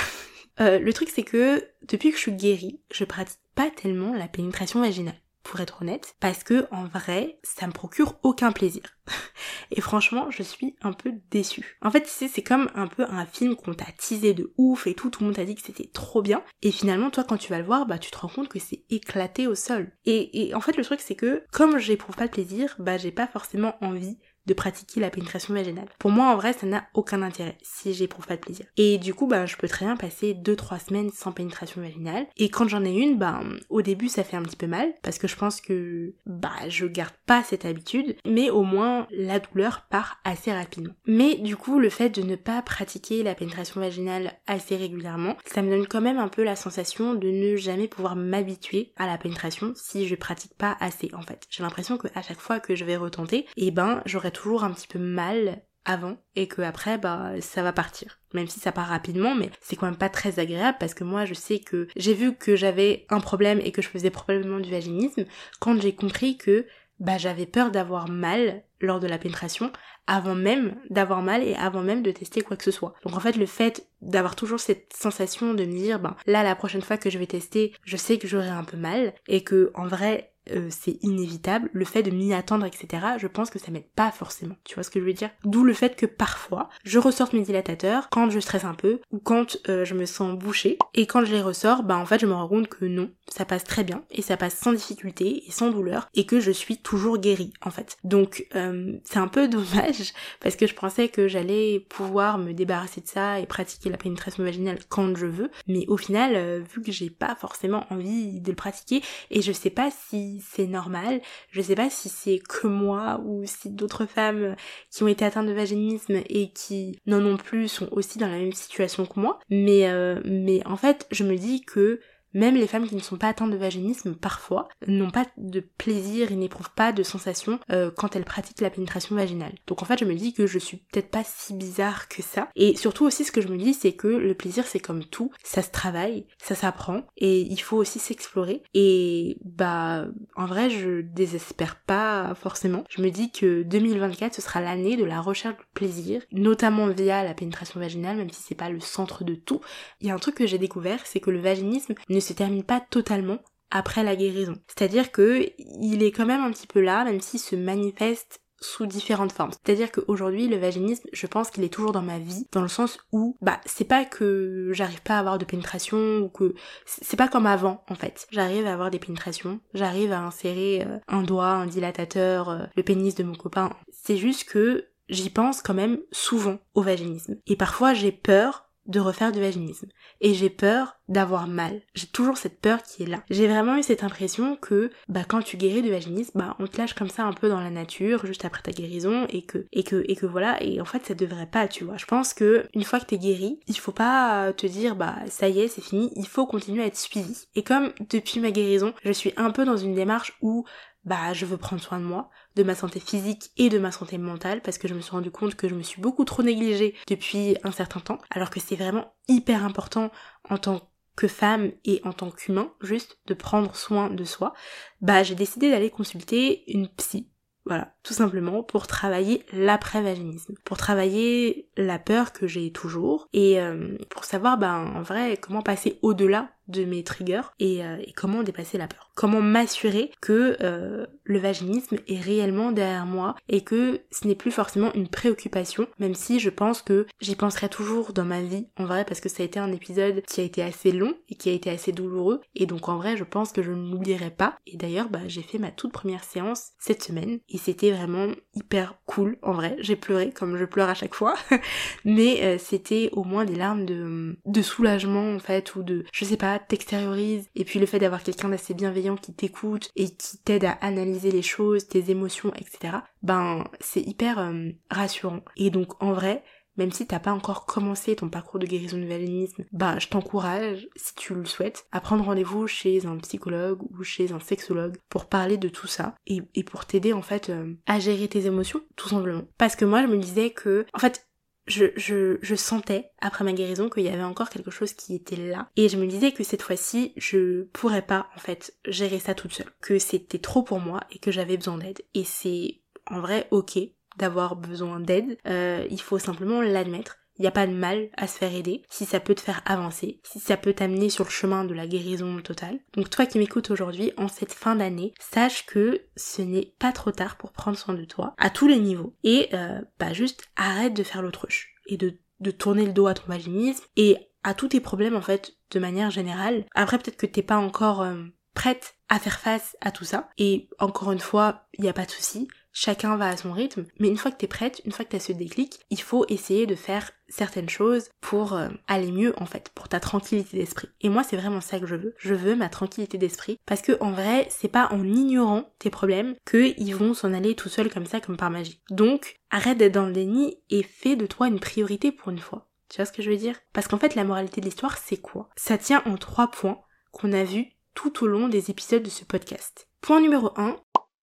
Euh, 0.59 0.79
le 0.79 0.93
truc 0.93 1.09
c'est 1.09 1.23
que 1.23 1.65
depuis 1.89 2.11
que 2.11 2.17
je 2.17 2.21
suis 2.21 2.33
guérie, 2.33 2.83
je 2.93 3.05
pratique 3.05 3.39
pas 3.55 3.71
tellement 3.71 4.13
la 4.13 4.29
pénétration 4.29 4.83
vaginale, 4.83 5.19
pour 5.43 5.61
être 5.61 5.83
honnête, 5.83 6.17
parce 6.21 6.45
que 6.45 6.67
en 6.71 6.85
vrai, 6.85 7.39
ça 7.43 7.67
me 7.67 7.73
procure 7.73 8.19
aucun 8.23 8.53
plaisir. 8.53 8.83
Et 9.71 9.81
franchement, 9.81 10.31
je 10.31 10.43
suis 10.43 10.77
un 10.83 10.93
peu 10.93 11.13
déçue. 11.31 11.79
En 11.83 11.91
fait, 11.91 12.07
c'est 12.07 12.43
comme 12.43 12.69
un 12.75 12.89
peu 12.89 13.05
un 13.05 13.25
film 13.25 13.57
qu'on 13.57 13.73
t'a 13.75 13.91
teasé 13.93 14.35
de 14.35 14.53
ouf 14.59 14.87
et 14.87 14.95
tout, 14.95 15.11
tout 15.11 15.21
le 15.21 15.27
monde 15.27 15.37
t'a 15.37 15.45
dit 15.45 15.55
que 15.55 15.63
c'était 15.63 15.91
trop 15.93 16.23
bien. 16.23 16.43
Et 16.63 16.73
finalement, 16.73 17.11
toi, 17.11 17.25
quand 17.25 17.37
tu 17.39 17.51
vas 17.51 17.59
le 17.59 17.65
voir, 17.65 17.87
bah 17.87 17.99
tu 17.99 18.11
te 18.11 18.19
rends 18.19 18.29
compte 18.29 18.49
que 18.49 18.59
c'est 18.59 18.85
éclaté 18.91 19.47
au 19.47 19.55
sol. 19.55 19.93
Et, 20.05 20.49
et 20.49 20.55
en 20.55 20.61
fait, 20.61 20.77
le 20.77 20.85
truc 20.85 21.01
c'est 21.01 21.15
que 21.15 21.45
comme 21.53 21.79
j'éprouve 21.79 22.17
pas 22.17 22.27
de 22.27 22.33
plaisir, 22.33 22.77
bah 22.79 22.99
j'ai 22.99 23.13
pas 23.13 23.27
forcément 23.27 23.77
envie 23.81 24.19
de 24.51 24.55
pratiquer 24.55 24.99
la 24.99 25.11
pénétration 25.11 25.55
vaginale. 25.55 25.87
Pour 26.01 26.11
moi, 26.11 26.27
en 26.27 26.37
vrai, 26.37 26.53
ça 26.53 26.67
n'a 26.67 26.83
aucun 26.95 27.23
intérêt 27.23 27.57
si 27.63 27.95
j'éprouve 27.95 28.27
pas 28.27 28.35
de 28.35 28.41
plaisir. 28.41 28.67
Et 28.77 28.99
du 28.99 29.15
coup, 29.15 29.29
ben, 29.29 29.47
je 29.47 29.57
peux 29.57 29.69
très 29.69 29.87
bien 29.87 29.97
passer 29.97 30.35
2-3 30.35 30.89
semaines 30.89 31.11
sans 31.15 31.31
pénétration 31.31 31.81
vaginale. 31.81 32.27
Et 32.37 32.49
quand 32.49 32.67
j'en 32.67 32.85
ai 32.85 32.91
une, 32.91 33.17
ben, 33.17 33.43
au 33.69 33.81
début, 33.81 34.09
ça 34.09 34.25
fait 34.25 34.37
un 34.37 34.43
petit 34.43 34.57
peu 34.57 34.67
mal 34.67 34.93
parce 35.03 35.19
que 35.19 35.29
je 35.29 35.37
pense 35.37 35.61
que, 35.61 36.15
bah, 36.27 36.51
je 36.69 36.87
garde 36.87 37.15
pas 37.27 37.45
cette 37.45 37.65
habitude, 37.65 38.17
mais 38.27 38.51
au 38.51 38.65
moins, 38.65 39.07
la 39.13 39.39
douleur 39.39 39.87
part 39.89 40.19
assez 40.25 40.53
rapidement. 40.53 40.95
Mais 41.07 41.37
du 41.37 41.57
coup, 41.57 41.79
le 41.79 41.91
fait 41.91 42.11
de 42.11 42.23
ne 42.23 42.35
pas 42.35 42.61
pratiquer 42.63 43.23
la 43.23 43.37
pénétration 43.37 43.81
vaginale 43.81 44.33
assez 44.49 44.75
régulièrement, 44.75 45.37
ça 45.47 45.63
me 45.63 45.71
donne 45.71 45.87
quand 45.87 46.01
même 46.01 46.19
un 46.19 46.29
peu 46.29 46.43
la 46.43 46.57
sensation 46.57 47.15
de 47.15 47.29
ne 47.29 47.55
jamais 47.55 47.87
pouvoir 47.87 48.17
m'habituer 48.17 48.93
à 48.97 49.07
la 49.07 49.17
pénétration 49.17 49.73
si 49.77 50.09
je 50.09 50.17
pratique 50.17 50.57
pas 50.59 50.77
assez, 50.81 51.13
en 51.15 51.23
fait. 51.23 51.47
J'ai 51.51 51.63
l'impression 51.63 51.99
que 51.99 52.09
à 52.17 52.23
chaque 52.23 52.41
fois 52.41 52.59
que 52.59 52.75
je 52.75 52.85
vais 52.85 52.97
retenter, 52.97 53.47
eh 53.57 53.71
ben, 53.71 54.03
j'aurai 54.07 54.33
toujours 54.33 54.40
un 54.49 54.73
petit 54.73 54.89
peu 54.89 54.99
mal 54.99 55.63
avant 55.85 56.19
et 56.37 56.47
que 56.47 56.61
après 56.63 56.99
bah 56.99 57.33
ça 57.41 57.63
va 57.63 57.73
partir 57.73 58.19
même 58.35 58.49
si 58.49 58.61
ça 58.61 58.71
part 58.71 58.89
rapidement 58.89 59.35
mais 59.35 59.51
c'est 59.63 59.77
quand 59.77 59.87
même 59.87 59.97
pas 59.97 60.11
très 60.11 60.39
agréable 60.39 60.77
parce 60.79 60.93
que 60.93 61.05
moi 61.05 61.25
je 61.25 61.35
sais 61.35 61.59
que 61.59 61.89
j'ai 61.97 62.13
vu 62.13 62.35
que 62.37 62.55
j'avais 62.55 63.07
un 63.09 63.21
problème 63.21 63.61
et 63.65 63.73
que 63.73 63.81
je 63.81 63.89
faisais 63.89 64.11
probablement 64.11 64.61
du 64.61 64.71
vaginisme 64.71 65.25
quand 65.59 65.81
j'ai 65.81 65.95
compris 65.95 66.37
que 66.37 66.67
bah 66.99 67.17
j'avais 67.17 67.47
peur 67.47 67.71
d'avoir 67.71 68.09
mal 68.09 68.63
lors 68.81 69.01
de 69.01 69.07
la 69.07 69.19
pénétration 69.19 69.73
avant 70.07 70.35
même 70.35 70.77
d'avoir 70.91 71.23
mal 71.23 71.43
et 71.43 71.55
avant 71.55 71.83
même 71.83 72.03
de 72.03 72.11
tester 72.11 72.41
quoi 72.41 72.57
que 72.57 72.65
ce 72.65 72.71
soit. 72.71 72.95
Donc 73.05 73.15
en 73.17 73.21
fait 73.21 73.37
le 73.37 73.47
fait 73.47 73.87
d'avoir 74.03 74.37
toujours 74.37 74.61
cette 74.61 74.93
sensation 74.93 75.55
de 75.55 75.65
me 75.65 75.73
dire 75.73 76.01
ben 76.01 76.17
là 76.27 76.43
la 76.43 76.57
prochaine 76.57 76.83
fois 76.83 76.99
que 76.99 77.11
je 77.11 77.19
vais 77.19 77.27
tester, 77.27 77.75
je 77.85 77.97
sais 77.97 78.19
que 78.19 78.29
j'aurai 78.29 78.49
un 78.49 78.65
peu 78.65 78.77
mal 78.77 79.15
et 79.29 79.45
que 79.45 79.71
en 79.75 79.87
vrai 79.87 80.33
euh, 80.53 80.69
c'est 80.71 80.99
inévitable, 81.03 81.71
le 81.73 81.85
fait 81.85 82.03
de 82.03 82.11
m'y 82.11 82.33
attendre, 82.35 82.67
etc., 82.67 83.07
je 83.19 83.27
pense 83.27 83.51
que 83.51 83.59
ça 83.59 83.71
m'aide 83.71 83.89
pas 83.95 84.11
forcément. 84.11 84.57
Tu 84.65 84.75
vois 84.75 84.83
ce 84.83 84.91
que 84.91 85.01
je 85.01 85.05
veux 85.05 85.13
dire? 85.13 85.31
D'où 85.45 85.65
le 85.65 85.73
fait 85.73 85.97
que 85.97 86.07
parfois, 86.07 86.69
je 86.85 86.99
ressorte 86.99 87.33
mes 87.33 87.43
dilatateurs 87.43 88.09
quand 88.11 88.31
je 88.31 88.41
stresse 88.41 88.65
un 88.65 88.75
peu 88.75 89.01
ou 89.11 89.19
quand 89.19 89.59
euh, 89.69 89.85
je 89.85 89.95
me 89.95 90.07
sens 90.07 90.39
bouchée. 90.39 90.79
Et 90.95 91.07
quand 91.07 91.25
je 91.25 91.33
les 91.33 91.43
ressors, 91.43 91.83
bah 91.83 91.97
en 91.97 92.07
fait, 92.07 92.21
je 92.21 92.27
me 92.27 92.33
rends 92.33 92.49
compte 92.49 92.69
que 92.69 92.85
non, 92.85 93.11
ça 93.29 93.45
passe 93.45 93.65
très 93.65 93.85
bien 93.85 94.03
et 94.11 94.23
ça 94.23 94.37
passe 94.37 94.57
sans 94.57 94.73
difficulté 94.73 95.45
et 95.47 95.51
sans 95.51 95.71
douleur 95.71 96.09
et 96.15 96.27
que 96.27 96.41
je 96.41 96.51
suis 96.51 96.79
toujours 96.79 97.19
guérie, 97.19 97.53
en 97.63 97.71
fait. 97.71 97.97
Donc, 98.05 98.47
euh, 98.55 98.93
c'est 99.05 99.19
un 99.19 99.29
peu 99.29 99.49
dommage 99.49 100.13
parce 100.41 100.57
que 100.57 100.67
je 100.67 100.75
pensais 100.75 101.09
que 101.09 101.29
j'allais 101.29 101.81
pouvoir 101.89 102.39
me 102.39 102.53
débarrasser 102.53 103.01
de 103.01 103.09
ça 103.09 103.41
et 103.41 103.47
pratiquer 103.47 103.91
la 103.91 103.97
pénétration 103.97 104.45
vaginale 104.45 104.79
quand 104.89 105.17
je 105.17 105.27
veux. 105.27 105.51
Mais 105.67 105.87
au 105.89 105.97
final, 105.97 106.63
vu 106.63 106.83
que 106.83 106.93
j'ai 106.93 107.11
pas 107.11 107.35
forcément 107.35 107.87
envie 107.91 108.41
de 108.41 108.51
le 108.51 108.57
pratiquer 108.57 109.03
et 109.31 109.43
je 109.43 109.53
sais 109.53 109.71
pas 109.71 109.91
si 109.91 110.40
c'est 110.41 110.67
normal. 110.67 111.21
Je 111.51 111.61
sais 111.61 111.75
pas 111.75 111.91
si 111.91 112.09
c'est 112.09 112.39
que 112.39 112.67
moi 112.67 113.21
ou 113.25 113.43
si 113.45 113.71
d'autres 113.71 114.07
femmes 114.07 114.57
qui 114.91 115.03
ont 115.03 115.09
été 115.09 115.25
atteintes 115.25 115.47
de 115.47 115.53
vaginisme 115.53 116.23
et 116.29 116.51
qui 116.53 116.99
n'en 117.07 117.25
ont 117.25 117.37
plus 117.37 117.69
sont 117.69 117.89
aussi 117.93 118.19
dans 118.19 118.29
la 118.29 118.39
même 118.39 118.53
situation 118.53 119.07
que 119.07 119.19
moi. 119.21 119.39
Mais, 119.51 119.89
euh, 119.89 120.21
mais 120.25 120.67
en 120.67 120.77
fait, 120.77 121.07
je 121.11 121.25
me 121.25 121.37
dis 121.37 121.63
que 121.63 122.01
même 122.33 122.57
les 122.57 122.67
femmes 122.67 122.87
qui 122.87 122.95
ne 122.95 123.01
sont 123.01 123.17
pas 123.17 123.29
atteintes 123.29 123.51
de 123.51 123.57
vaginisme, 123.57 124.15
parfois, 124.15 124.69
n'ont 124.87 125.11
pas 125.11 125.27
de 125.37 125.61
plaisir 125.61 126.33
et 126.33 126.37
n'éprouvent 126.37 126.73
pas 126.75 126.93
de 126.93 127.03
sensation 127.03 127.59
euh, 127.71 127.91
quand 127.97 128.17
elles 128.17 128.25
pratiquent 128.25 128.61
la 128.61 128.71
pénétration 128.71 129.17
vaginale. 129.17 129.55
Donc 129.67 129.83
en 129.83 129.85
fait, 129.85 129.99
je 129.99 130.05
me 130.05 130.15
dis 130.15 130.33
que 130.33 130.47
je 130.47 130.59
suis 130.59 130.79
peut-être 130.79 131.11
pas 131.11 131.25
si 131.25 131.55
bizarre 131.55 132.09
que 132.09 132.23
ça. 132.23 132.49
Et 132.57 132.77
surtout 132.77 133.05
aussi, 133.05 133.25
ce 133.25 133.33
que 133.33 133.41
je 133.41 133.49
me 133.49 133.59
dis, 133.59 133.75
c'est 133.75 133.93
que 133.93 134.09
le 134.09 134.35
plaisir, 134.35 134.67
c'est 134.67 134.81
comme 134.81 135.05
tout, 135.05 135.31
ça 135.43 135.63
se 135.63 135.71
travaille, 135.71 136.27
ça 136.39 136.55
s'apprend, 136.55 137.03
et 137.17 137.41
il 137.41 137.61
faut 137.61 137.77
aussi 137.77 137.99
s'explorer. 137.99 138.63
Et 138.75 139.39
bah, 139.45 140.07
en 140.37 140.47
vrai, 140.47 140.71
je 140.71 141.01
désespère 141.01 141.77
pas 141.77 142.35
forcément. 142.35 142.85
Je 142.89 143.03
me 143.03 143.11
dis 143.11 143.31
que 143.31 143.63
2024, 143.63 144.35
ce 144.35 144.43
sera 144.43 144.61
l'année 144.61 144.97
de 144.97 145.05
la 145.05 145.21
recherche 145.21 145.57
de 145.57 145.63
plaisir, 145.75 146.23
notamment 146.33 146.89
via 146.89 147.25
la 147.25 147.35
pénétration 147.35 147.81
vaginale, 147.81 148.17
même 148.17 148.31
si 148.31 148.43
c'est 148.43 148.55
pas 148.55 148.71
le 148.71 148.81
centre 148.81 149.25
de 149.25 149.35
tout. 149.35 149.61
Il 150.01 150.07
y 150.07 150.11
a 150.11 150.15
un 150.15 150.19
truc 150.19 150.37
que 150.37 150.47
j'ai 150.47 150.59
découvert, 150.59 151.01
c'est 151.05 151.21
que 151.21 151.31
le 151.31 151.41
vaginisme 151.41 151.95
ne 152.09 152.20
se 152.23 152.33
termine 152.33 152.65
pas 152.65 152.81
totalement 152.81 153.39
après 153.71 154.03
la 154.03 154.17
guérison. 154.17 154.57
C'est-à-dire 154.67 155.13
que 155.13 155.47
il 155.59 156.03
est 156.03 156.13
quand 156.13 156.27
même 156.27 156.43
un 156.43 156.51
petit 156.51 156.67
peu 156.67 156.81
là, 156.81 157.05
même 157.05 157.21
s'il 157.21 157.41
se 157.41 157.57
manifeste 157.57 158.41
sous 158.61 158.87
différentes 158.87 159.33
formes. 159.33 159.53
C'est-à-dire 159.53 159.91
qu'aujourd'hui, 159.91 160.47
le 160.47 160.59
vaginisme, 160.59 161.09
je 161.13 161.27
pense 161.27 161.51
qu'il 161.51 161.65
est 161.65 161.73
toujours 161.73 161.93
dans 161.93 162.03
ma 162.03 162.19
vie, 162.19 162.47
dans 162.53 162.63
le 162.63 162.69
sens 162.69 162.99
où, 163.11 163.37
bah, 163.41 163.61
c'est 163.65 163.87
pas 163.87 164.05
que 164.05 164.69
j'arrive 164.73 165.03
pas 165.03 165.17
à 165.17 165.21
avoir 165.21 165.39
de 165.39 165.45
pénétration, 165.45 166.19
ou 166.19 166.29
que 166.29 166.55
c'est 166.85 167.17
pas 167.17 167.29
comme 167.29 167.47
avant, 167.47 167.85
en 167.89 167.95
fait. 167.95 168.27
J'arrive 168.31 168.67
à 168.67 168.75
avoir 168.75 168.91
des 168.91 168.99
pénétrations, 168.99 169.61
j'arrive 169.73 170.13
à 170.13 170.21
insérer 170.21 170.85
euh, 170.87 170.99
un 171.09 171.23
doigt, 171.23 171.49
un 171.49 171.67
dilatateur, 171.67 172.51
euh, 172.51 172.59
le 172.77 172.83
pénis 172.83 173.15
de 173.15 173.25
mon 173.25 173.35
copain. 173.35 173.71
C'est 173.91 174.19
juste 174.19 174.45
que 174.45 174.89
j'y 175.09 175.31
pense 175.31 175.63
quand 175.63 175.75
même 175.75 175.99
souvent 176.13 176.59
au 176.75 176.83
vaginisme. 176.83 177.37
Et 177.47 177.57
parfois, 177.57 177.95
j'ai 177.95 178.13
peur 178.13 178.70
de 178.91 179.01
refaire 179.01 179.33
du 179.33 179.41
vaginisme. 179.41 179.89
Et 180.21 180.35
j'ai 180.35 180.51
peur 180.51 180.99
d'avoir 181.09 181.47
mal. 181.47 181.83
J'ai 181.95 182.07
toujours 182.07 182.37
cette 182.37 182.61
peur 182.61 182.83
qui 182.83 183.03
est 183.03 183.07
là. 183.07 183.23
J'ai 183.31 183.49
vraiment 183.49 183.77
eu 183.77 183.83
cette 183.83 184.05
impression 184.05 184.57
que 184.57 184.91
bah 185.09 185.25
quand 185.27 185.43
tu 185.43 185.57
guéris 185.57 185.83
du 185.83 185.91
vaginisme, 185.91 186.39
bah 186.39 186.57
on 186.59 186.67
te 186.67 186.77
lâche 186.77 186.95
comme 186.95 187.09
ça 187.09 187.25
un 187.25 187.33
peu 187.33 187.49
dans 187.49 187.61
la 187.61 187.71
nature 187.71 188.27
juste 188.27 188.45
après 188.45 188.63
ta 188.63 188.73
guérison 188.73 189.27
et 189.31 189.43
que 189.43 189.67
et 189.73 189.83
que 189.83 190.05
et 190.09 190.17
que 190.17 190.27
voilà 190.27 190.63
et 190.63 190.81
en 190.81 190.85
fait 190.85 191.07
ça 191.07 191.15
devrait 191.15 191.49
pas, 191.51 191.69
tu 191.69 191.85
vois. 191.85 191.97
Je 191.97 192.07
pense 192.07 192.35
que 192.35 192.67
une 192.75 192.85
fois 192.85 193.01
que 193.01 193.07
t'es 193.07 193.19
guéri, 193.19 193.61
il 193.67 193.79
faut 193.79 193.93
pas 193.93 194.53
te 194.53 194.67
dire 194.67 194.97
bah 194.97 195.17
ça 195.29 195.49
y 195.49 195.61
est, 195.61 195.69
c'est 195.69 195.81
fini, 195.81 196.13
il 196.17 196.27
faut 196.27 196.47
continuer 196.47 196.83
à 196.83 196.87
être 196.87 196.99
suivi. 196.99 197.47
Et 197.55 197.63
comme 197.63 197.93
depuis 198.11 198.41
ma 198.41 198.51
guérison, 198.51 198.93
je 199.05 199.13
suis 199.13 199.33
un 199.37 199.51
peu 199.51 199.65
dans 199.65 199.77
une 199.77 199.95
démarche 199.95 200.37
où 200.43 200.65
bah 201.05 201.33
je 201.33 201.47
veux 201.47 201.57
prendre 201.57 201.83
soin 201.83 201.99
de 201.99 202.05
moi, 202.05 202.31
de 202.57 202.63
ma 202.63 202.75
santé 202.75 203.01
physique 203.01 203.51
et 203.57 203.69
de 203.69 203.79
ma 203.79 203.93
santé 203.93 204.19
mentale 204.19 204.61
parce 204.63 204.79
que 204.79 204.89
je 204.89 204.95
me 204.95 205.01
suis 205.01 205.13
rendu 205.13 205.31
compte 205.31 205.55
que 205.55 205.69
je 205.69 205.75
me 205.75 205.83
suis 205.83 206.01
beaucoup 206.01 206.25
trop 206.25 206.43
négligée 206.43 206.95
depuis 207.09 207.57
un 207.65 207.73
certain 207.73 208.01
temps 208.01 208.19
alors 208.31 208.51
que 208.51 208.61
c'est 208.61 208.77
vraiment 208.77 209.15
hyper 209.29 209.65
important 209.65 210.11
en 210.49 210.59
tant 210.59 210.91
que 211.17 211.29
femme 211.29 211.73
et 211.85 212.01
en 212.05 212.13
tant 212.13 212.31
qu'humain 212.31 212.73
juste 212.81 213.19
de 213.27 213.35
prendre 213.35 213.77
soin 213.77 214.11
de 214.11 214.25
soi. 214.25 214.55
Bah 215.01 215.23
j'ai 215.23 215.35
décidé 215.35 215.71
d'aller 215.71 215.91
consulter 215.91 216.71
une 216.73 216.89
psy 216.89 217.31
voilà, 217.67 217.95
tout 218.03 218.15
simplement 218.15 218.63
pour 218.63 218.87
travailler 218.87 219.45
l'après-vaginisme, 219.53 220.55
pour 220.65 220.79
travailler 220.79 221.69
la 221.77 221.99
peur 221.99 222.33
que 222.33 222.47
j'ai 222.47 222.73
toujours 222.73 223.29
et 223.33 223.61
euh, 223.61 223.99
pour 224.09 224.25
savoir 224.25 224.57
ben 224.57 224.93
en 224.97 225.03
vrai 225.03 225.37
comment 225.37 225.63
passer 225.63 225.99
au-delà 226.03 226.51
de 226.71 226.85
mes 226.85 227.05
triggers 227.05 227.43
et, 227.59 227.85
euh, 227.85 227.97
et, 228.01 228.13
comment 228.13 228.43
dépasser 228.43 228.79
la 228.79 228.89
peur. 228.89 229.11
Comment 229.15 229.41
m'assurer 229.41 230.11
que 230.21 230.57
euh, 230.63 231.07
le 231.25 231.39
vaginisme 231.39 231.99
est 232.09 232.21
réellement 232.21 232.73
derrière 232.73 233.07
moi 233.07 233.37
et 233.49 233.63
que 233.63 234.01
ce 234.11 234.27
n'est 234.27 234.35
plus 234.35 234.51
forcément 234.51 234.93
une 234.95 235.09
préoccupation, 235.09 235.87
même 235.99 236.15
si 236.15 236.41
je 236.41 236.51
pense 236.51 236.83
que 236.83 237.07
j'y 237.21 237.37
penserai 237.37 237.69
toujours 237.69 238.13
dans 238.13 238.25
ma 238.25 238.41
vie, 238.41 238.67
en 238.79 238.85
vrai, 238.85 239.05
parce 239.05 239.21
que 239.21 239.29
ça 239.29 239.43
a 239.43 239.47
été 239.47 239.59
un 239.59 239.73
épisode 239.73 240.23
qui 240.23 240.41
a 240.41 240.45
été 240.45 240.63
assez 240.63 240.93
long 240.93 241.15
et 241.29 241.35
qui 241.35 241.51
a 241.51 241.53
été 241.53 241.71
assez 241.71 241.93
douloureux, 241.93 242.41
et 242.55 242.67
donc 242.67 242.89
en 242.89 242.97
vrai 242.97 243.17
je 243.17 243.25
pense 243.25 243.53
que 243.53 243.63
je 243.63 243.73
ne 243.73 243.91
l'oublierai 243.91 244.31
pas. 244.31 244.57
Et 244.67 244.77
d'ailleurs 244.77 245.11
bah, 245.11 245.21
j'ai 245.27 245.43
fait 245.43 245.59
ma 245.59 245.71
toute 245.71 245.93
première 245.93 246.25
séance 246.25 246.71
cette 246.79 247.03
semaine 247.03 247.41
et 247.49 247.59
c'était 247.59 247.91
vraiment 247.91 248.29
hyper 248.55 248.95
cool, 249.07 249.39
en 249.43 249.53
vrai. 249.53 249.77
J'ai 249.81 249.97
pleuré 249.97 250.31
comme 250.31 250.57
je 250.57 250.65
pleure 250.65 250.89
à 250.89 250.95
chaque 250.95 251.15
fois, 251.15 251.35
mais 252.05 252.43
euh, 252.43 252.59
c'était 252.59 253.11
au 253.13 253.25
moins 253.25 253.45
des 253.45 253.57
larmes 253.57 253.85
de, 253.85 254.39
de 254.45 254.63
soulagement 254.63 255.35
en 255.35 255.39
fait, 255.39 255.75
ou 255.75 255.83
de, 255.83 256.05
je 256.13 256.25
sais 256.25 256.37
pas, 256.37 256.60
t'extériorises 256.61 257.49
et 257.55 257.65
puis 257.65 257.79
le 257.79 257.87
fait 257.87 257.99
d'avoir 257.99 258.23
quelqu'un 258.23 258.49
d'assez 258.49 258.75
bienveillant 258.75 259.17
qui 259.17 259.33
t'écoute 259.33 259.91
et 259.97 260.11
qui 260.11 260.39
t'aide 260.39 260.65
à 260.65 260.73
analyser 260.81 261.31
les 261.31 261.43
choses, 261.43 261.89
tes 261.89 262.11
émotions, 262.11 262.53
etc. 262.55 262.99
Ben 263.23 263.65
c'est 263.81 264.03
hyper 264.03 264.39
euh, 264.39 264.71
rassurant. 264.91 265.41
Et 265.57 265.71
donc 265.71 266.03
en 266.03 266.13
vrai, 266.13 266.43
même 266.77 266.93
si 266.93 267.07
t'as 267.07 267.19
pas 267.19 267.33
encore 267.33 267.67
commencé 267.67 268.17
ton 268.17 268.29
parcours 268.29 268.59
de 268.59 268.67
guérison 268.67 268.97
du 268.97 269.07
vaginisme, 269.07 269.65
bah 269.73 269.99
je 269.99 270.09
t'encourage, 270.09 270.89
si 270.97 271.15
tu 271.15 271.35
le 271.35 271.45
souhaites, 271.45 271.87
à 271.93 272.01
prendre 272.01 272.25
rendez-vous 272.25 272.67
chez 272.67 273.05
un 273.07 273.19
psychologue 273.19 273.83
ou 273.83 274.03
chez 274.03 274.33
un 274.33 274.41
sexologue 274.41 274.97
pour 275.09 275.27
parler 275.27 275.59
de 275.59 275.69
tout 275.69 275.87
ça 275.87 276.15
et, 276.27 276.43
pour 276.65 276.87
t'aider 276.87 277.13
en 277.13 277.23
fait 277.23 277.51
euh, 277.51 277.75
à 277.87 277.99
gérer 277.99 278.29
tes 278.29 278.47
émotions, 278.47 278.81
tout 278.97 279.09
simplement. 279.09 279.43
Parce 279.59 279.77
que 279.77 279.85
moi 279.85 280.03
je 280.03 280.07
me 280.07 280.17
disais 280.17 280.51
que, 280.51 280.87
en 280.95 280.99
fait, 280.99 281.27
je, 281.67 281.87
je, 281.97 282.39
je, 282.43 282.55
sentais 282.55 283.11
après 283.21 283.45
ma 283.45 283.53
guérison 283.53 283.89
qu'il 283.89 284.05
y 284.05 284.09
avait 284.09 284.23
encore 284.23 284.51
quelque 284.51 284.71
chose 284.71 284.93
qui 284.93 285.15
était 285.15 285.37
là. 285.37 285.69
Et 285.77 285.89
je 285.89 285.97
me 285.97 286.07
disais 286.07 286.33
que 286.33 286.45
cette 286.45 286.63
fois-ci, 286.63 287.13
je 287.17 287.65
pourrais 287.73 288.03
pas 288.03 288.29
en 288.37 288.41
fait 288.41 288.75
gérer 288.87 289.19
ça 289.19 289.35
toute 289.35 289.53
seule. 289.53 289.71
Que 289.81 289.99
c'était 289.99 290.39
trop 290.39 290.63
pour 290.63 290.81
moi 290.81 291.01
et 291.11 291.19
que 291.19 291.31
j'avais 291.31 291.57
besoin 291.57 291.79
d'aide. 291.79 292.03
Et 292.15 292.25
c'est 292.25 292.81
en 293.07 293.21
vrai 293.21 293.47
ok 293.51 293.79
d'avoir 294.17 294.57
besoin 294.57 295.01
d'aide. 295.01 295.39
Euh, 295.47 295.87
il 295.91 296.01
faut 296.01 296.19
simplement 296.19 296.61
l'admettre 296.61 297.20
il 297.41 297.45
n'y 297.45 297.49
a 297.49 297.53
pas 297.53 297.67
de 297.67 297.73
mal 297.73 298.11
à 298.19 298.27
se 298.27 298.37
faire 298.37 298.55
aider 298.55 298.83
si 298.91 299.07
ça 299.07 299.19
peut 299.19 299.35
te 299.35 299.41
faire 299.41 299.63
avancer, 299.65 300.21
si 300.25 300.39
ça 300.39 300.59
peut 300.59 300.75
t'amener 300.75 301.09
sur 301.09 301.25
le 301.25 301.31
chemin 301.31 301.65
de 301.65 301.73
la 301.73 301.87
guérison 301.87 302.39
totale. 302.43 302.79
Donc 302.93 303.09
toi 303.09 303.25
qui 303.25 303.39
m'écoutes 303.39 303.71
aujourd'hui 303.71 304.13
en 304.19 304.29
cette 304.29 304.53
fin 304.53 304.77
d'année, 304.77 305.15
sache 305.19 305.65
que 305.65 306.03
ce 306.17 306.43
n'est 306.43 306.75
pas 306.79 306.93
trop 306.93 307.13
tard 307.13 307.39
pour 307.39 307.53
prendre 307.53 307.79
soin 307.79 307.95
de 307.95 308.05
toi 308.05 308.35
à 308.37 308.51
tous 308.51 308.67
les 308.67 308.79
niveaux 308.79 309.17
et 309.25 309.49
euh, 309.55 309.81
bah 309.99 310.13
juste 310.13 310.45
arrête 310.55 310.93
de 310.93 311.03
faire 311.03 311.23
l'autruche 311.23 311.73
et 311.87 311.97
de, 311.97 312.19
de 312.41 312.51
tourner 312.51 312.85
le 312.85 312.93
dos 312.93 313.07
à 313.07 313.15
ton 313.15 313.27
vaginisme 313.27 313.87
et 313.97 314.19
à 314.45 314.53
tous 314.53 314.69
tes 314.69 314.81
problèmes 314.81 315.17
en 315.17 315.23
fait 315.23 315.55
de 315.71 315.79
manière 315.79 316.11
générale. 316.11 316.67
Après 316.75 316.99
peut-être 316.99 317.17
que 317.17 317.25
t'es 317.25 317.43
pas 317.43 317.57
encore 317.57 318.03
euh, 318.03 318.23
prête 318.53 318.97
à 319.09 319.19
faire 319.19 319.41
face 319.41 319.79
à 319.81 319.93
tout 319.93 320.05
ça 320.05 320.29
et 320.37 320.69
encore 320.79 321.11
une 321.11 321.21
fois, 321.21 321.67
il 321.79 321.85
n'y 321.85 321.89
a 321.89 321.95
pas 321.95 322.05
de 322.05 322.11
souci 322.11 322.49
chacun 322.73 323.17
va 323.17 323.29
à 323.29 323.37
son 323.37 323.53
rythme, 323.53 323.85
mais 323.99 324.09
une 324.09 324.17
fois 324.17 324.31
que 324.31 324.37
t'es 324.37 324.47
prête, 324.47 324.81
une 324.85 324.93
fois 324.93 325.05
que 325.05 325.11
t'as 325.11 325.21
ce 325.21 325.33
déclic, 325.33 325.81
il 325.91 326.01
faut 326.01 326.25
essayer 326.29 326.67
de 326.67 326.75
faire 326.75 327.11
certaines 327.29 327.69
choses 327.69 328.11
pour 328.21 328.55
euh, 328.55 328.69
aller 328.89 329.13
mieux 329.13 329.35
en 329.41 329.47
fait, 329.47 329.71
pour 329.75 329.89
ta 329.89 330.01
tranquillité 330.01 330.57
d'esprit. 330.57 330.89
Et 331.01 331.09
moi 331.09 331.23
c'est 331.23 331.37
vraiment 331.37 331.61
ça 331.61 331.79
que 331.79 331.87
je 331.87 331.95
veux. 331.95 332.15
Je 332.19 332.35
veux 332.35 332.57
ma 332.57 332.69
tranquillité 332.69 333.19
d'esprit 333.19 333.59
parce 333.67 333.83
que 333.83 333.97
en 334.01 334.13
vrai 334.13 334.47
c'est 334.51 334.69
pas 334.69 334.89
en 334.93 335.05
ignorant 335.05 335.73
tes 335.79 335.91
problèmes 335.91 336.35
qu'ils 336.49 336.95
vont 336.95 337.15
s'en 337.15 337.33
aller 337.33 337.55
tout 337.55 337.69
seuls 337.69 337.91
comme 337.91 338.07
ça 338.07 338.21
comme 338.21 338.37
par 338.37 338.51
magie. 338.51 338.83
Donc 338.91 339.37
arrête 339.51 339.79
d'être 339.79 339.95
dans 339.95 340.07
le 340.07 340.13
déni 340.13 340.57
et 340.71 340.83
fais 340.83 341.17
de 341.17 341.27
toi 341.27 341.49
une 341.49 341.61
priorité 341.61 342.13
pour 342.13 342.31
une 342.31 342.39
fois. 342.39 342.69
Tu 342.89 342.97
vois 342.97 343.05
ce 343.05 343.13
que 343.13 343.23
je 343.23 343.31
veux 343.31 343.37
dire? 343.37 343.57
Parce 343.73 343.87
qu'en 343.87 343.99
fait 343.99 344.15
la 344.15 344.25
moralité 344.25 344.61
de 344.61 344.67
l'histoire 344.67 344.99
c'est 344.99 345.19
quoi? 345.19 345.49
Ça 345.57 345.79
tient 345.79 346.03
en 346.07 346.17
trois 346.17 346.51
points 346.51 346.81
qu'on 347.13 347.33
a 347.33 347.45
vus 347.45 347.67
tout 347.95 348.25
au 348.25 348.27
long 348.27 348.49
des 348.49 348.71
épisodes 348.71 349.03
de 349.03 349.11
ce 349.11 349.25
podcast. 349.25 349.89
Point 350.01 350.21
numéro 350.21 350.53
1, 350.57 350.77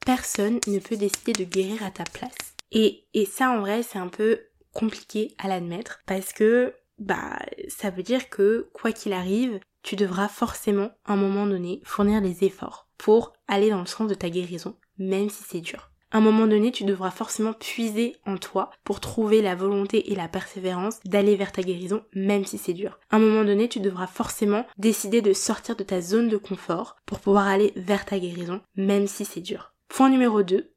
personne 0.05 0.61
ne 0.67 0.79
peut 0.79 0.97
décider 0.97 1.33
de 1.33 1.45
guérir 1.45 1.83
à 1.83 1.91
ta 1.91 2.05
place. 2.05 2.55
Et, 2.73 3.05
et 3.15 3.27
ça 3.27 3.51
en 3.51 3.61
vrai 3.61 3.83
c'est 3.83 3.99
un 3.99 4.09
peu 4.09 4.41
compliqué 4.73 5.35
à 5.39 5.49
l'admettre 5.49 6.01
parce 6.07 6.33
que 6.33 6.75
bah 6.99 7.39
ça 7.69 7.91
veut 7.91 8.03
dire 8.03 8.29
que 8.29 8.69
quoi 8.73 8.93
qu'il 8.93 9.13
arrive, 9.13 9.61
tu 9.83 9.97
devras 9.97 10.29
forcément 10.29 10.91
à 11.05 11.13
un 11.13 11.17
moment 11.17 11.47
donné 11.47 11.81
fournir 11.85 12.21
les 12.21 12.45
efforts 12.45 12.89
pour 12.99 13.33
aller 13.49 13.71
dans 13.71 13.81
le 13.81 13.87
sens 13.87 14.09
de 14.09 14.15
ta 14.15 14.31
guérison, 14.31 14.77
même 14.99 15.29
si 15.29 15.43
c'est 15.45 15.61
dur. 15.61 15.91
À 16.11 16.19
un 16.19 16.21
moment 16.21 16.47
donné, 16.47 16.71
tu 16.71 16.85
devras 16.85 17.11
forcément 17.11 17.53
puiser 17.53 18.15
en 18.25 18.37
toi 18.37 18.71
pour 18.85 19.01
trouver 19.01 19.43
la 19.43 19.57
volonté 19.57 20.13
et 20.13 20.15
la 20.15 20.29
persévérance 20.29 21.01
d'aller 21.05 21.35
vers 21.35 21.51
ta 21.51 21.63
guérison, 21.63 22.05
même 22.15 22.45
si 22.45 22.57
c'est 22.57 22.73
dur. 22.73 23.01
À 23.11 23.17
un 23.17 23.19
moment 23.19 23.45
donné, 23.45 23.69
tu 23.69 23.81
devras 23.81 24.07
forcément 24.07 24.65
décider 24.79 25.23
de 25.23 25.33
sortir 25.33 25.75
de 25.75 25.83
ta 25.83 26.01
zone 26.01 26.29
de 26.29 26.37
confort 26.37 26.95
pour 27.05 27.19
pouvoir 27.19 27.49
aller 27.49 27.73
vers 27.75 28.05
ta 28.05 28.21
guérison, 28.21 28.61
même 28.77 29.09
si 29.09 29.25
c'est 29.25 29.41
dur. 29.41 29.74
Point 29.97 30.11
numéro 30.11 30.43
2, 30.43 30.75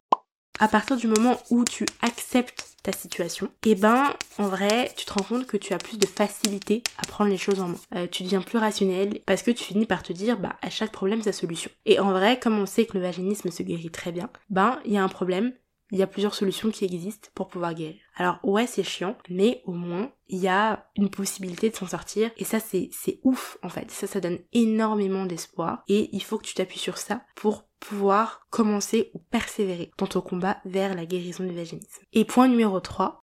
à 0.59 0.67
partir 0.67 0.95
du 0.95 1.07
moment 1.07 1.39
où 1.49 1.63
tu 1.63 1.87
acceptes 2.03 2.75
ta 2.83 2.91
situation, 2.91 3.49
eh 3.65 3.73
ben 3.73 4.13
en 4.37 4.47
vrai 4.47 4.91
tu 4.95 5.07
te 5.07 5.13
rends 5.13 5.23
compte 5.23 5.47
que 5.47 5.57
tu 5.57 5.73
as 5.73 5.79
plus 5.79 5.97
de 5.97 6.05
facilité 6.05 6.83
à 6.99 7.07
prendre 7.07 7.31
les 7.31 7.37
choses 7.39 7.59
en 7.59 7.69
main. 7.69 7.79
Euh, 7.95 8.05
tu 8.05 8.21
deviens 8.21 8.43
plus 8.43 8.59
rationnel 8.59 9.21
parce 9.25 9.41
que 9.41 9.49
tu 9.49 9.63
finis 9.63 9.87
par 9.87 10.03
te 10.03 10.13
dire 10.13 10.37
bah 10.37 10.57
à 10.61 10.69
chaque 10.69 10.91
problème 10.91 11.23
sa 11.23 11.31
solution. 11.31 11.71
Et 11.87 11.99
en 11.99 12.11
vrai 12.11 12.39
comme 12.39 12.59
on 12.59 12.67
sait 12.67 12.85
que 12.85 12.95
le 12.95 13.03
vaginisme 13.03 13.49
se 13.49 13.63
guérit 13.63 13.89
très 13.89 14.11
bien, 14.11 14.29
ben 14.51 14.79
il 14.85 14.91
y 14.91 14.97
a 14.99 15.03
un 15.03 15.09
problème, 15.09 15.51
il 15.89 15.97
y 15.97 16.03
a 16.03 16.07
plusieurs 16.07 16.35
solutions 16.35 16.69
qui 16.69 16.85
existent 16.85 17.29
pour 17.33 17.47
pouvoir 17.47 17.73
guérir. 17.73 17.99
Alors 18.17 18.37
ouais 18.43 18.67
c'est 18.67 18.83
chiant, 18.83 19.17
mais 19.31 19.63
au 19.65 19.73
moins 19.73 20.11
il 20.27 20.37
y 20.37 20.47
a 20.47 20.91
une 20.95 21.09
possibilité 21.09 21.71
de 21.71 21.75
s'en 21.75 21.87
sortir 21.87 22.29
et 22.37 22.43
ça 22.43 22.59
c'est 22.59 22.89
c'est 22.91 23.19
ouf 23.23 23.57
en 23.63 23.69
fait. 23.69 23.89
Ça 23.89 24.05
ça 24.05 24.19
donne 24.19 24.37
énormément 24.53 25.25
d'espoir 25.25 25.81
et 25.87 26.11
il 26.15 26.21
faut 26.21 26.37
que 26.37 26.45
tu 26.45 26.53
t'appuies 26.53 26.77
sur 26.77 26.99
ça 26.99 27.23
pour 27.35 27.66
pouvoir 27.79 28.47
commencer 28.49 29.11
ou 29.13 29.19
persévérer 29.19 29.91
dans 29.97 30.07
ton 30.07 30.21
combat 30.21 30.57
vers 30.65 30.95
la 30.95 31.05
guérison 31.05 31.43
du 31.43 31.55
vaginisme. 31.55 32.03
Et 32.13 32.25
point 32.25 32.47
numéro 32.47 32.79
3, 32.79 33.23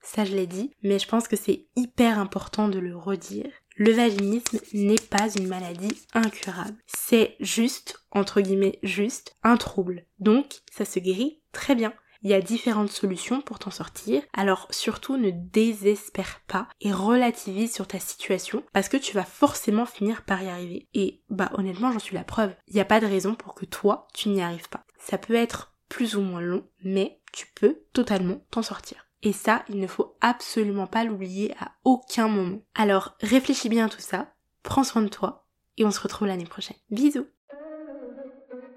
ça 0.00 0.24
je 0.24 0.34
l'ai 0.34 0.46
dit, 0.46 0.70
mais 0.82 0.98
je 0.98 1.08
pense 1.08 1.28
que 1.28 1.36
c'est 1.36 1.66
hyper 1.76 2.18
important 2.18 2.68
de 2.68 2.78
le 2.78 2.96
redire. 2.96 3.50
Le 3.76 3.90
vaginisme 3.90 4.60
n'est 4.72 4.94
pas 4.94 5.28
une 5.36 5.48
maladie 5.48 6.06
incurable. 6.12 6.76
C'est 6.86 7.36
juste, 7.40 8.06
entre 8.12 8.40
guillemets, 8.40 8.78
juste 8.84 9.36
un 9.42 9.56
trouble. 9.56 10.06
Donc, 10.20 10.60
ça 10.70 10.84
se 10.84 11.00
guérit 11.00 11.40
très 11.50 11.74
bien. 11.74 11.92
Il 12.24 12.30
y 12.30 12.34
a 12.34 12.40
différentes 12.40 12.90
solutions 12.90 13.42
pour 13.42 13.58
t'en 13.58 13.70
sortir. 13.70 14.22
Alors 14.32 14.66
surtout 14.70 15.18
ne 15.18 15.30
désespère 15.30 16.40
pas 16.46 16.68
et 16.80 16.90
relativise 16.90 17.72
sur 17.72 17.86
ta 17.86 17.98
situation 17.98 18.64
parce 18.72 18.88
que 18.88 18.96
tu 18.96 19.14
vas 19.14 19.24
forcément 19.24 19.84
finir 19.84 20.24
par 20.24 20.42
y 20.42 20.48
arriver. 20.48 20.88
Et 20.94 21.22
bah 21.28 21.50
honnêtement 21.52 21.92
j'en 21.92 21.98
suis 21.98 22.16
la 22.16 22.24
preuve. 22.24 22.54
Il 22.66 22.74
n'y 22.74 22.80
a 22.80 22.86
pas 22.86 23.00
de 23.00 23.06
raison 23.06 23.34
pour 23.34 23.54
que 23.54 23.66
toi 23.66 24.08
tu 24.14 24.30
n'y 24.30 24.42
arrives 24.42 24.70
pas. 24.70 24.84
Ça 24.98 25.18
peut 25.18 25.34
être 25.34 25.74
plus 25.90 26.16
ou 26.16 26.22
moins 26.22 26.40
long, 26.40 26.66
mais 26.82 27.20
tu 27.30 27.46
peux 27.54 27.82
totalement 27.92 28.40
t'en 28.50 28.62
sortir. 28.62 29.06
Et 29.22 29.32
ça, 29.32 29.62
il 29.68 29.78
ne 29.78 29.86
faut 29.86 30.16
absolument 30.20 30.86
pas 30.86 31.04
l'oublier 31.04 31.54
à 31.60 31.72
aucun 31.84 32.28
moment. 32.28 32.60
Alors 32.74 33.16
réfléchis 33.20 33.68
bien 33.68 33.86
à 33.86 33.90
tout 33.90 34.00
ça, 34.00 34.32
prends 34.62 34.84
soin 34.84 35.02
de 35.02 35.08
toi 35.08 35.46
et 35.76 35.84
on 35.84 35.90
se 35.90 36.00
retrouve 36.00 36.28
l'année 36.28 36.46
prochaine. 36.46 36.76
Bisous 36.90 37.26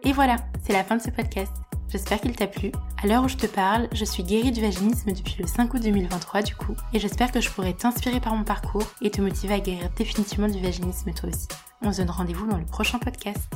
Et 0.04 0.12
voilà, 0.12 0.36
c'est 0.66 0.74
la 0.74 0.84
fin 0.84 0.98
de 0.98 1.02
ce 1.02 1.12
podcast. 1.12 1.54
J'espère 1.89 2.19
qu'il 2.19 2.36
t'a 2.36 2.47
plu. 2.47 2.71
À 3.02 3.08
l'heure 3.08 3.23
où 3.23 3.30
je 3.30 3.38
te 3.38 3.47
parle, 3.47 3.88
je 3.93 4.04
suis 4.04 4.23
guérie 4.23 4.52
du 4.52 4.62
vaginisme 4.62 5.13
depuis 5.13 5.38
le 5.39 5.47
5 5.47 5.73
août 5.73 5.82
2023 5.82 6.41
du 6.41 6.56
coup, 6.56 6.76
et 6.93 7.00
j'espère 7.00 7.32
que 7.32 7.39
je 7.39 7.50
pourrai 7.50 7.73
t'inspirer 7.73 8.19
par 8.19 8.36
mon 8.36 8.43
parcours 8.43 8.84
et 9.02 9.10
te 9.10 9.21
motiver 9.21 9.54
à 9.54 9.60
guérir 9.60 9.89
définitivement 9.95 10.50
du 10.50 10.60
vaginisme 10.62 11.13
toi 11.13 11.30
aussi. 11.30 11.47
On 11.82 11.93
se 11.93 12.00
donne 12.00 12.10
rendez-vous 12.10 12.47
dans 12.47 12.58
le 12.58 12.65
prochain 12.65 13.00
podcast. 13.00 13.47